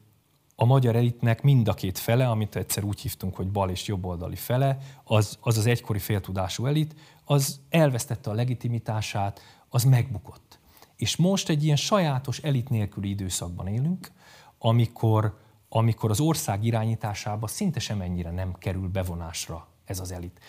a 0.54 0.64
magyar 0.64 0.96
elitnek 0.96 1.42
mind 1.42 1.68
a 1.68 1.74
két 1.74 1.98
fele, 1.98 2.28
amit 2.28 2.56
egyszer 2.56 2.84
úgy 2.84 3.00
hívtunk, 3.00 3.36
hogy 3.36 3.50
bal 3.50 3.70
és 3.70 3.86
jobboldali 3.86 4.36
fele, 4.36 4.78
az, 5.04 5.38
az 5.40 5.58
az 5.58 5.66
egykori 5.66 5.98
féltudású 5.98 6.66
elit, 6.66 6.94
az 7.24 7.60
elvesztette 7.68 8.30
a 8.30 8.34
legitimitását, 8.34 9.40
az 9.68 9.84
megbukott. 9.84 10.58
És 10.96 11.16
most 11.16 11.48
egy 11.48 11.64
ilyen 11.64 11.76
sajátos 11.76 12.38
elit 12.38 12.68
nélküli 12.68 13.08
időszakban 13.08 13.66
élünk, 13.66 14.10
amikor, 14.58 15.38
amikor 15.68 16.10
az 16.10 16.20
ország 16.20 16.64
irányításába 16.64 17.46
szinte 17.46 17.80
semennyire 17.80 18.30
nem 18.30 18.52
kerül 18.58 18.88
bevonásra 18.88 19.66
ez 19.84 20.00
az 20.00 20.12
elit. 20.12 20.40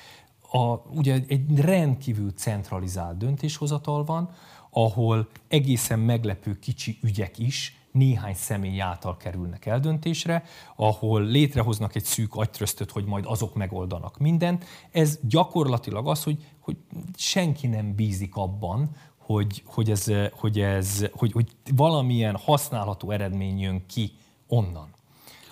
A, 0.52 0.76
ugye 0.76 1.14
egy 1.28 1.60
rendkívül 1.60 2.32
centralizált 2.32 3.18
döntéshozatal 3.18 4.04
van, 4.04 4.30
ahol 4.70 5.28
egészen 5.48 6.00
meglepő 6.00 6.60
kicsi 6.60 6.98
ügyek 7.02 7.40
is 7.40 7.76
néhány 7.92 8.34
személy 8.34 8.82
által 8.82 9.18
kerülnek 9.18 9.66
eldöntésre, 9.66 10.44
ahol 10.76 11.24
létrehoznak 11.24 11.96
egy 11.96 12.04
szűk 12.04 12.36
agytröztöt, 12.36 12.92
hogy 12.92 13.06
majd 13.06 13.26
azok 13.28 13.56
megoldanak 13.56 14.18
mindent. 14.18 14.66
Ez 14.92 15.20
gyakorlatilag 15.22 16.08
az, 16.08 16.24
hogy, 16.24 16.46
hogy 16.60 16.78
senki 17.16 17.68
nem 17.68 17.96
bízik 17.96 18.36
abban, 18.36 18.90
hogy, 19.18 19.64
hogy, 19.66 19.92
ez, 19.92 20.12
hogy, 20.32 20.60
ez, 20.60 21.06
hogy, 21.12 21.32
hogy 21.32 21.48
valamilyen 21.76 22.36
használható 22.36 23.12
eredmény 23.12 23.60
jön 23.60 23.86
ki 23.86 24.12
onnan 24.48 24.96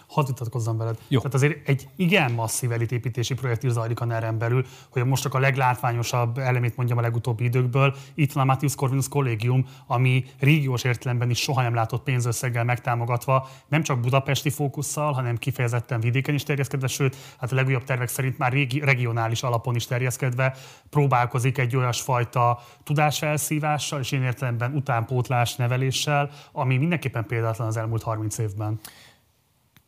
hadd 0.07 0.25
vitatkozzam 0.27 0.77
veled. 0.77 0.97
Jó. 1.07 1.17
Tehát 1.17 1.33
azért 1.33 1.67
egy 1.67 1.87
igen 1.95 2.31
masszív 2.31 2.71
elitépítési 2.71 3.33
projekt 3.33 3.63
is 3.63 3.71
zajlik 3.71 3.99
a 3.99 4.05
ner 4.05 4.33
belül, 4.33 4.65
hogy 4.89 5.05
most 5.05 5.21
csak 5.23 5.33
a 5.33 5.39
leglátványosabb 5.39 6.37
elemét 6.37 6.75
mondjam 6.75 6.97
a 6.97 7.01
legutóbbi 7.01 7.43
időkből. 7.43 7.95
Itt 8.13 8.33
van 8.33 8.43
a 8.43 8.45
Matthius 8.45 8.75
Corvinus 8.75 9.07
Kollégium, 9.07 9.65
ami 9.87 10.25
régiós 10.39 10.83
értelemben 10.83 11.29
is 11.29 11.39
soha 11.39 11.61
nem 11.61 11.73
látott 11.73 12.03
pénzösszeggel 12.03 12.63
megtámogatva, 12.63 13.49
nem 13.67 13.83
csak 13.83 13.99
budapesti 13.99 14.49
fókusszal, 14.49 15.13
hanem 15.13 15.37
kifejezetten 15.37 15.99
vidéken 15.99 16.33
is 16.33 16.43
terjeszkedve, 16.43 16.87
sőt, 16.87 17.15
hát 17.39 17.51
a 17.51 17.55
legújabb 17.55 17.83
tervek 17.83 18.07
szerint 18.07 18.37
már 18.37 18.51
régi, 18.51 18.79
regionális 18.79 19.43
alapon 19.43 19.75
is 19.75 19.85
terjeszkedve 19.85 20.55
próbálkozik 20.89 21.57
egy 21.57 21.75
olyasfajta 21.75 22.59
tudásfelszívással 22.83 23.99
és 23.99 24.11
én 24.11 24.21
értelemben 24.21 24.73
utánpótlás 24.73 25.55
neveléssel, 25.55 26.29
ami 26.51 26.77
mindenképpen 26.77 27.25
példátlan 27.25 27.67
az 27.67 27.77
elmúlt 27.77 28.03
30 28.03 28.37
évben. 28.37 28.79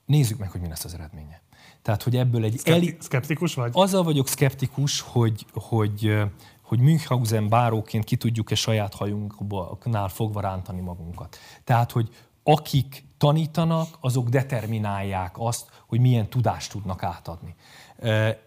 Nézzük 0.08 0.38
meg, 0.38 0.52
hogy 0.52 0.62
mi 0.62 0.68
lesz 0.68 0.84
az 0.84 0.94
eredménye. 0.94 1.42
Tehát, 1.82 2.04
hogy 2.04 2.16
ebből 2.16 2.44
egy... 2.44 2.58
Szkepti- 2.58 2.88
eli... 2.88 2.98
Szkeptikus 3.00 3.54
vagy? 3.54 3.72
Azzal 3.74 4.04
vagyok 4.04 4.28
szkeptikus, 4.28 5.02
hogy, 5.02 5.46
hogy, 5.54 6.18
hogy 6.62 6.80
Münchhausen 6.80 7.50
báróként 7.50 8.04
ki 8.04 8.16
tudjuk-e 8.16 8.56
saját 8.56 8.94
hajunknál 8.94 10.08
fogva 10.08 10.42
rántani 10.42 10.82
magunkat. 10.82 11.38
Tehát, 11.64 11.92
hogy 11.92 12.10
akik 12.44 13.06
tanítanak, 13.18 13.88
azok 14.00 14.30
determinálják 14.30 15.36
azt, 15.38 15.70
hogy 15.88 16.00
milyen 16.00 16.30
tudást 16.30 16.72
tudnak 16.72 17.04
átadni. 17.04 17.56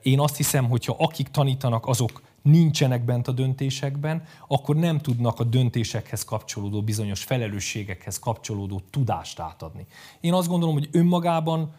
Én 0.03 0.21
azt 0.21 0.37
hiszem, 0.37 0.69
hogyha 0.69 0.97
akik 0.99 1.29
tanítanak, 1.29 1.87
azok 1.87 2.23
nincsenek 2.43 3.05
bent 3.05 3.29
a 3.29 3.33
döntésekben, 3.33 4.23
akkor 4.49 4.77
nem 4.77 4.99
tudnak 4.99 5.41
a 5.41 5.45
döntésekhez 5.45 6.25
kapcsolódó, 6.25 6.83
bizonyos 6.83 7.25
felelősségekhez 7.25 8.19
kapcsolódó 8.19 8.81
tudást 8.91 9.39
átadni. 9.39 9.87
Én 10.21 10.33
azt 10.33 10.49
gondolom, 10.49 10.75
hogy 10.75 10.89
önmagában 10.93 11.73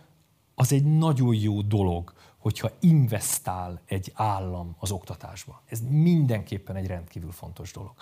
az 0.56 0.72
egy 0.72 0.84
nagyon 0.84 1.36
jó 1.36 1.62
dolog, 1.62 2.14
hogyha 2.38 2.72
investál 2.80 3.82
egy 3.86 4.12
állam 4.16 4.76
az 4.80 4.92
oktatásba. 4.92 5.62
Ez 5.66 5.82
mindenképpen 5.90 6.76
egy 6.76 6.88
rendkívül 6.88 7.32
fontos 7.32 7.72
dolog. 7.72 7.94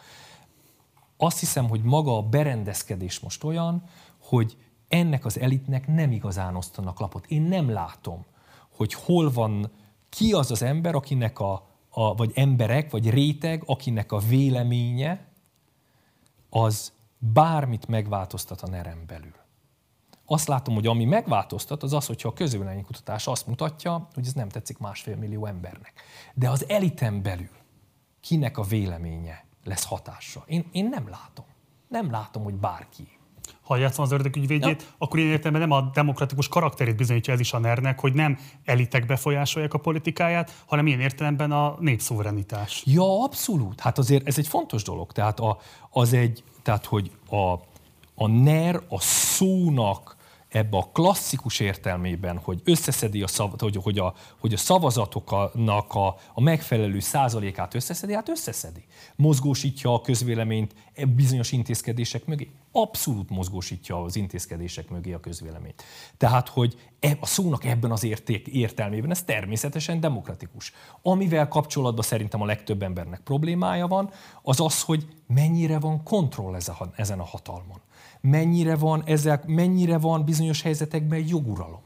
Azt 1.18 1.39
hiszem, 1.39 1.70
hogy 1.70 1.82
maga 1.82 2.18
a 2.18 2.22
berendezkedés 2.22 3.20
most 3.20 3.43
olyan, 3.43 3.84
hogy 4.22 4.57
ennek 4.88 5.26
az 5.26 5.39
elitnek 5.39 5.88
nem 5.88 6.12
igazán 6.12 6.55
osztanak 6.55 6.99
lapot. 6.99 7.26
Én 7.26 7.41
nem 7.41 7.70
látom, 7.70 8.26
hogy 8.76 8.93
hol 8.93 9.32
van, 9.32 9.72
ki 10.10 10.34
az 10.34 10.51
az 10.51 10.62
ember, 10.62 10.95
akinek 10.95 11.39
a 11.39 11.68
a, 11.89 12.15
vagy 12.15 12.31
emberek, 12.35 12.91
vagy 12.91 13.09
réteg, 13.09 13.63
akinek 13.65 14.11
a 14.11 14.17
véleménye 14.17 15.27
az 16.49 16.93
bármit 17.17 17.87
megváltoztat 17.87 18.61
a 18.61 18.67
nerem 18.67 19.03
belül. 19.07 19.35
azt 20.25 20.47
látom, 20.47 20.73
hogy 20.73 20.87
ami 20.87 21.05
megváltoztat, 21.05 21.83
az 21.83 21.93
az, 21.93 22.05
hogyha 22.05 22.29
a 22.29 22.33
közvéleménykutatás 22.33 23.27
azt 23.27 23.47
mutatja, 23.47 24.07
hogy 24.13 24.25
ez 24.25 24.33
nem 24.33 24.49
tetszik 24.49 24.77
másfél 24.77 25.15
millió 25.15 25.45
embernek. 25.45 25.93
De 26.33 26.49
az 26.49 26.69
eliten 26.69 27.21
belül 27.21 27.57
kinek 28.21 28.57
a 28.57 28.63
véleménye 28.63 29.45
lesz 29.63 29.85
hatása? 29.85 30.43
Én, 30.47 30.69
én 30.71 30.89
nem 30.89 31.09
látom. 31.09 31.45
Nem 31.87 32.11
látom, 32.11 32.43
hogy 32.43 32.55
bárki. 32.55 33.18
Ha 33.70 33.78
játszom 33.78 34.05
az 34.05 34.11
ördög 34.11 34.36
ügyvédjét, 34.36 34.82
ja. 34.82 34.88
akkor 34.97 35.20
én 35.20 35.28
értem, 35.28 35.53
nem 35.53 35.72
a 35.72 35.82
demokratikus 35.93 36.47
karakterét 36.47 36.95
bizonyítja 36.95 37.34
ez 37.34 37.39
is 37.39 37.53
a 37.53 37.59
ner 37.59 37.95
hogy 37.97 38.13
nem 38.13 38.38
elitek 38.65 39.05
befolyásolják 39.05 39.74
a 39.74 39.78
politikáját, 39.78 40.63
hanem 40.65 40.88
ilyen 40.88 40.99
értelemben 40.99 41.51
a 41.51 41.76
népszuverenitás. 41.80 42.84
Ja, 42.86 43.24
abszolút. 43.24 43.80
Hát 43.80 43.97
azért 43.97 44.28
ez 44.28 44.38
egy 44.38 44.47
fontos 44.47 44.84
dolog. 44.84 45.11
Tehát, 45.11 45.39
a, 45.39 45.57
az 45.89 46.13
egy, 46.13 46.43
tehát 46.63 46.86
hogy 46.86 47.11
a, 47.30 47.53
a 48.15 48.28
NER 48.28 48.82
a 48.89 48.99
szónak 48.99 50.15
ebbe 50.50 50.78
a 50.78 50.89
klasszikus 50.93 51.60
értelmében, 51.60 52.38
hogy 52.38 52.62
összeszedi 52.64 53.22
a, 53.22 53.28
szav, 53.28 53.60
hogy, 53.60 53.80
hogy 53.84 54.00
a, 54.00 54.14
hogy 54.39 54.54
a 54.54 54.58
szavazatoknak 54.58 55.93
a, 55.93 56.08
a 56.34 56.41
megfelelő 56.41 57.00
százalékát 57.00 57.74
összeszedi, 57.74 58.14
hát 58.14 58.30
összeszedi. 58.30 58.86
Mozgósítja 59.16 59.93
a 59.93 60.02
közvéleményt 60.02 60.74
e 60.93 61.06
bizonyos 61.06 61.52
intézkedések 61.52 62.26
mögé. 62.26 62.50
Abszolút 62.72 63.30
mozgósítja 63.30 64.02
az 64.02 64.16
intézkedések 64.16 64.89
mögé 64.89 65.14
a 65.14 65.20
közvéleményt. 65.20 65.84
Tehát, 66.18 66.47
hogy 66.50 66.78
e, 67.00 67.18
a 67.20 67.26
szónak 67.26 67.66
ebben 67.66 67.91
az 67.91 68.04
érték, 68.04 68.47
értelmében 68.47 69.12
ez 69.12 69.24
természetesen 69.24 70.00
demokratikus. 70.00 70.74
Amivel 71.02 71.47
kapcsolatban 71.47 72.04
szerintem 72.04 72.41
a 72.41 72.45
legtöbb 72.45 72.84
embernek 72.84 73.20
problémája 73.20 73.88
van, 73.88 74.12
az 74.41 74.60
az, 74.60 74.82
hogy 74.82 75.08
mennyire 75.28 75.80
van 75.80 76.04
kontroll 76.04 76.58
ezen 76.95 77.20
a 77.20 77.26
hatalmon 77.26 77.82
mennyire 78.22 78.76
van, 78.76 79.03
ezek, 79.05 79.45
mennyire 79.45 79.97
van 79.97 80.26
bizonyos 80.26 80.61
helyzetekben 80.61 81.28
joguralom. 81.28 81.82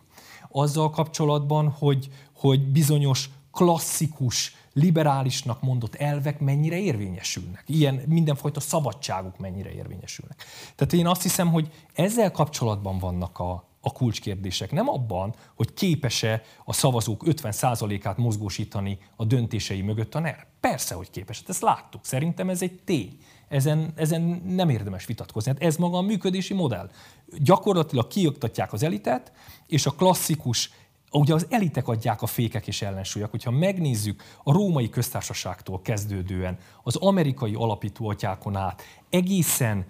Azzal 0.49 0.89
kapcsolatban, 0.89 1.69
hogy, 1.69 2.09
hogy 2.33 2.71
bizonyos 2.71 3.29
klasszikus, 3.51 4.55
liberálisnak 4.73 5.61
mondott 5.61 5.95
elvek 5.95 6.39
mennyire 6.39 6.77
érvényesülnek. 6.77 7.63
Ilyen 7.67 8.01
mindenfajta 8.07 8.59
szabadságuk 8.59 9.37
mennyire 9.37 9.71
érvényesülnek. 9.71 10.45
Tehát 10.75 10.93
én 10.93 11.07
azt 11.07 11.21
hiszem, 11.21 11.51
hogy 11.51 11.71
ezzel 11.93 12.31
kapcsolatban 12.31 12.97
vannak 12.97 13.39
a, 13.39 13.67
a 13.81 13.91
kulcskérdések. 13.91 14.71
Nem 14.71 14.89
abban, 14.89 15.35
hogy 15.55 15.73
képes-e 15.73 16.41
a 16.65 16.73
szavazók 16.73 17.23
50%-át 17.25 18.17
mozgósítani 18.17 18.97
a 19.15 19.25
döntései 19.25 19.81
mögött 19.81 20.15
a 20.15 20.19
NER. 20.19 20.47
Persze, 20.59 20.95
hogy 20.95 21.09
képes. 21.09 21.39
Hát 21.39 21.49
ezt 21.49 21.61
láttuk. 21.61 22.05
Szerintem 22.05 22.49
ez 22.49 22.61
egy 22.61 22.79
tény. 22.85 23.17
Ezen, 23.53 23.93
ezen 23.95 24.41
nem 24.47 24.69
érdemes 24.69 25.05
vitatkozni. 25.05 25.51
Hát 25.51 25.61
ez 25.61 25.75
maga 25.75 25.97
a 25.97 26.01
működési 26.01 26.53
modell. 26.53 26.89
Gyakorlatilag 27.37 28.07
kioktatják 28.07 28.73
az 28.73 28.83
elitet, 28.83 29.31
és 29.67 29.85
a 29.85 29.91
klasszikus 29.91 30.71
Ugye 31.11 31.33
az 31.33 31.47
elitek 31.49 31.87
adják 31.87 32.21
a 32.21 32.25
fékek 32.25 32.67
és 32.67 32.81
ellensúlyok. 32.81 33.31
Hogyha 33.31 33.51
megnézzük 33.51 34.23
a 34.43 34.51
római 34.51 34.89
köztársaságtól 34.89 35.81
kezdődően, 35.81 36.57
az 36.83 36.95
amerikai 36.95 37.53
alapító 37.55 38.09
atyákon 38.09 38.55
át, 38.55 38.81
egészen, 39.09 39.85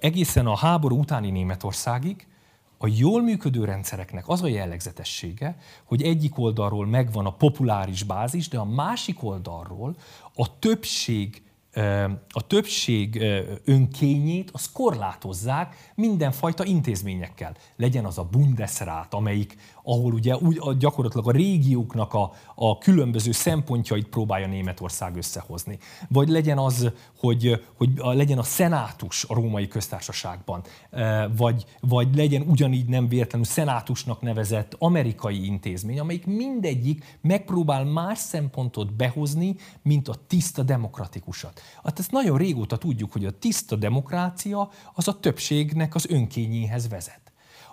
egészen 0.00 0.46
a 0.46 0.56
háború 0.56 0.98
utáni 0.98 1.30
Németországig, 1.30 2.26
a 2.78 2.86
jól 2.86 3.22
működő 3.22 3.64
rendszereknek 3.64 4.28
az 4.28 4.42
a 4.42 4.48
jellegzetessége, 4.48 5.56
hogy 5.84 6.02
egyik 6.02 6.38
oldalról 6.38 6.86
megvan 6.86 7.26
a 7.26 7.36
populáris 7.36 8.02
bázis, 8.02 8.48
de 8.48 8.58
a 8.58 8.64
másik 8.64 9.22
oldalról 9.22 9.96
a 10.34 10.58
többség 10.58 11.42
a 12.28 12.46
többség 12.46 13.22
önkényét 13.64 14.50
az 14.52 14.70
korlátozzák 14.72 15.92
mindenfajta 15.94 16.64
intézményekkel. 16.64 17.56
Legyen 17.76 18.04
az 18.04 18.18
a 18.18 18.28
Bundesrat, 18.30 19.14
amelyik, 19.14 19.56
ahol 19.88 20.12
ugye 20.12 20.36
úgy, 20.36 20.60
gyakorlatilag 20.78 21.28
a 21.28 21.32
régióknak 21.32 22.14
a, 22.14 22.32
a 22.54 22.78
különböző 22.78 23.32
szempontjait 23.32 24.06
próbálja 24.08 24.46
Németország 24.46 25.16
összehozni. 25.16 25.78
Vagy 26.08 26.28
legyen 26.28 26.58
az, 26.58 26.92
hogy, 27.18 27.64
hogy 27.76 27.90
legyen 28.02 28.38
a 28.38 28.42
szenátus 28.42 29.24
a 29.24 29.34
római 29.34 29.68
köztársaságban, 29.68 30.62
vagy, 31.36 31.64
vagy 31.80 32.16
legyen 32.16 32.42
ugyanígy 32.42 32.88
nem 32.88 33.08
véletlenül 33.08 33.46
szenátusnak 33.46 34.20
nevezett 34.20 34.76
amerikai 34.78 35.44
intézmény, 35.44 35.98
amelyik 35.98 36.26
mindegyik 36.26 37.18
megpróbál 37.20 37.84
más 37.84 38.18
szempontot 38.18 38.92
behozni, 38.92 39.56
mint 39.82 40.08
a 40.08 40.14
tiszta 40.26 40.62
demokratikusat. 40.62 41.60
Hát 41.84 41.98
ezt 41.98 42.10
nagyon 42.10 42.38
régóta 42.38 42.76
tudjuk, 42.76 43.12
hogy 43.12 43.24
a 43.24 43.38
tiszta 43.38 43.76
demokrácia 43.76 44.70
az 44.94 45.08
a 45.08 45.20
többségnek 45.20 45.94
az 45.94 46.06
önkényéhez 46.10 46.88
vezet. 46.88 47.28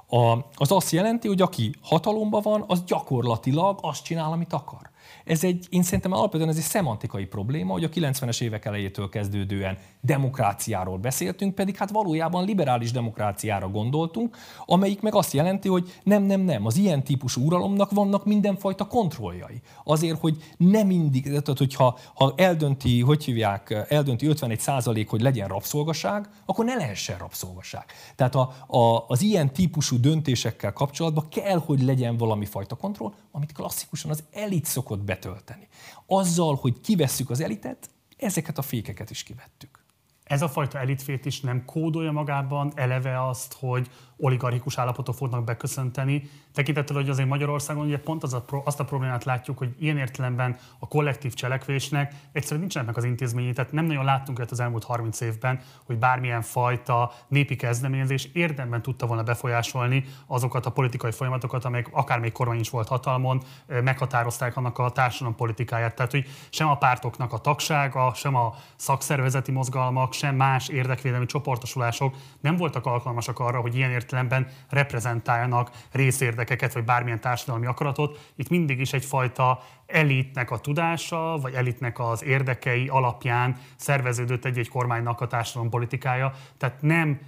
A, 0.07 0.37
az 0.55 0.71
azt 0.71 0.91
jelenti, 0.91 1.27
hogy 1.27 1.41
aki 1.41 1.75
hatalomban 1.81 2.41
van, 2.41 2.63
az 2.67 2.83
gyakorlatilag 2.83 3.79
azt 3.81 4.03
csinál, 4.03 4.31
amit 4.31 4.53
akar. 4.53 4.89
Ez 5.25 5.43
egy, 5.43 5.67
én 5.69 5.83
szerintem 5.83 6.11
alapvetően 6.11 6.49
ez 6.49 6.57
egy 6.57 6.63
szemantikai 6.63 7.25
probléma, 7.25 7.71
hogy 7.71 7.83
a 7.83 7.89
90-es 7.89 8.41
évek 8.41 8.65
elejétől 8.65 9.09
kezdődően 9.09 9.77
demokráciáról 10.01 10.97
beszéltünk, 10.97 11.55
pedig 11.55 11.75
hát 11.75 11.91
valójában 11.91 12.45
liberális 12.45 12.91
demokráciára 12.91 13.69
gondoltunk, 13.69 14.37
amelyik 14.65 15.01
meg 15.01 15.15
azt 15.15 15.33
jelenti, 15.33 15.67
hogy 15.67 15.99
nem, 16.03 16.23
nem, 16.23 16.41
nem, 16.41 16.65
az 16.65 16.77
ilyen 16.77 17.03
típusú 17.03 17.45
uralomnak 17.45 17.91
vannak 17.91 18.25
mindenfajta 18.25 18.87
kontrolljai. 18.87 19.61
Azért, 19.83 20.19
hogy 20.19 20.37
nem 20.57 20.87
mindig, 20.87 21.23
tehát 21.23 21.57
hogyha 21.57 21.97
ha 22.13 22.33
eldönti, 22.37 23.01
hogy 23.01 23.23
hívják, 23.23 23.85
eldönti 23.89 24.25
51 24.25 24.59
százalék, 24.59 25.09
hogy 25.09 25.21
legyen 25.21 25.47
rabszolgaság, 25.47 26.29
akkor 26.45 26.65
ne 26.65 26.75
lehessen 26.75 27.17
rabszolgaság. 27.17 27.85
Tehát 28.15 28.35
a, 28.35 28.53
a, 28.67 29.05
az 29.07 29.21
ilyen 29.21 29.53
típusú 29.53 29.99
döntésekkel 29.99 30.73
kapcsolatban 30.73 31.27
kell, 31.29 31.57
hogy 31.65 31.81
legyen 31.81 32.17
valami 32.17 32.45
fajta 32.45 32.75
kontroll, 32.75 33.13
amit 33.31 33.51
klasszikusan 33.51 34.11
az 34.11 34.23
elit 34.31 34.65
szokott 34.65 35.03
betölteni. 35.15 35.67
Azzal, 36.05 36.55
hogy 36.55 36.81
kivesszük 36.81 37.29
az 37.29 37.41
elitet, 37.41 37.89
ezeket 38.17 38.57
a 38.57 38.61
fékeket 38.61 39.09
is 39.09 39.23
kivettük. 39.23 39.83
Ez 40.23 40.41
a 40.41 40.49
fajta 40.49 40.79
elitfét 40.79 41.25
is 41.25 41.41
nem 41.41 41.65
kódolja 41.65 42.11
magában 42.11 42.71
eleve 42.75 43.27
azt, 43.27 43.53
hogy 43.59 43.89
oligarchikus 44.17 44.77
állapotok 44.77 45.15
fognak 45.15 45.43
beköszönteni. 45.43 46.29
Tekintettel, 46.53 46.95
hogy 46.95 47.09
azért 47.09 47.29
Magyarországon 47.29 47.85
ugye 47.85 47.99
pont 47.99 48.23
az 48.23 48.33
a, 48.33 48.45
azt 48.63 48.79
a 48.79 48.83
problémát 48.83 49.23
látjuk, 49.23 49.57
hogy 49.57 49.75
ilyen 49.79 49.97
értelemben 49.97 50.57
a 50.79 50.87
kollektív 50.87 51.33
cselekvésnek 51.33 52.13
egyszerűen 52.31 52.59
nincsenek 52.59 52.87
meg 52.87 52.97
az 52.97 53.03
intézményei, 53.03 53.53
tehát 53.53 53.71
nem 53.71 53.85
nagyon 53.85 54.05
láttunk 54.05 54.39
ezt 54.39 54.51
az 54.51 54.59
elmúlt 54.59 54.83
30 54.83 55.21
évben, 55.21 55.59
hogy 55.85 55.97
bármilyen 55.97 56.41
fajta 56.41 57.11
népi 57.27 57.55
kezdeményezés 57.55 58.29
érdemben 58.33 58.81
tudta 58.81 59.07
volna 59.07 59.23
befolyásolni 59.23 60.05
azokat 60.27 60.65
a 60.65 60.69
politikai 60.69 61.11
folyamatokat, 61.11 61.65
amelyek 61.65 61.87
akár 61.91 62.19
még 62.19 62.31
kormány 62.31 62.59
is 62.59 62.69
volt 62.69 62.87
hatalmon, 62.87 63.41
meghatározták 63.67 64.57
annak 64.57 64.77
a 64.77 64.89
társadalom 64.89 65.35
politikáját. 65.35 65.95
Tehát, 65.95 66.11
hogy 66.11 66.25
sem 66.49 66.67
a 66.67 66.77
pártoknak 66.77 67.33
a 67.33 67.37
tagsága, 67.37 68.13
sem 68.13 68.35
a 68.35 68.55
szakszervezeti 68.75 69.51
mozgalmak, 69.51 70.13
sem 70.13 70.35
más 70.35 70.67
érdekvédelmi 70.67 71.25
csoportosulások 71.25 72.15
nem 72.41 72.55
voltak 72.55 72.85
alkalmasak 72.85 73.39
arra, 73.39 73.59
hogy 73.59 73.75
ilyen 73.75 73.89
értelemben 74.05 74.47
reprezentáljanak 74.69 75.71
részérdekeket, 75.91 76.73
vagy 76.73 76.83
bármilyen 76.83 77.21
társadalmi 77.21 77.65
akaratot. 77.65 78.31
Itt 78.35 78.49
mindig 78.49 78.79
is 78.79 78.93
egyfajta 78.93 79.63
elitnek 79.85 80.51
a 80.51 80.57
tudása, 80.57 81.37
vagy 81.41 81.53
elitnek 81.53 81.99
az 81.99 82.23
érdekei 82.23 82.87
alapján 82.87 83.57
szerveződött 83.75 84.45
egy-egy 84.45 84.69
kormánynak 84.69 85.21
a 85.21 85.27
társadalom 85.27 85.69
politikája. 85.69 86.33
Tehát 86.57 86.81
nem 86.81 87.19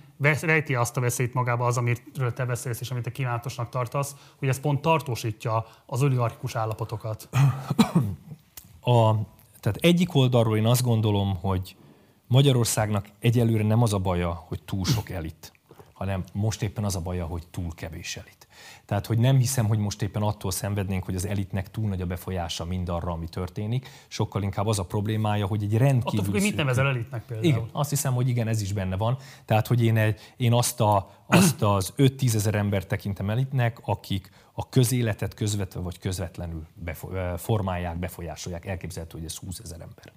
rejti 0.41 0.75
azt 0.75 0.97
a 0.97 1.01
veszélyt 1.01 1.34
magába 1.34 1.65
az, 1.65 1.78
amiről 1.78 2.34
te 2.34 2.45
beszélsz, 2.45 2.80
és 2.80 2.91
amit 2.91 3.03
te 3.03 3.11
kívánatosnak 3.11 3.69
tartasz, 3.69 4.15
hogy 4.39 4.47
ez 4.47 4.59
pont 4.59 4.82
tartósítja 4.82 5.65
az 5.86 6.03
oligarchikus 6.03 6.55
állapotokat. 6.55 7.30
A, 8.82 9.13
tehát 9.59 9.78
egyik 9.80 10.15
oldalról 10.15 10.57
én 10.57 10.65
azt 10.65 10.84
gondolom, 10.84 11.38
hogy 11.41 11.75
Magyarországnak 12.28 13.09
egyelőre 13.19 13.63
nem 13.63 13.82
az 13.82 13.93
a 13.93 13.99
baja, 13.99 14.43
hogy 14.47 14.61
túl 14.63 14.86
sok 14.86 15.09
elit 15.09 15.57
hanem 15.98 16.24
most 16.34 16.62
éppen 16.62 16.84
az 16.84 16.95
a 16.95 17.02
baja, 17.02 17.26
hogy 17.26 17.43
túl 17.52 17.74
kevés 17.76 18.18
elit. 18.18 18.48
Tehát, 18.86 19.06
hogy 19.06 19.18
nem 19.18 19.38
hiszem, 19.38 19.68
hogy 19.68 19.78
most 19.78 20.02
éppen 20.02 20.22
attól 20.22 20.52
szenvednénk, 20.52 21.04
hogy 21.04 21.16
az 21.16 21.26
elitnek 21.26 21.72
túl 21.72 21.88
nagy 21.89 22.02
a 22.02 22.06
befolyása 22.06 22.66
mindarra, 22.66 23.12
ami 23.12 23.28
történik. 23.28 23.89
Sokkal 24.08 24.43
inkább 24.43 24.68
az 24.68 24.80
a 24.80 24.86
problémája, 24.86 25.45
hogy 25.45 25.64
egy 25.64 25.78
rendkívül... 25.78 26.20
Attól 26.20 26.34
függ, 26.34 26.43
mit 26.43 26.56
nevezel 26.56 26.88
elitnek 26.88 27.26
például? 27.26 27.48
Igen, 27.50 27.70
azt 27.72 27.89
hiszem, 27.89 28.14
hogy 28.14 28.28
igen, 28.28 28.48
ez 28.48 28.62
is 28.62 28.74
benne 28.74 28.98
van. 28.98 29.18
Tehát, 29.45 29.68
hogy 29.68 29.84
én, 29.84 29.98
egy, 29.98 30.20
én 30.38 30.54
azt, 30.54 30.82
a, 30.82 31.10
azt 31.26 31.62
az 31.62 31.93
5-10 31.98 32.36
ezer 32.36 32.56
embert 32.56 32.88
tekintem 32.88 33.30
elitnek, 33.30 33.80
akik 33.82 34.30
a 34.54 34.70
közéletet 34.70 35.34
közvetve 35.34 35.80
vagy 35.80 36.00
közvetlenül 36.00 36.68
befo- 36.74 37.39
formálják, 37.39 38.00
befolyásolják. 38.00 38.66
Elképzelhető, 38.66 39.18
hogy 39.18 39.26
ez 39.26 39.36
20 39.36 39.60
ezer 39.60 39.82
ember. 39.82 40.12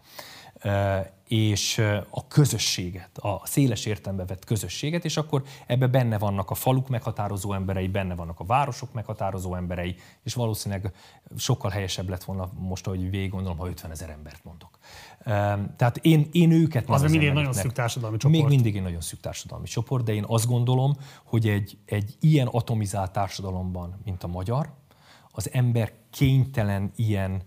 És 1.29 1.79
a 2.11 2.27
közösséget, 2.27 3.19
a 3.19 3.41
széles 3.45 3.87
értelembe 3.87 4.25
vett 4.25 4.45
közösséget, 4.45 5.05
és 5.05 5.17
akkor 5.17 5.43
ebbe 5.67 5.87
benne 5.87 6.19
vannak 6.19 6.51
a 6.51 6.55
faluk 6.55 6.89
meghatározó 6.89 7.53
emberei, 7.53 7.89
benne 7.89 8.15
vannak 8.15 8.41
a 8.41 8.45
városok 8.45 8.93
meghatározó 8.93 9.55
emberei, 9.55 9.95
és 10.23 10.35
valószínűleg 10.35 10.93
sokkal 11.37 11.71
helyesebb 11.71 12.09
lett 12.09 12.25
volna 12.25 12.51
most, 12.59 12.87
ahogy 12.87 13.11
végig 13.11 13.31
gondolom, 13.31 13.59
ha 13.59 13.69
50 13.69 13.91
ezer 13.91 14.11
embert 14.11 14.45
mondok. 14.45 14.79
Tehát 15.77 15.97
én, 16.01 16.29
én 16.33 16.51
őket 16.51 16.89
Az 16.89 17.03
mindig 17.03 17.29
egy 17.29 17.33
nagyon 17.33 17.53
szűk 17.53 17.73
társadalmi 17.73 18.17
csoport. 18.17 18.41
Még 18.41 18.51
mindig 18.51 18.77
egy 18.77 18.83
nagyon 18.83 19.01
szűk 19.01 19.21
társadalmi 19.21 19.67
csoport, 19.67 20.05
de 20.05 20.13
én 20.13 20.25
azt 20.27 20.47
gondolom, 20.47 20.97
hogy 21.25 21.49
egy, 21.49 21.79
egy 21.85 22.17
ilyen 22.21 22.47
atomizált 22.47 23.13
társadalomban, 23.13 24.01
mint 24.05 24.23
a 24.23 24.27
magyar, 24.27 24.73
az 25.33 25.53
ember 25.53 25.93
kénytelen 26.11 26.93
ilyen 26.97 27.43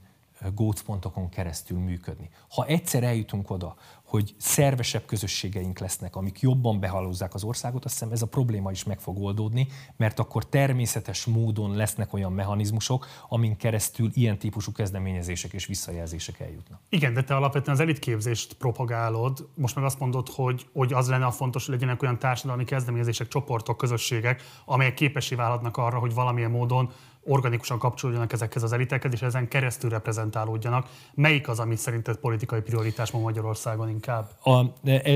gócpontokon 0.49 1.29
keresztül 1.29 1.79
működni. 1.79 2.29
Ha 2.49 2.65
egyszer 2.65 3.03
eljutunk 3.03 3.49
oda, 3.49 3.75
hogy 4.13 4.35
szervesebb 4.37 5.05
közösségeink 5.05 5.79
lesznek, 5.79 6.15
amik 6.15 6.39
jobban 6.39 6.79
behalózzák 6.79 7.33
az 7.33 7.43
országot, 7.43 7.85
azt 7.85 7.93
hiszem 7.93 8.11
ez 8.11 8.21
a 8.21 8.27
probléma 8.27 8.71
is 8.71 8.83
meg 8.83 8.99
fog 8.99 9.21
oldódni, 9.21 9.67
mert 9.97 10.19
akkor 10.19 10.45
természetes 10.45 11.25
módon 11.25 11.75
lesznek 11.75 12.13
olyan 12.13 12.31
mechanizmusok, 12.31 13.07
amin 13.29 13.57
keresztül 13.57 14.09
ilyen 14.13 14.37
típusú 14.37 14.71
kezdeményezések 14.71 15.53
és 15.53 15.65
visszajelzések 15.65 16.39
eljutnak. 16.39 16.79
Igen, 16.89 17.13
de 17.13 17.23
te 17.23 17.35
alapvetően 17.35 17.75
az 17.75 17.81
elitképzést 17.81 18.53
propagálod, 18.53 19.47
most 19.55 19.75
meg 19.75 19.83
azt 19.83 19.99
mondod, 19.99 20.29
hogy, 20.29 20.67
hogy 20.73 20.93
az 20.93 21.07
lenne 21.07 21.25
a 21.25 21.31
fontos, 21.31 21.65
hogy 21.65 21.73
legyenek 21.73 22.01
olyan 22.01 22.19
társadalmi 22.19 22.63
kezdeményezések, 22.63 23.27
csoportok, 23.27 23.77
közösségek, 23.77 24.41
amelyek 24.65 24.93
képesé 24.93 25.35
válhatnak 25.35 25.77
arra, 25.77 25.99
hogy 25.99 26.13
valamilyen 26.13 26.51
módon 26.51 26.91
organikusan 27.25 27.77
kapcsolódjanak 27.77 28.33
ezekhez 28.33 28.63
az 28.63 28.71
elitekhez, 28.71 29.13
és 29.13 29.21
ezen 29.21 29.47
keresztül 29.47 29.89
reprezentálódjanak. 29.89 30.87
Melyik 31.13 31.47
az, 31.47 31.59
ami 31.59 31.75
szerinted 31.75 32.15
politikai 32.15 32.61
prioritás 32.61 33.11
ma 33.11 33.19
Magyarországon 33.19 33.89
inkább? 33.89 34.29
A, 34.43 34.65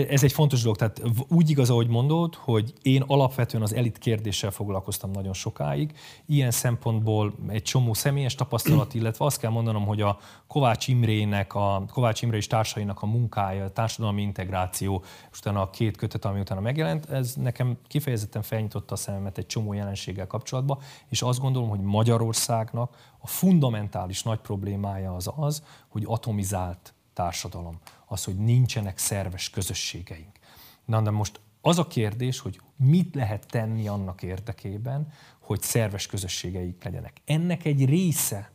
ez 0.09 0.23
egy 0.23 0.31
fontos 0.31 0.61
dolog. 0.61 0.77
Tehát 0.77 1.01
úgy 1.27 1.49
igaz, 1.49 1.69
ahogy 1.69 1.87
mondod, 1.87 2.35
hogy 2.35 2.73
én 2.81 3.03
alapvetően 3.07 3.63
az 3.63 3.73
elit 3.73 3.97
kérdéssel 3.97 4.51
foglalkoztam 4.51 5.11
nagyon 5.11 5.33
sokáig. 5.33 5.91
Ilyen 6.25 6.51
szempontból 6.51 7.33
egy 7.47 7.63
csomó 7.63 7.93
személyes 7.93 8.35
tapasztalat, 8.35 8.93
illetve 8.99 9.25
azt 9.25 9.39
kell 9.39 9.51
mondanom, 9.51 9.85
hogy 9.85 10.01
a 10.01 10.17
Kovács 10.47 10.87
Imrének, 10.87 11.55
a 11.55 11.85
Kovács 11.91 12.21
Imre 12.21 12.37
és 12.37 12.47
társainak 12.47 13.01
a 13.01 13.05
munkája, 13.05 13.63
a 13.63 13.69
társadalmi 13.69 14.21
integráció, 14.21 15.03
és 15.31 15.39
utána 15.39 15.61
a 15.61 15.69
két 15.69 15.97
kötet, 15.97 16.25
ami 16.25 16.39
utána 16.39 16.61
megjelent, 16.61 17.09
ez 17.09 17.33
nekem 17.35 17.77
kifejezetten 17.87 18.41
felnyitotta 18.41 18.93
a 18.93 18.97
szememet 18.97 19.37
egy 19.37 19.45
csomó 19.45 19.73
jelenséggel 19.73 20.27
kapcsolatban, 20.27 20.77
és 21.09 21.21
azt 21.21 21.39
gondolom, 21.39 21.69
hogy 21.69 21.81
Magyarországnak 21.97 23.15
a 23.17 23.27
fundamentális 23.27 24.23
nagy 24.23 24.39
problémája 24.39 25.15
az 25.15 25.31
az, 25.35 25.63
hogy 25.87 26.03
atomizált 26.05 26.93
társadalom. 27.13 27.79
Az, 28.05 28.23
hogy 28.23 28.35
nincsenek 28.37 28.97
szerves 28.97 29.49
közösségeink. 29.49 30.39
Na, 30.85 31.01
de 31.01 31.09
most 31.09 31.39
az 31.61 31.77
a 31.77 31.87
kérdés, 31.87 32.39
hogy 32.39 32.61
mit 32.75 33.15
lehet 33.15 33.45
tenni 33.47 33.87
annak 33.87 34.23
érdekében, 34.23 35.11
hogy 35.39 35.61
szerves 35.61 36.05
közösségeik 36.05 36.83
legyenek. 36.83 37.21
Ennek 37.25 37.65
egy 37.65 37.85
része 37.85 38.51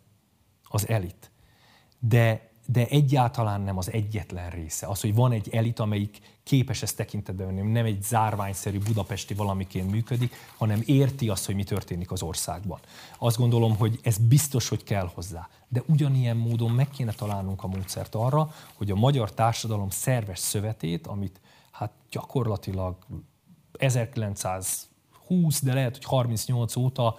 az 0.62 0.88
elit. 0.88 1.30
De 1.98 2.51
de 2.66 2.86
egyáltalán 2.86 3.60
nem 3.60 3.78
az 3.78 3.92
egyetlen 3.92 4.50
része. 4.50 4.86
Az, 4.86 5.00
hogy 5.00 5.14
van 5.14 5.32
egy 5.32 5.48
elit, 5.48 5.78
amelyik 5.78 6.18
képes 6.42 6.82
ezt 6.82 6.96
tekintetbe 6.96 7.44
venni, 7.44 7.60
nem 7.60 7.84
egy 7.84 8.02
zárványszerű 8.02 8.78
budapesti 8.78 9.34
valamiként 9.34 9.90
működik, 9.90 10.34
hanem 10.56 10.82
érti 10.84 11.28
azt, 11.28 11.46
hogy 11.46 11.54
mi 11.54 11.64
történik 11.64 12.10
az 12.10 12.22
országban. 12.22 12.78
Azt 13.18 13.36
gondolom, 13.36 13.76
hogy 13.76 13.98
ez 14.02 14.18
biztos, 14.18 14.68
hogy 14.68 14.84
kell 14.84 15.10
hozzá. 15.14 15.48
De 15.68 15.82
ugyanilyen 15.86 16.36
módon 16.36 16.70
meg 16.70 16.88
kéne 16.88 17.12
találnunk 17.12 17.62
a 17.62 17.66
módszert 17.66 18.14
arra, 18.14 18.54
hogy 18.74 18.90
a 18.90 18.94
magyar 18.96 19.32
társadalom 19.32 19.90
szerves 19.90 20.38
szövetét, 20.38 21.06
amit 21.06 21.40
hát 21.70 21.92
gyakorlatilag 22.10 22.96
1920, 23.72 25.62
de 25.62 25.74
lehet, 25.74 25.96
hogy 25.96 26.04
38 26.04 26.76
óta 26.76 27.16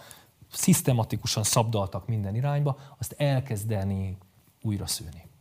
szisztematikusan 0.51 1.43
szabdaltak 1.43 2.07
minden 2.07 2.35
irányba, 2.35 2.77
azt 2.97 3.11
elkezdeni 3.17 4.17
újra 4.61 4.87
szőni. 4.87 5.31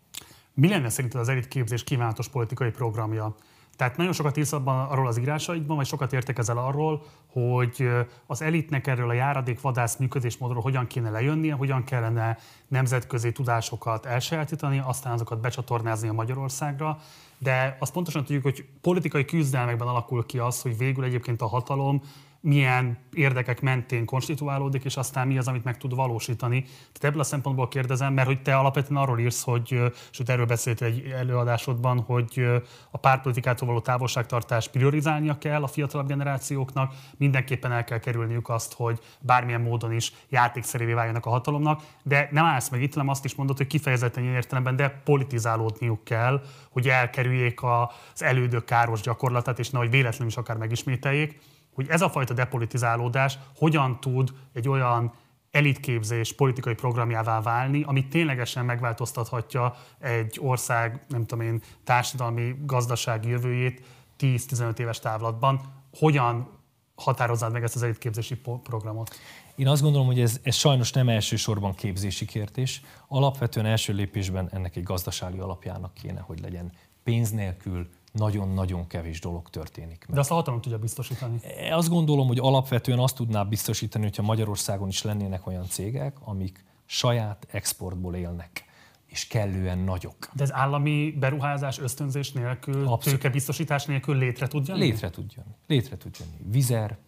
Mi 0.54 0.68
lenne 0.68 0.88
szerinted 0.88 1.20
az 1.20 1.28
elitképzés 1.28 1.84
kívánatos 1.84 2.28
politikai 2.28 2.70
programja? 2.70 3.34
Tehát 3.76 3.96
nagyon 3.96 4.12
sokat 4.12 4.36
írsz 4.36 4.52
abban 4.52 4.86
arról 4.88 5.06
az 5.06 5.18
írásaidban, 5.18 5.76
vagy 5.76 5.86
sokat 5.86 6.12
értekezel 6.12 6.58
arról, 6.58 7.02
hogy 7.26 7.88
az 8.26 8.42
elitnek 8.42 8.86
erről 8.86 9.08
a 9.08 9.12
járadék 9.12 9.60
vadász 9.60 9.96
működésmódról 9.96 10.62
hogyan 10.62 10.86
kéne 10.86 11.10
lejönnie, 11.10 11.54
hogyan 11.54 11.84
kellene 11.84 12.38
nemzetközi 12.68 13.32
tudásokat 13.32 14.06
elsajátítani, 14.06 14.82
aztán 14.84 15.12
azokat 15.12 15.40
becsatornázni 15.40 16.08
a 16.08 16.12
Magyarországra. 16.12 16.98
De 17.38 17.76
azt 17.80 17.92
pontosan 17.92 18.24
tudjuk, 18.24 18.42
hogy 18.42 18.64
politikai 18.80 19.24
küzdelmekben 19.24 19.88
alakul 19.88 20.26
ki 20.26 20.38
az, 20.38 20.62
hogy 20.62 20.76
végül 20.76 21.04
egyébként 21.04 21.42
a 21.42 21.46
hatalom 21.46 22.02
milyen 22.42 22.98
érdekek 23.12 23.60
mentén 23.60 24.04
konstituálódik, 24.04 24.84
és 24.84 24.96
aztán 24.96 25.26
mi 25.26 25.38
az, 25.38 25.48
amit 25.48 25.64
meg 25.64 25.76
tud 25.76 25.94
valósítani. 25.94 26.62
Tehát 26.62 27.04
ebből 27.04 27.20
a 27.20 27.24
szempontból 27.24 27.68
kérdezem, 27.68 28.12
mert 28.12 28.26
hogy 28.26 28.42
te 28.42 28.56
alapvetően 28.56 29.02
arról 29.02 29.18
írsz, 29.18 29.42
hogy, 29.42 29.80
sőt 30.10 30.28
erről 30.28 30.46
beszéltél 30.46 30.86
egy 30.86 31.10
előadásodban, 31.10 32.00
hogy 32.00 32.46
a 32.90 32.98
pártpolitikától 32.98 33.66
való 33.66 33.80
távolságtartás 33.80 34.68
priorizálnia 34.68 35.38
kell 35.38 35.62
a 35.62 35.66
fiatalabb 35.66 36.06
generációknak, 36.06 36.94
mindenképpen 37.16 37.72
el 37.72 37.84
kell 37.84 37.98
kerülniük 37.98 38.48
azt, 38.48 38.72
hogy 38.72 38.98
bármilyen 39.20 39.60
módon 39.60 39.92
is 39.92 40.12
játékszerévé 40.28 40.92
váljanak 40.92 41.26
a 41.26 41.30
hatalomnak, 41.30 41.82
de 42.02 42.28
nem 42.30 42.44
állsz 42.44 42.68
meg 42.68 42.82
itt, 42.82 42.92
hanem 42.92 43.08
azt 43.08 43.24
is 43.24 43.34
mondod, 43.34 43.56
hogy 43.56 43.66
kifejezetten 43.66 44.22
ilyen 44.22 44.34
értelemben, 44.34 44.76
de 44.76 45.00
politizálódniuk 45.04 46.04
kell, 46.04 46.42
hogy 46.70 46.88
elkerüljék 46.88 47.62
az 47.62 48.22
elődök 48.22 48.64
káros 48.64 49.00
gyakorlatát, 49.00 49.58
és 49.58 49.70
nehogy 49.70 49.90
véletlenül 49.90 50.28
is 50.28 50.36
akár 50.36 50.56
megismételjék 50.56 51.40
hogy 51.74 51.86
ez 51.88 52.00
a 52.00 52.10
fajta 52.10 52.34
depolitizálódás 52.34 53.38
hogyan 53.56 54.00
tud 54.00 54.32
egy 54.52 54.68
olyan 54.68 55.12
elitképzés 55.50 56.34
politikai 56.34 56.74
programjává 56.74 57.40
válni, 57.40 57.82
ami 57.82 58.08
ténylegesen 58.08 58.64
megváltoztathatja 58.64 59.76
egy 59.98 60.38
ország, 60.40 61.04
nem 61.08 61.26
tudom 61.26 61.44
én, 61.44 61.62
társadalmi, 61.84 62.56
gazdasági 62.66 63.28
jövőjét 63.28 63.82
10-15 64.18 64.78
éves 64.78 64.98
távlatban. 64.98 65.60
Hogyan 65.98 66.48
határoznád 66.94 67.52
meg 67.52 67.62
ezt 67.62 67.74
az 67.74 67.82
elitképzési 67.82 68.36
programot? 68.62 69.20
Én 69.54 69.68
azt 69.68 69.82
gondolom, 69.82 70.06
hogy 70.06 70.20
ez, 70.20 70.40
ez 70.42 70.54
sajnos 70.54 70.92
nem 70.92 71.08
elsősorban 71.08 71.74
képzési 71.74 72.24
kérdés. 72.24 72.82
Alapvetően 73.08 73.66
első 73.66 73.92
lépésben 73.92 74.48
ennek 74.52 74.76
egy 74.76 74.82
gazdasági 74.82 75.38
alapjának 75.38 75.94
kéne, 75.94 76.20
hogy 76.20 76.40
legyen. 76.40 76.72
Pénz 77.04 77.30
nélkül 77.30 77.88
nagyon-nagyon 78.12 78.86
kevés 78.86 79.20
dolog 79.20 79.50
történik. 79.50 79.98
Meg. 80.06 80.14
De 80.14 80.20
azt 80.20 80.30
a 80.30 80.34
hatalom 80.34 80.60
tudja 80.60 80.78
biztosítani? 80.78 81.40
Azt 81.70 81.88
gondolom, 81.88 82.26
hogy 82.26 82.38
alapvetően 82.38 82.98
azt 82.98 83.16
tudná 83.16 83.42
biztosítani, 83.42 84.04
hogyha 84.04 84.22
Magyarországon 84.22 84.88
is 84.88 85.02
lennének 85.02 85.46
olyan 85.46 85.66
cégek, 85.68 86.16
amik 86.20 86.64
saját 86.86 87.46
exportból 87.50 88.14
élnek 88.14 88.64
és 89.12 89.26
kellően 89.26 89.78
nagyok. 89.78 90.16
De 90.32 90.42
ez 90.42 90.52
állami 90.52 91.16
beruházás 91.20 91.78
ösztönzés 91.78 92.32
nélkül, 92.32 92.98
tőkebiztosítás 92.98 93.84
nélkül 93.84 94.16
létre 94.16 94.46
tud 94.46 94.68
jönni? 94.68 94.80
Létre 94.80 95.10
tud 95.10 95.32
jönni. 95.36 95.54
Létre 95.66 95.96
tud 95.96 96.16
jönni. 96.18 96.50
Vizer, 96.50 96.98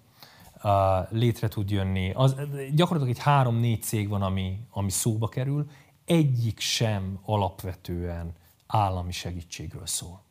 uh, 0.63 0.71
létre 1.11 1.49
tud 1.49 1.71
jönni. 1.71 2.13
Az, 2.15 2.37
gyakorlatilag 2.75 3.17
egy 3.17 3.23
három-négy 3.23 3.83
cég 3.83 4.09
van, 4.09 4.23
ami, 4.23 4.59
ami 4.71 4.91
szóba 4.91 5.29
kerül. 5.29 5.71
Egyik 6.05 6.61
sem 6.61 7.19
alapvetően 7.23 8.33
állami 8.67 9.13
segítségről 9.13 9.87
szól. 9.87 10.23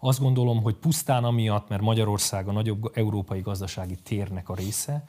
Azt 0.00 0.20
gondolom, 0.20 0.62
hogy 0.62 0.74
pusztán 0.74 1.24
amiatt, 1.24 1.68
mert 1.68 1.82
Magyarország 1.82 2.48
a 2.48 2.52
nagyobb 2.52 2.90
európai 2.94 3.40
gazdasági 3.40 3.96
térnek 3.96 4.48
a 4.48 4.54
része, 4.54 5.04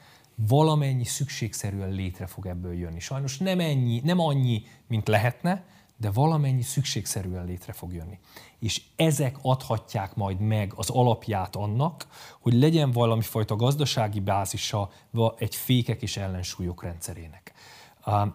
valamennyi 0.48 1.04
szükségszerűen 1.04 1.90
létre 1.90 2.26
fog 2.26 2.46
ebből 2.46 2.74
jönni. 2.74 3.00
Sajnos 3.00 3.38
nem, 3.38 3.60
ennyi, 3.60 4.00
nem 4.04 4.18
annyi, 4.18 4.62
mint 4.86 5.08
lehetne, 5.08 5.64
de 5.96 6.10
valamennyi 6.10 6.62
szükségszerűen 6.62 7.44
létre 7.44 7.72
fog 7.72 7.92
jönni. 7.92 8.18
És 8.58 8.82
ezek 8.96 9.36
adhatják 9.42 10.14
majd 10.14 10.40
meg 10.40 10.72
az 10.76 10.90
alapját 10.90 11.56
annak, 11.56 12.06
hogy 12.40 12.52
legyen 12.52 12.90
valami 12.90 13.22
fajta 13.22 13.56
gazdasági 13.56 14.20
bázisa 14.20 14.90
egy 15.36 15.54
fékek 15.54 16.02
és 16.02 16.16
ellensúlyok 16.16 16.82
rendszerének. 16.82 17.52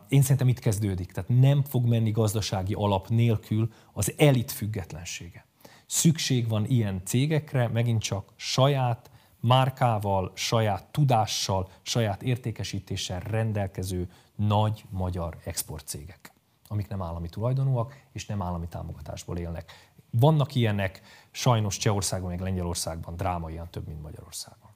Én 0.07 0.21
szerintem 0.21 0.47
itt 0.47 0.59
kezdődik, 0.59 1.11
tehát 1.11 1.29
nem 1.29 1.63
fog 1.63 1.85
menni 1.85 2.11
gazdasági 2.11 2.73
alap 2.73 3.09
nélkül 3.09 3.71
az 3.93 4.13
elit 4.17 4.51
függetlensége. 4.51 5.44
Szükség 5.85 6.47
van 6.47 6.65
ilyen 6.65 7.01
cégekre, 7.05 7.67
megint 7.67 8.01
csak 8.01 8.33
saját 8.35 9.09
márkával, 9.39 10.31
saját 10.33 10.85
tudással, 10.91 11.69
saját 11.81 12.23
értékesítéssel 12.23 13.19
rendelkező 13.19 14.09
nagy 14.35 14.85
magyar 14.89 15.37
exportcégek, 15.43 16.33
amik 16.67 16.87
nem 16.87 17.01
állami 17.01 17.29
tulajdonúak 17.29 17.95
és 18.11 18.25
nem 18.25 18.41
állami 18.41 18.67
támogatásból 18.67 19.37
élnek. 19.37 19.93
Vannak 20.09 20.55
ilyenek, 20.55 21.01
sajnos 21.31 21.77
Csehországban, 21.77 22.29
meg 22.29 22.39
Lengyelországban 22.39 23.15
drámaian 23.15 23.69
több, 23.69 23.87
mint 23.87 24.01
Magyarországon. 24.01 24.69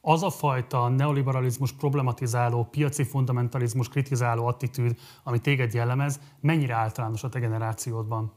Az 0.00 0.22
a 0.22 0.30
fajta 0.30 0.88
neoliberalizmus 0.88 1.72
problematizáló, 1.72 2.64
piaci 2.64 3.04
fundamentalizmus 3.04 3.88
kritizáló 3.88 4.46
attitűd, 4.46 4.98
ami 5.22 5.40
téged 5.40 5.74
jellemez, 5.74 6.20
mennyire 6.40 6.74
általános 6.74 7.24
a 7.24 7.28
te 7.28 7.38
generációdban? 7.38 8.32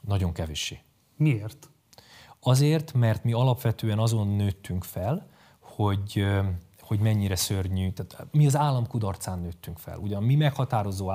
Nagyon 0.00 0.32
kevéssé. 0.32 0.80
Miért? 1.16 1.70
Azért, 2.40 2.92
mert 2.92 3.24
mi 3.24 3.32
alapvetően 3.32 3.98
azon 3.98 4.28
nőttünk 4.28 4.84
fel, 4.84 5.26
hogy 5.60 6.24
hogy 6.86 7.00
mennyire 7.00 7.36
szörnyű. 7.36 7.90
Tehát 7.90 8.26
mi 8.32 8.46
az 8.46 8.56
állam 8.56 8.86
kudarcán 8.86 9.38
nőttünk 9.38 9.78
fel. 9.78 9.98
Ugyan 9.98 10.22
mi 10.22 10.34
meghatározó 10.34 11.12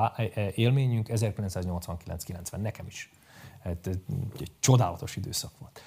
élményünk 0.56 1.08
1989-90, 1.10 2.58
nekem 2.62 2.88
is. 2.88 3.12
Hát, 3.60 3.88
egy 4.39 4.52
csodálatos 4.60 5.16
időszak 5.16 5.52
volt. 5.60 5.82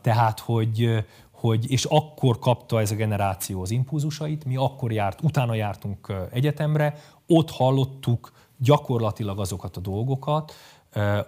Tehát, 0.00 0.40
hogy, 0.40 1.04
hogy, 1.30 1.70
és 1.70 1.84
akkor 1.84 2.38
kapta 2.38 2.80
ez 2.80 2.90
a 2.90 2.94
generáció 2.94 3.62
az 3.62 3.70
impulzusait, 3.70 4.44
mi 4.44 4.56
akkor 4.56 4.92
járt, 4.92 5.22
utána 5.22 5.54
jártunk 5.54 6.12
egyetemre, 6.30 6.96
ott 7.26 7.50
hallottuk 7.50 8.32
gyakorlatilag 8.56 9.40
azokat 9.40 9.76
a 9.76 9.80
dolgokat, 9.80 10.52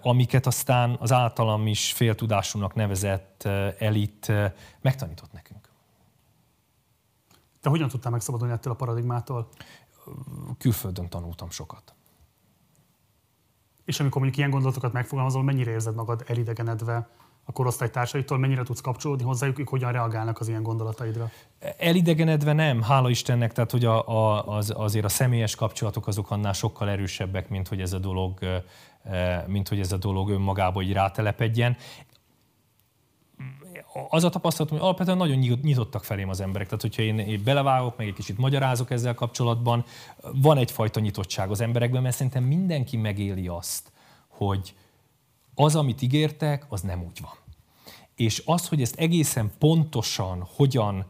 amiket 0.03 0.47
aztán 0.47 0.97
az 1.01 1.13
általam 1.13 1.67
is 1.67 1.93
féltudásúnak 1.93 2.75
nevezett 2.75 3.43
elit 3.79 4.33
megtanított 4.81 5.33
nekünk. 5.33 5.69
Te 7.61 7.69
hogyan 7.69 7.89
tudtál 7.89 8.13
megszabadulni 8.13 8.53
ettől 8.53 8.73
a 8.73 8.77
paradigmától? 8.77 9.49
Külföldön 10.59 11.09
tanultam 11.09 11.51
sokat. 11.51 11.95
És 13.85 14.01
amikor 14.01 14.21
mondjuk 14.21 14.39
ilyen 14.39 14.51
gondolatokat 14.51 14.93
megfogalmazol, 14.93 15.43
mennyire 15.43 15.71
érzed 15.71 15.95
magad 15.95 16.25
elidegenedve 16.27 17.09
a 17.45 17.53
korosztálytársaitól, 17.53 18.39
mennyire 18.39 18.63
tudsz 18.63 18.81
kapcsolódni 18.81 19.25
hozzájuk, 19.25 19.59
ők 19.59 19.69
hogyan 19.69 19.93
reagálnak 19.93 20.41
az 20.41 20.49
ilyen 20.49 20.63
gondolataidra? 20.63 21.31
Elidegenedve 21.79 22.53
nem, 22.53 22.83
hála 22.83 23.11
Istennek, 23.11 23.53
tehát 23.53 23.71
hogy 23.71 23.85
a, 23.85 24.09
a, 24.09 24.47
az, 24.57 24.73
azért 24.77 25.05
a 25.05 25.09
személyes 25.09 25.55
kapcsolatok 25.55 26.07
azok 26.07 26.31
annál 26.31 26.53
sokkal 26.53 26.89
erősebbek, 26.89 27.49
mint 27.49 27.69
hogy 27.69 27.81
ez 27.81 27.93
a 27.93 27.99
dolog, 27.99 28.39
mint 29.47 29.69
hogy 29.69 29.81
ez 29.81 29.93
a 29.93 29.97
dolog 29.97 30.31
önmagába 30.31 30.83
így 30.83 30.93
rátelepedjen 30.93 31.77
az 34.09 34.25
a 34.25 34.29
tapasztalatom, 34.29 34.79
hogy 34.79 34.87
alapvetően 34.87 35.17
nagyon 35.17 35.39
nyitottak 35.63 36.05
felém 36.05 36.29
az 36.29 36.41
emberek. 36.41 36.67
Tehát, 36.67 36.83
hogyha 36.83 37.03
én, 37.03 37.19
én 37.19 37.43
belevágok, 37.45 37.97
meg 37.97 38.07
egy 38.07 38.15
kicsit 38.15 38.39
magyarázok 38.39 38.91
ezzel 38.91 39.15
kapcsolatban, 39.15 39.85
van 40.33 40.59
egyfajta 40.59 41.01
nyitottság 41.01 41.51
az 41.51 41.61
emberekben, 41.61 42.03
mert 42.03 42.15
szerintem 42.15 42.45
mindenki 42.45 42.97
megéli 42.97 43.49
azt, 43.49 43.93
hogy 44.29 44.75
az, 45.55 45.77
amit 45.77 46.03
ígértek, 46.03 46.67
az 46.69 46.81
nem 46.81 47.03
úgy 47.03 47.19
van. 47.21 47.33
És 48.15 48.43
az, 48.47 48.69
hogy 48.69 48.83
ezt 48.83 48.99
egészen 48.99 49.51
pontosan 49.59 50.49
hogyan 50.57 51.07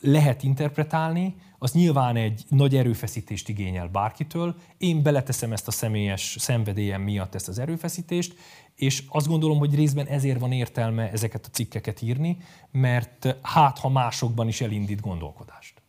lehet 0.00 0.42
interpretálni, 0.42 1.34
az 1.62 1.72
nyilván 1.72 2.16
egy 2.16 2.44
nagy 2.48 2.76
erőfeszítést 2.76 3.48
igényel 3.48 3.88
bárkitől. 3.88 4.54
Én 4.78 5.02
beleteszem 5.02 5.52
ezt 5.52 5.68
a 5.68 5.70
személyes 5.70 6.36
szenvedélyem 6.38 7.02
miatt 7.02 7.34
ezt 7.34 7.48
az 7.48 7.58
erőfeszítést, 7.58 8.34
és 8.74 9.04
azt 9.08 9.26
gondolom, 9.26 9.58
hogy 9.58 9.74
részben 9.74 10.06
ezért 10.06 10.40
van 10.40 10.52
értelme 10.52 11.10
ezeket 11.10 11.46
a 11.46 11.48
cikkeket 11.48 12.02
írni, 12.02 12.36
mert 12.70 13.36
hát 13.42 13.78
ha 13.78 13.88
másokban 13.88 14.48
is 14.48 14.60
elindít 14.60 15.00
gondolkodást. 15.00 15.82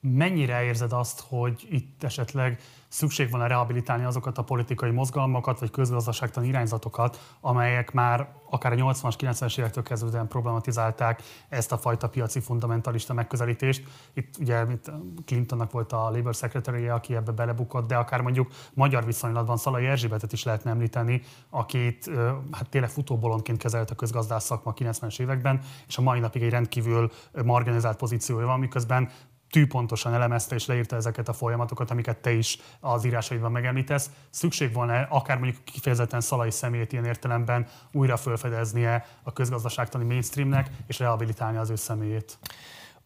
Mennyire 0.00 0.64
érzed 0.64 0.92
azt, 0.92 1.20
hogy 1.20 1.66
itt 1.70 2.02
esetleg 2.02 2.60
szükség 2.96 3.30
van 3.30 3.40
a 3.40 3.46
rehabilitálni 3.46 4.04
azokat 4.04 4.38
a 4.38 4.42
politikai 4.42 4.90
mozgalmakat, 4.90 5.58
vagy 5.58 5.70
közgazdaságtan 5.70 6.44
irányzatokat, 6.44 7.36
amelyek 7.40 7.92
már 7.92 8.28
akár 8.50 8.72
a 8.72 8.76
80-as, 8.76 9.14
90-es 9.18 9.58
évektől 9.58 9.82
kezdődően 9.82 10.28
problematizálták 10.28 11.22
ezt 11.48 11.72
a 11.72 11.78
fajta 11.78 12.08
piaci 12.08 12.40
fundamentalista 12.40 13.14
megközelítést. 13.14 13.84
Itt 14.14 14.36
ugye 14.38 14.64
itt 14.70 14.90
Clintonnak 15.26 15.70
volt 15.70 15.92
a 15.92 16.10
Labour 16.10 16.34
secretary 16.34 16.88
aki 16.88 17.14
ebbe 17.14 17.32
belebukott, 17.32 17.86
de 17.86 17.96
akár 17.96 18.20
mondjuk 18.20 18.50
magyar 18.74 19.04
viszonylatban 19.04 19.56
Szalai 19.56 19.86
Erzsébetet 19.86 20.32
is 20.32 20.44
lehetne 20.44 20.70
említeni, 20.70 21.22
akit 21.50 22.10
hát 22.50 22.68
tényleg 22.68 22.90
futóbolondként 22.90 23.58
kezelt 23.58 23.90
a 23.90 23.94
közgazdás 23.94 24.42
szakma 24.42 24.74
90-es 24.76 25.20
években, 25.20 25.60
és 25.86 25.98
a 25.98 26.02
mai 26.02 26.20
napig 26.20 26.42
egy 26.42 26.50
rendkívül 26.50 27.10
marginalizált 27.44 27.96
pozíciója 27.96 28.46
van, 28.46 28.58
miközben 28.58 29.10
tűpontosan 29.56 30.14
elemezte 30.14 30.54
és 30.54 30.66
leírta 30.66 30.96
ezeket 30.96 31.28
a 31.28 31.32
folyamatokat, 31.32 31.90
amiket 31.90 32.16
te 32.16 32.32
is 32.32 32.58
az 32.80 33.04
írásaidban 33.04 33.52
megemlítesz. 33.52 34.10
Szükség 34.30 34.72
volna 34.72 35.06
akár 35.08 35.38
mondjuk 35.38 35.64
kifejezetten 35.64 36.20
Szalai 36.20 36.50
személyét 36.50 36.92
ilyen 36.92 37.04
értelemben 37.04 37.66
újra 37.92 38.16
felfedeznie 38.16 39.06
a 39.22 39.32
közgazdaságtani 39.32 40.04
mainstreamnek, 40.04 40.70
és 40.86 40.98
rehabilitálni 40.98 41.58
az 41.58 41.70
ő 41.70 41.74
személyét? 41.74 42.38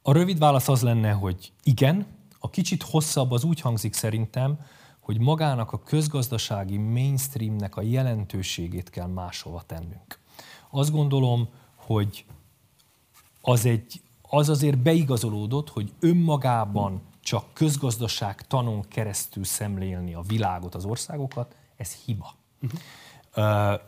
A 0.03 0.13
rövid 0.13 0.39
válasz 0.39 0.69
az 0.69 0.83
lenne, 0.83 1.13
hogy 1.13 1.53
igen. 1.63 2.07
A 2.39 2.51
kicsit 2.51 2.83
hosszabb 2.83 3.31
az 3.31 3.45
úgy 3.45 3.61
hangzik 3.61 3.95
szerintem, 3.95 4.59
hogy 5.01 5.21
magának 5.21 5.73
a 5.73 5.83
közgazdasági 5.83 6.77
mainstreamnek 6.77 7.77
a 7.77 7.83
jelentőségét 7.83 8.91
kell 8.91 9.07
máshova 9.07 9.63
tennünk. 9.67 10.19
Azt 10.71 10.91
gondolom, 10.91 11.49
hogy 11.77 12.25
az 13.41 13.67
egy 13.67 14.01
az 14.31 14.49
azért 14.49 14.79
beigazolódott, 14.79 15.69
hogy 15.69 15.93
önmagában 16.01 17.01
csak 17.21 17.45
közgazdaság 17.53 18.47
tanon 18.47 18.85
keresztül 18.89 19.45
szemlélni 19.45 20.15
a 20.15 20.23
világot, 20.27 20.75
az 20.75 20.85
országokat, 20.85 21.57
ez 21.77 21.95
hiba. 22.05 22.35
Uh-huh. 22.63 22.81
Uh, 23.37 23.81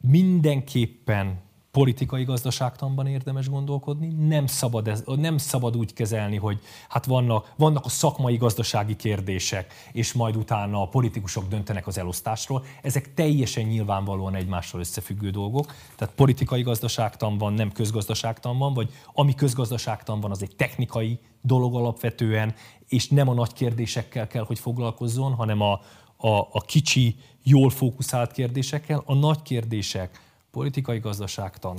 mindenképpen 0.00 1.40
politikai 1.70 2.24
gazdaságtanban 2.24 3.06
érdemes 3.06 3.48
gondolkodni, 3.48 4.06
nem 4.06 4.46
szabad, 4.46 4.88
ez, 4.88 5.02
nem 5.06 5.38
szabad 5.38 5.76
úgy 5.76 5.92
kezelni, 5.92 6.36
hogy 6.36 6.60
hát 6.88 7.06
vannak, 7.06 7.52
vannak 7.56 7.84
a 7.84 7.88
szakmai 7.88 8.36
gazdasági 8.36 8.96
kérdések, 8.96 9.72
és 9.92 10.12
majd 10.12 10.36
utána 10.36 10.82
a 10.82 10.88
politikusok 10.88 11.48
döntenek 11.48 11.86
az 11.86 11.98
elosztásról. 11.98 12.64
Ezek 12.82 13.14
teljesen 13.14 13.64
nyilvánvalóan 13.64 14.34
egymással 14.34 14.80
összefüggő 14.80 15.30
dolgok. 15.30 15.74
Tehát 15.96 16.14
politikai 16.14 16.62
gazdaságtan 16.62 17.38
van, 17.38 17.52
nem 17.52 17.72
közgazdaságtan 17.72 18.58
van, 18.58 18.74
vagy 18.74 18.90
ami 19.12 19.34
közgazdaságtan 19.34 20.20
van, 20.20 20.30
az 20.30 20.42
egy 20.42 20.56
technikai 20.56 21.18
dolog 21.40 21.74
alapvetően, 21.74 22.54
és 22.88 23.08
nem 23.08 23.28
a 23.28 23.34
nagy 23.34 23.52
kérdésekkel 23.52 24.26
kell, 24.26 24.44
hogy 24.44 24.58
foglalkozzon, 24.58 25.34
hanem 25.34 25.60
a, 25.60 25.72
a, 26.16 26.38
a 26.38 26.60
kicsi, 26.66 27.16
jól 27.42 27.70
fókuszált 27.70 28.32
kérdésekkel. 28.32 29.02
A 29.06 29.14
nagy 29.14 29.42
kérdések, 29.42 30.20
politikai 30.50 30.98
gazdaságtan, 30.98 31.78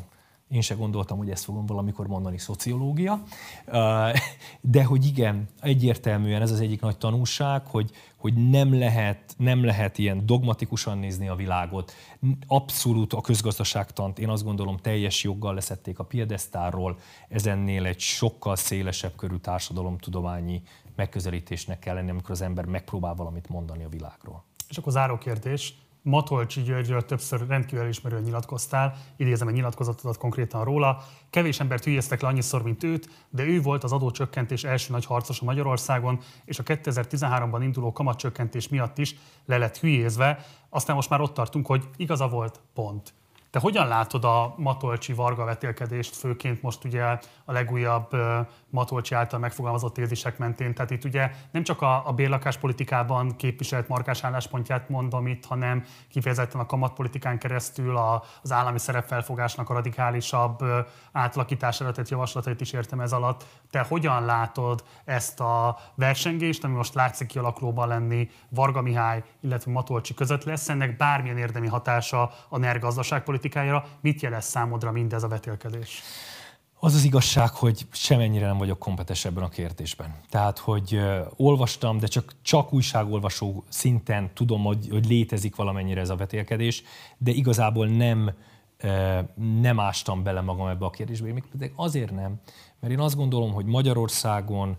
én 0.49 0.61
se 0.61 0.75
gondoltam, 0.75 1.17
hogy 1.17 1.29
ezt 1.29 1.43
fogom 1.43 1.65
valamikor 1.65 2.07
mondani, 2.07 2.37
szociológia. 2.37 3.23
De 4.61 4.83
hogy 4.83 5.05
igen, 5.05 5.47
egyértelműen 5.59 6.41
ez 6.41 6.51
az 6.51 6.59
egyik 6.59 6.81
nagy 6.81 6.97
tanulság, 6.97 7.65
hogy, 7.65 7.91
hogy 8.15 8.49
nem, 8.49 8.79
lehet, 8.79 9.35
nem 9.37 9.65
lehet 9.65 9.97
ilyen 9.97 10.25
dogmatikusan 10.25 10.97
nézni 10.97 11.27
a 11.27 11.35
világot. 11.35 11.93
Abszolút 12.47 13.13
a 13.13 13.21
közgazdaságtant, 13.21 14.19
én 14.19 14.29
azt 14.29 14.43
gondolom, 14.43 14.77
teljes 14.77 15.23
joggal 15.23 15.53
leszették 15.53 15.99
a 15.99 16.03
piedesztárról, 16.03 16.97
ezennél 17.27 17.85
egy 17.85 17.99
sokkal 17.99 18.55
szélesebb 18.55 19.15
körű 19.15 19.35
társadalomtudományi 19.35 20.61
megközelítésnek 20.95 21.79
kell 21.79 21.95
lenni, 21.95 22.09
amikor 22.09 22.31
az 22.31 22.41
ember 22.41 22.65
megpróbál 22.65 23.15
valamit 23.15 23.49
mondani 23.49 23.83
a 23.83 23.89
világról. 23.89 24.43
És 24.69 24.77
akkor 24.77 24.91
záró 24.91 25.17
kérdés, 25.17 25.73
Matolcsi 26.01 26.61
Györgyről 26.61 27.05
többször 27.05 27.47
rendkívül 27.47 27.83
elismerően 27.83 28.21
nyilatkoztál, 28.21 28.95
idézem 29.15 29.47
egy 29.47 29.53
nyilatkozatodat 29.53 30.17
konkrétan 30.17 30.63
róla. 30.63 31.03
Kevés 31.29 31.59
embert 31.59 31.83
hülyeztek 31.83 32.21
le 32.21 32.27
annyiszor, 32.27 32.63
mint 32.63 32.83
őt, 32.83 33.09
de 33.29 33.43
ő 33.43 33.61
volt 33.61 33.83
az 33.83 33.91
adócsökkentés 33.91 34.63
első 34.63 34.91
nagy 34.91 35.05
harcosa 35.05 35.45
Magyarországon, 35.45 36.19
és 36.45 36.59
a 36.59 36.63
2013-ban 36.63 37.59
induló 37.61 37.91
kamatcsökkentés 37.91 38.67
miatt 38.67 38.97
is 38.97 39.15
le 39.45 39.57
lett 39.57 39.77
hülyézve. 39.77 40.45
Aztán 40.69 40.95
most 40.95 41.09
már 41.09 41.21
ott 41.21 41.33
tartunk, 41.33 41.65
hogy 41.65 41.83
igaza 41.97 42.27
volt, 42.27 42.59
pont. 42.73 43.13
Te 43.51 43.59
hogyan 43.59 43.87
látod 43.87 44.23
a 44.23 44.53
Matolcsi 44.57 45.13
Varga 45.13 45.43
vetélkedést, 45.43 46.15
főként 46.15 46.61
most 46.61 46.83
ugye 46.83 47.03
a 47.45 47.51
legújabb 47.51 48.15
Matolcsi 48.69 49.15
által 49.15 49.39
megfogalmazott 49.39 49.93
tézisek 49.93 50.37
mentén? 50.37 50.73
Tehát 50.73 50.91
itt 50.91 51.03
ugye 51.03 51.31
nem 51.51 51.63
csak 51.63 51.81
a, 51.81 52.07
a 52.07 52.11
bérlakáspolitikában 52.11 53.35
képviselt 53.35 53.87
markás 53.87 54.23
álláspontját 54.23 54.89
mondom 54.89 55.27
itt, 55.27 55.45
hanem 55.45 55.83
kifejezetten 56.09 56.61
a 56.61 56.65
kamatpolitikán 56.65 57.39
keresztül 57.39 57.97
a, 57.97 58.23
az 58.41 58.51
állami 58.51 58.79
szerepfelfogásnak 58.79 59.69
a 59.69 59.73
radikálisabb 59.73 60.63
átalakítására 61.11 61.91
tett 61.91 62.09
javaslatait 62.09 62.61
is 62.61 62.73
értem 62.73 62.99
ez 62.99 63.11
alatt. 63.11 63.45
Te 63.71 63.85
hogyan 63.89 64.25
látod 64.25 64.83
ezt 65.05 65.39
a 65.39 65.77
versengést, 65.95 66.63
ami 66.63 66.75
most 66.75 66.93
látszik 66.93 67.27
kialakulóban 67.27 67.87
lenni 67.87 68.29
Varga 68.49 68.81
Mihály, 68.81 69.23
illetve 69.41 69.71
Matolcsi 69.71 70.13
között? 70.13 70.43
Lesz 70.43 70.69
ennek 70.69 70.97
bármilyen 70.97 71.37
érdemi 71.37 71.67
hatása 71.67 72.31
a 72.49 72.57
NER 72.57 72.79
gazdaságpolitikára? 72.79 73.47
politikájára. 73.49 73.85
Mit 74.01 74.21
jelez 74.21 74.45
számodra 74.45 74.91
mindez 74.91 75.23
a 75.23 75.27
vetélkedés? 75.27 76.01
Az 76.81 76.93
az 76.93 77.03
igazság, 77.03 77.49
hogy 77.49 77.87
semennyire 77.91 78.45
nem 78.45 78.57
vagyok 78.57 78.79
kompetens 78.79 79.25
ebben 79.25 79.43
a 79.43 79.49
kérdésben. 79.49 80.15
Tehát, 80.29 80.57
hogy 80.57 80.99
olvastam, 81.35 81.97
de 81.97 82.07
csak, 82.07 82.33
csak 82.41 82.73
újságolvasó 82.73 83.63
szinten 83.69 84.31
tudom, 84.33 84.63
hogy, 84.63 84.87
hogy 84.89 85.07
létezik 85.07 85.55
valamennyire 85.55 86.01
ez 86.01 86.09
a 86.09 86.15
vetélkedés, 86.15 86.83
de 87.17 87.31
igazából 87.31 87.87
nem, 87.87 88.31
nem 89.61 89.79
ástam 89.79 90.23
bele 90.23 90.41
magam 90.41 90.67
ebbe 90.67 90.85
a 90.85 90.89
kérdésbe. 90.89 91.33
Még 91.33 91.71
azért 91.75 92.11
nem, 92.11 92.39
mert 92.79 92.93
én 92.93 92.99
azt 92.99 93.15
gondolom, 93.15 93.53
hogy 93.53 93.65
Magyarországon 93.65 94.77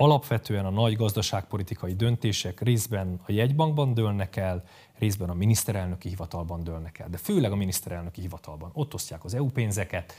alapvetően 0.00 0.64
a 0.64 0.70
nagy 0.70 0.96
gazdaságpolitikai 0.96 1.94
döntések 1.94 2.60
részben 2.60 3.20
a 3.26 3.32
jegybankban 3.32 3.94
dőlnek 3.94 4.36
el, 4.36 4.64
részben 4.98 5.30
a 5.30 5.34
miniszterelnöki 5.34 6.08
hivatalban 6.08 6.64
dőlnek 6.64 6.98
el, 6.98 7.08
de 7.08 7.16
főleg 7.16 7.52
a 7.52 7.56
miniszterelnöki 7.56 8.20
hivatalban. 8.20 8.70
Ott 8.72 8.94
osztják 8.94 9.24
az 9.24 9.34
EU 9.34 9.46
pénzeket, 9.46 10.12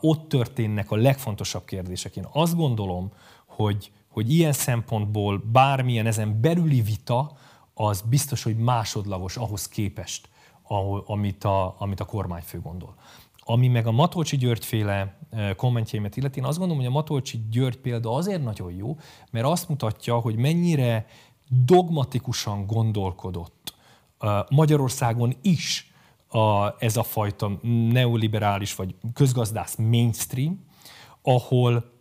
ott 0.00 0.28
történnek 0.28 0.90
a 0.90 0.96
legfontosabb 0.96 1.64
kérdések. 1.64 2.16
Én 2.16 2.26
azt 2.32 2.56
gondolom, 2.56 3.12
hogy, 3.46 3.92
hogy 4.08 4.32
ilyen 4.32 4.52
szempontból 4.52 5.42
bármilyen 5.52 6.06
ezen 6.06 6.40
belüli 6.40 6.80
vita, 6.80 7.36
az 7.74 8.00
biztos, 8.00 8.42
hogy 8.42 8.56
másodlagos 8.56 9.36
ahhoz 9.36 9.68
képest, 9.68 10.28
ahol, 10.62 11.04
amit, 11.06 11.44
a, 11.44 11.74
amit 11.78 12.00
a 12.00 12.04
kormányfő 12.04 12.60
gondol. 12.60 12.94
Ami 13.44 13.68
meg 13.68 13.86
a 13.86 13.92
Matolcsi 13.92 14.36
György 14.36 14.64
féle 14.64 15.18
kommentjeimet 15.56 16.16
illeti, 16.16 16.38
én 16.38 16.44
azt 16.44 16.58
gondolom, 16.58 16.82
hogy 16.82 16.92
a 16.92 16.96
Matolcsi 16.96 17.46
György 17.50 17.76
példa 17.76 18.14
azért 18.14 18.42
nagyon 18.42 18.72
jó, 18.72 18.98
mert 19.30 19.46
azt 19.46 19.68
mutatja, 19.68 20.18
hogy 20.18 20.36
mennyire 20.36 21.06
dogmatikusan 21.48 22.66
gondolkodott 22.66 23.74
Magyarországon 24.50 25.36
is 25.42 25.92
a, 26.28 26.74
ez 26.78 26.96
a 26.96 27.02
fajta 27.02 27.58
neoliberális 27.90 28.74
vagy 28.74 28.94
közgazdász 29.14 29.76
mainstream, 29.76 30.64
ahol 31.22 31.92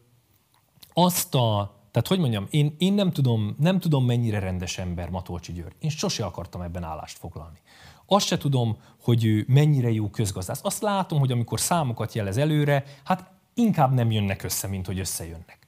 azt 0.94 1.36
a, 1.36 1.76
tehát 1.91 2.07
hogy 2.07 2.20
mondjam, 2.20 2.48
én, 2.49 2.76
én 2.78 2.94
nem, 2.94 3.11
tudom, 3.11 3.56
nem 3.60 3.80
tudom 3.80 4.06
mennyire 4.06 4.40
rendes 4.40 4.78
ember 4.78 5.10
Matolcsi 5.10 5.53
György. 5.53 5.76
Én 5.80 5.90
sose 5.90 6.26
akartam 6.26 6.61
ebben 6.61 6.84
állást 6.84 7.18
foglalni. 7.18 7.57
Azt 8.05 8.25
se 8.25 8.38
tudom, 8.38 8.77
hogy 9.01 9.25
ő 9.25 9.45
mennyire 9.47 9.91
jó 9.91 10.09
közgazdász. 10.09 10.59
Azt 10.63 10.81
látom, 10.81 11.19
hogy 11.19 11.31
amikor 11.31 11.59
számokat 11.59 12.13
jelez 12.13 12.38
előre, 12.38 12.84
hát 13.03 13.31
inkább 13.53 13.93
nem 13.93 14.11
jönnek 14.11 14.43
össze, 14.43 14.67
mint 14.67 14.85
hogy 14.85 14.99
összejönnek. 14.99 15.67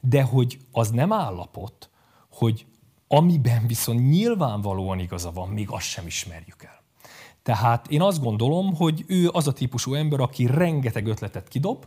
De 0.00 0.22
hogy 0.22 0.58
az 0.72 0.90
nem 0.90 1.12
állapot, 1.12 1.90
hogy 2.30 2.66
amiben 3.08 3.66
viszont 3.66 4.10
nyilvánvalóan 4.10 4.98
igaza 4.98 5.32
van, 5.32 5.48
még 5.48 5.70
azt 5.70 5.86
sem 5.86 6.06
ismerjük 6.06 6.62
el. 6.62 6.82
Tehát 7.42 7.86
én 7.90 8.02
azt 8.02 8.22
gondolom, 8.22 8.74
hogy 8.74 9.04
ő 9.06 9.28
az 9.32 9.46
a 9.46 9.52
típusú 9.52 9.94
ember, 9.94 10.20
aki 10.20 10.46
rengeteg 10.46 11.06
ötletet 11.06 11.48
kidob, 11.48 11.86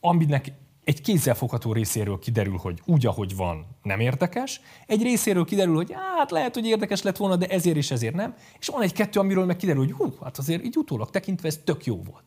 aminek 0.00 0.52
egy 0.84 1.00
kézzelfogható 1.00 1.72
részéről 1.72 2.18
kiderül, 2.18 2.56
hogy 2.56 2.80
úgy, 2.84 3.06
ahogy 3.06 3.36
van, 3.36 3.66
nem 3.82 4.00
érdekes, 4.00 4.60
egy 4.86 5.02
részéről 5.02 5.44
kiderül, 5.44 5.74
hogy 5.74 5.92
hát 6.16 6.30
lehet, 6.30 6.54
hogy 6.54 6.66
érdekes 6.66 7.02
lett 7.02 7.16
volna, 7.16 7.36
de 7.36 7.46
ezért 7.46 7.76
és 7.76 7.90
ezért 7.90 8.14
nem, 8.14 8.34
és 8.58 8.66
van 8.66 8.82
egy-kettő, 8.82 9.20
amiről 9.20 9.44
meg 9.44 9.56
kiderül, 9.56 9.84
hogy 9.84 9.92
hú, 9.92 10.14
hát 10.22 10.38
azért 10.38 10.64
így 10.64 10.76
utólag 10.76 11.10
tekintve 11.10 11.48
ez 11.48 11.60
tök 11.64 11.84
jó 11.84 12.02
volt. 12.02 12.24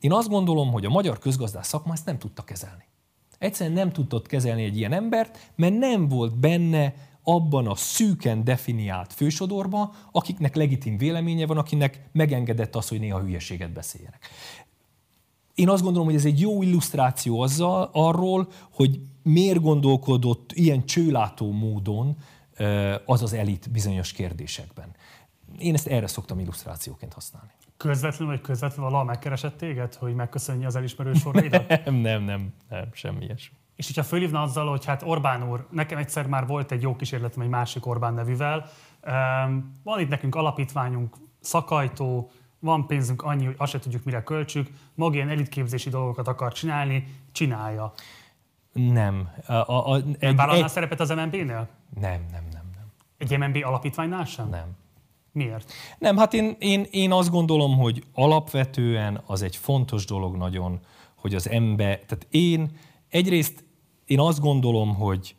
Én 0.00 0.12
azt 0.12 0.28
gondolom, 0.28 0.72
hogy 0.72 0.84
a 0.84 0.90
magyar 0.90 1.18
közgazdás 1.18 1.66
szakma 1.66 1.92
ezt 1.92 2.06
nem 2.06 2.18
tudta 2.18 2.42
kezelni. 2.42 2.84
Egyszerűen 3.38 3.76
nem 3.76 3.92
tudott 3.92 4.26
kezelni 4.26 4.64
egy 4.64 4.76
ilyen 4.76 4.92
embert, 4.92 5.52
mert 5.56 5.78
nem 5.78 6.08
volt 6.08 6.38
benne 6.38 6.94
abban 7.22 7.66
a 7.66 7.74
szűken 7.74 8.44
definiált 8.44 9.12
fősodorba, 9.12 9.94
akiknek 10.12 10.54
legitim 10.54 10.98
véleménye 10.98 11.46
van, 11.46 11.58
akinek 11.58 12.08
megengedett 12.12 12.76
az, 12.76 12.88
hogy 12.88 13.00
néha 13.00 13.20
hülyeséget 13.20 13.72
beszéljenek. 13.72 14.28
Én 15.56 15.68
azt 15.68 15.82
gondolom, 15.82 16.06
hogy 16.06 16.16
ez 16.16 16.24
egy 16.24 16.40
jó 16.40 16.62
illusztráció 16.62 17.40
azzal, 17.40 17.90
arról, 17.92 18.48
hogy 18.70 19.00
miért 19.22 19.60
gondolkodott 19.60 20.52
ilyen 20.52 20.86
csőlátó 20.86 21.52
módon 21.52 22.16
az 23.04 23.22
az 23.22 23.32
elit 23.32 23.70
bizonyos 23.70 24.12
kérdésekben. 24.12 24.94
Én 25.58 25.74
ezt 25.74 25.86
erre 25.86 26.06
szoktam 26.06 26.38
illusztrációként 26.38 27.12
használni. 27.12 27.50
Közvetlenül 27.76 28.34
vagy 28.34 28.44
közvetlenül 28.44 28.84
valahol 28.84 29.06
megkeresett 29.06 29.56
téged, 29.56 29.94
hogy 29.94 30.14
megköszönje 30.14 30.66
az 30.66 30.76
elismerő 30.76 31.12
soraidat? 31.12 31.68
nem, 31.84 31.94
nem, 31.94 32.22
nem, 32.22 32.52
nem, 32.68 32.88
semmi 32.92 33.24
ilyesmi. 33.24 33.56
És 33.76 33.86
hogyha 33.86 34.02
fölhívna 34.02 34.42
azzal, 34.42 34.68
hogy 34.68 34.84
hát 34.84 35.02
Orbán 35.02 35.48
úr, 35.50 35.66
nekem 35.70 35.98
egyszer 35.98 36.26
már 36.26 36.46
volt 36.46 36.72
egy 36.72 36.82
jó 36.82 36.96
kísérletem 36.96 37.42
egy 37.42 37.48
másik 37.48 37.86
Orbán 37.86 38.14
nevűvel, 38.14 38.70
van 39.82 40.00
itt 40.00 40.08
nekünk 40.08 40.34
alapítványunk, 40.34 41.16
szakajtó, 41.40 42.30
van 42.58 42.86
pénzünk 42.86 43.22
annyi, 43.22 43.44
hogy 43.44 43.54
azt 43.58 43.72
se 43.72 43.78
tudjuk, 43.78 44.04
mire 44.04 44.22
költsük, 44.22 44.70
maga 44.94 45.14
ilyen 45.14 45.28
elitképzési 45.28 45.90
dolgokat 45.90 46.28
akar 46.28 46.52
csinálni, 46.52 47.04
csinálja. 47.32 47.92
Nem. 48.72 49.30
A, 49.46 49.52
a, 49.52 49.90
a, 49.90 49.96
egy, 49.96 50.16
nem 50.18 50.36
vállalná 50.36 50.64
egy... 50.64 50.70
szerepet 50.70 51.00
az 51.00 51.08
MNB-nél? 51.08 51.68
Nem, 52.00 52.26
nem, 52.30 52.44
nem, 52.52 52.70
nem. 52.74 52.92
Egy 53.18 53.38
MNB 53.38 53.64
alapítványnál 53.64 54.24
sem? 54.24 54.48
Nem. 54.48 54.76
Miért? 55.32 55.72
Nem, 55.98 56.16
hát 56.16 56.34
én, 56.34 56.56
én, 56.58 56.86
én 56.90 57.12
azt 57.12 57.30
gondolom, 57.30 57.76
hogy 57.76 58.04
alapvetően 58.12 59.22
az 59.26 59.42
egy 59.42 59.56
fontos 59.56 60.04
dolog 60.04 60.36
nagyon, 60.36 60.80
hogy 61.14 61.34
az 61.34 61.48
ember, 61.48 61.98
tehát 61.98 62.26
én 62.30 62.70
egyrészt 63.08 63.64
én 64.04 64.20
azt 64.20 64.40
gondolom, 64.40 64.94
hogy 64.94 65.36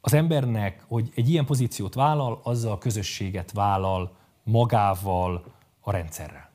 az 0.00 0.14
embernek, 0.14 0.84
hogy 0.88 1.10
egy 1.14 1.30
ilyen 1.30 1.44
pozíciót 1.44 1.94
vállal, 1.94 2.40
azzal 2.42 2.72
a 2.72 2.78
közösséget 2.78 3.52
vállal 3.52 4.16
magával, 4.42 5.44
a 5.90 5.92
rendszerrel. 5.92 6.48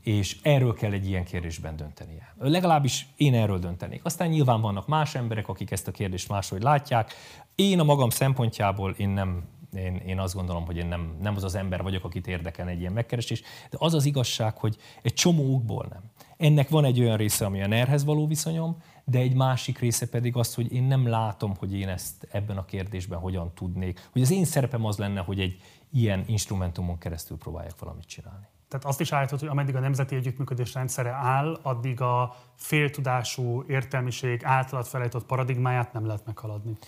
És 0.00 0.36
erről 0.42 0.74
kell 0.74 0.92
egy 0.92 1.08
ilyen 1.08 1.24
kérdésben 1.24 1.76
döntenie. 1.76 2.34
Legalábbis 2.38 3.06
én 3.16 3.34
erről 3.34 3.58
döntenék. 3.58 4.04
Aztán 4.04 4.28
nyilván 4.28 4.60
vannak 4.60 4.86
más 4.86 5.14
emberek, 5.14 5.48
akik 5.48 5.70
ezt 5.70 5.88
a 5.88 5.92
kérdést 5.92 6.28
máshogy 6.28 6.62
látják. 6.62 7.12
Én 7.54 7.80
a 7.80 7.84
magam 7.84 8.10
szempontjából 8.10 8.90
én 8.90 9.08
nem 9.08 9.48
én, 9.74 9.96
én 9.96 10.18
azt 10.18 10.34
gondolom, 10.34 10.66
hogy 10.66 10.76
én 10.76 10.86
nem, 10.86 11.16
nem 11.20 11.36
az 11.36 11.44
az 11.44 11.54
ember 11.54 11.82
vagyok, 11.82 12.04
akit 12.04 12.26
érdekel 12.26 12.68
egy 12.68 12.80
ilyen 12.80 12.92
megkeresés, 12.92 13.42
de 13.70 13.76
az 13.80 13.94
az 13.94 14.04
igazság, 14.04 14.58
hogy 14.58 14.76
egy 15.02 15.14
csomó 15.14 15.54
okból 15.54 15.86
nem. 15.90 16.02
Ennek 16.36 16.68
van 16.68 16.84
egy 16.84 17.00
olyan 17.00 17.16
része, 17.16 17.44
ami 17.44 17.62
a 17.62 17.66
nerhez 17.66 18.04
való 18.04 18.26
viszonyom, 18.26 18.76
de 19.04 19.18
egy 19.18 19.34
másik 19.34 19.78
része 19.78 20.08
pedig 20.08 20.36
az, 20.36 20.54
hogy 20.54 20.72
én 20.72 20.82
nem 20.82 21.08
látom, 21.08 21.56
hogy 21.56 21.74
én 21.74 21.88
ezt 21.88 22.28
ebben 22.30 22.56
a 22.56 22.64
kérdésben 22.64 23.18
hogyan 23.18 23.54
tudnék. 23.54 24.08
Hogy 24.12 24.22
az 24.22 24.30
én 24.30 24.44
szerepem 24.44 24.84
az 24.84 24.96
lenne, 24.96 25.20
hogy 25.20 25.40
egy 25.40 25.60
ilyen 25.92 26.24
instrumentumon 26.26 26.98
keresztül 26.98 27.38
próbáljak 27.38 27.78
valamit 27.78 28.06
csinálni. 28.06 28.46
Tehát 28.70 28.86
azt 28.86 29.00
is 29.00 29.12
állítod, 29.12 29.38
hogy 29.38 29.48
ameddig 29.48 29.76
a 29.76 29.80
nemzeti 29.80 30.14
együttműködés 30.14 30.74
rendszere 30.74 31.10
áll, 31.10 31.58
addig 31.62 32.00
a 32.00 32.36
féltudású 32.56 33.64
értelmiség 33.66 34.44
általad 34.44 34.86
felejtott 34.86 35.26
paradigmáját 35.26 35.92
nem 35.92 36.06
lehet 36.06 36.26
meghaladni. 36.26 36.78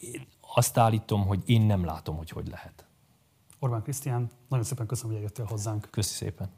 Én 0.00 0.26
azt 0.40 0.78
állítom, 0.78 1.26
hogy 1.26 1.42
én 1.46 1.62
nem 1.62 1.84
látom, 1.84 2.16
hogy 2.16 2.30
hogy 2.30 2.48
lehet. 2.48 2.86
Orbán 3.58 3.82
Krisztián, 3.82 4.30
nagyon 4.48 4.64
szépen 4.64 4.86
köszönöm, 4.86 5.10
hogy 5.10 5.20
eljöttél 5.20 5.44
hozzánk. 5.44 5.88
Köszi 5.90 6.14
szépen. 6.14 6.50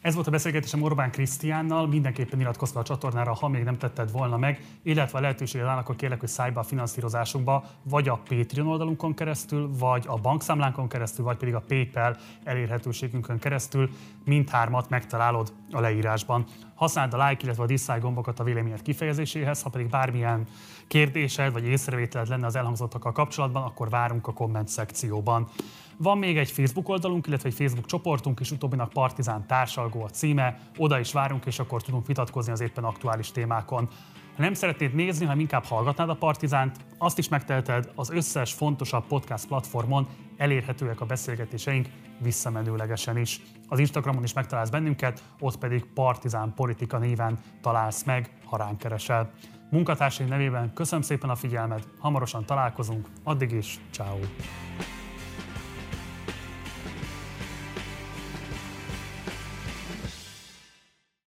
Ez 0.00 0.14
volt 0.14 0.26
a 0.26 0.30
beszélgetésem 0.30 0.82
Orbán 0.82 1.10
Krisztiánnal, 1.10 1.86
mindenképpen 1.86 2.40
iratkozz 2.40 2.76
a 2.76 2.82
csatornára, 2.82 3.34
ha 3.34 3.48
még 3.48 3.62
nem 3.62 3.78
tetted 3.78 4.12
volna 4.12 4.36
meg, 4.36 4.64
illetve 4.82 5.18
a 5.18 5.20
lehetőséged 5.20 5.66
áll, 5.66 5.78
akkor 5.78 5.96
kérlek, 5.96 6.20
hogy 6.20 6.28
szállj 6.28 6.50
be 6.50 6.60
a 6.60 6.62
finanszírozásunkba, 6.62 7.64
vagy 7.82 8.08
a 8.08 8.20
Patreon 8.28 8.66
oldalunkon 8.66 9.14
keresztül, 9.14 9.70
vagy 9.78 10.04
a 10.06 10.16
bankszámlánkon 10.16 10.88
keresztül, 10.88 11.24
vagy 11.24 11.36
pedig 11.36 11.54
a 11.54 11.60
PayPal 11.68 12.16
elérhetőségünkön 12.44 13.38
keresztül. 13.38 13.90
Mindhármat 14.24 14.88
megtalálod 14.88 15.52
a 15.70 15.80
leírásban. 15.80 16.44
Használd 16.74 17.14
a 17.14 17.28
like, 17.28 17.44
illetve 17.44 17.62
a 17.62 17.66
dislike 17.66 17.98
gombokat 17.98 18.40
a 18.40 18.44
véleményed 18.44 18.82
kifejezéséhez, 18.82 19.62
ha 19.62 19.70
pedig 19.70 19.88
bármilyen 19.88 20.46
kérdésed 20.88 21.52
vagy 21.52 21.64
észrevételed 21.64 22.28
lenne 22.28 22.46
az 22.46 22.56
elhangzottakkal 22.56 23.12
kapcsolatban, 23.12 23.62
akkor 23.62 23.88
várunk 23.88 24.26
a 24.26 24.32
komment 24.32 24.68
szekcióban. 24.68 25.48
Van 26.00 26.18
még 26.18 26.38
egy 26.38 26.50
Facebook 26.50 26.88
oldalunk, 26.88 27.26
illetve 27.26 27.48
egy 27.48 27.54
Facebook 27.54 27.86
csoportunk 27.86 28.40
is, 28.40 28.50
utóbbinak 28.50 28.92
Partizán 28.92 29.46
társalgó 29.46 30.02
a 30.02 30.08
címe. 30.08 30.58
Oda 30.76 30.98
is 30.98 31.12
várunk, 31.12 31.46
és 31.46 31.58
akkor 31.58 31.82
tudunk 31.82 32.06
vitatkozni 32.06 32.52
az 32.52 32.60
éppen 32.60 32.84
aktuális 32.84 33.30
témákon. 33.30 33.88
Ha 34.36 34.42
nem 34.42 34.54
szeretnéd 34.54 34.94
nézni, 34.94 35.24
hanem 35.24 35.40
inkább 35.40 35.64
hallgatnád 35.64 36.08
a 36.08 36.14
Partizánt, 36.14 36.76
azt 36.98 37.18
is 37.18 37.28
megtelted, 37.28 37.90
az 37.94 38.10
összes 38.10 38.52
fontosabb 38.52 39.06
podcast 39.06 39.46
platformon 39.46 40.06
elérhetőek 40.36 41.00
a 41.00 41.06
beszélgetéseink 41.06 41.88
visszamenőlegesen 42.18 43.16
is. 43.16 43.40
Az 43.68 43.78
Instagramon 43.78 44.22
is 44.22 44.32
megtalálsz 44.32 44.70
bennünket, 44.70 45.22
ott 45.40 45.58
pedig 45.58 45.84
Partizán 45.84 46.52
Politika 46.54 46.98
néven 46.98 47.38
találsz 47.60 48.04
meg, 48.04 48.30
ha 48.44 48.56
ránk 48.56 48.78
keresel. 48.78 49.30
Munkatársaim 49.70 50.28
nevében 50.28 50.72
köszönöm 50.72 51.02
szépen 51.02 51.30
a 51.30 51.34
figyelmet, 51.34 51.88
hamarosan 51.98 52.44
találkozunk, 52.44 53.08
addig 53.22 53.52
is, 53.52 53.78
ciao. 53.90 54.18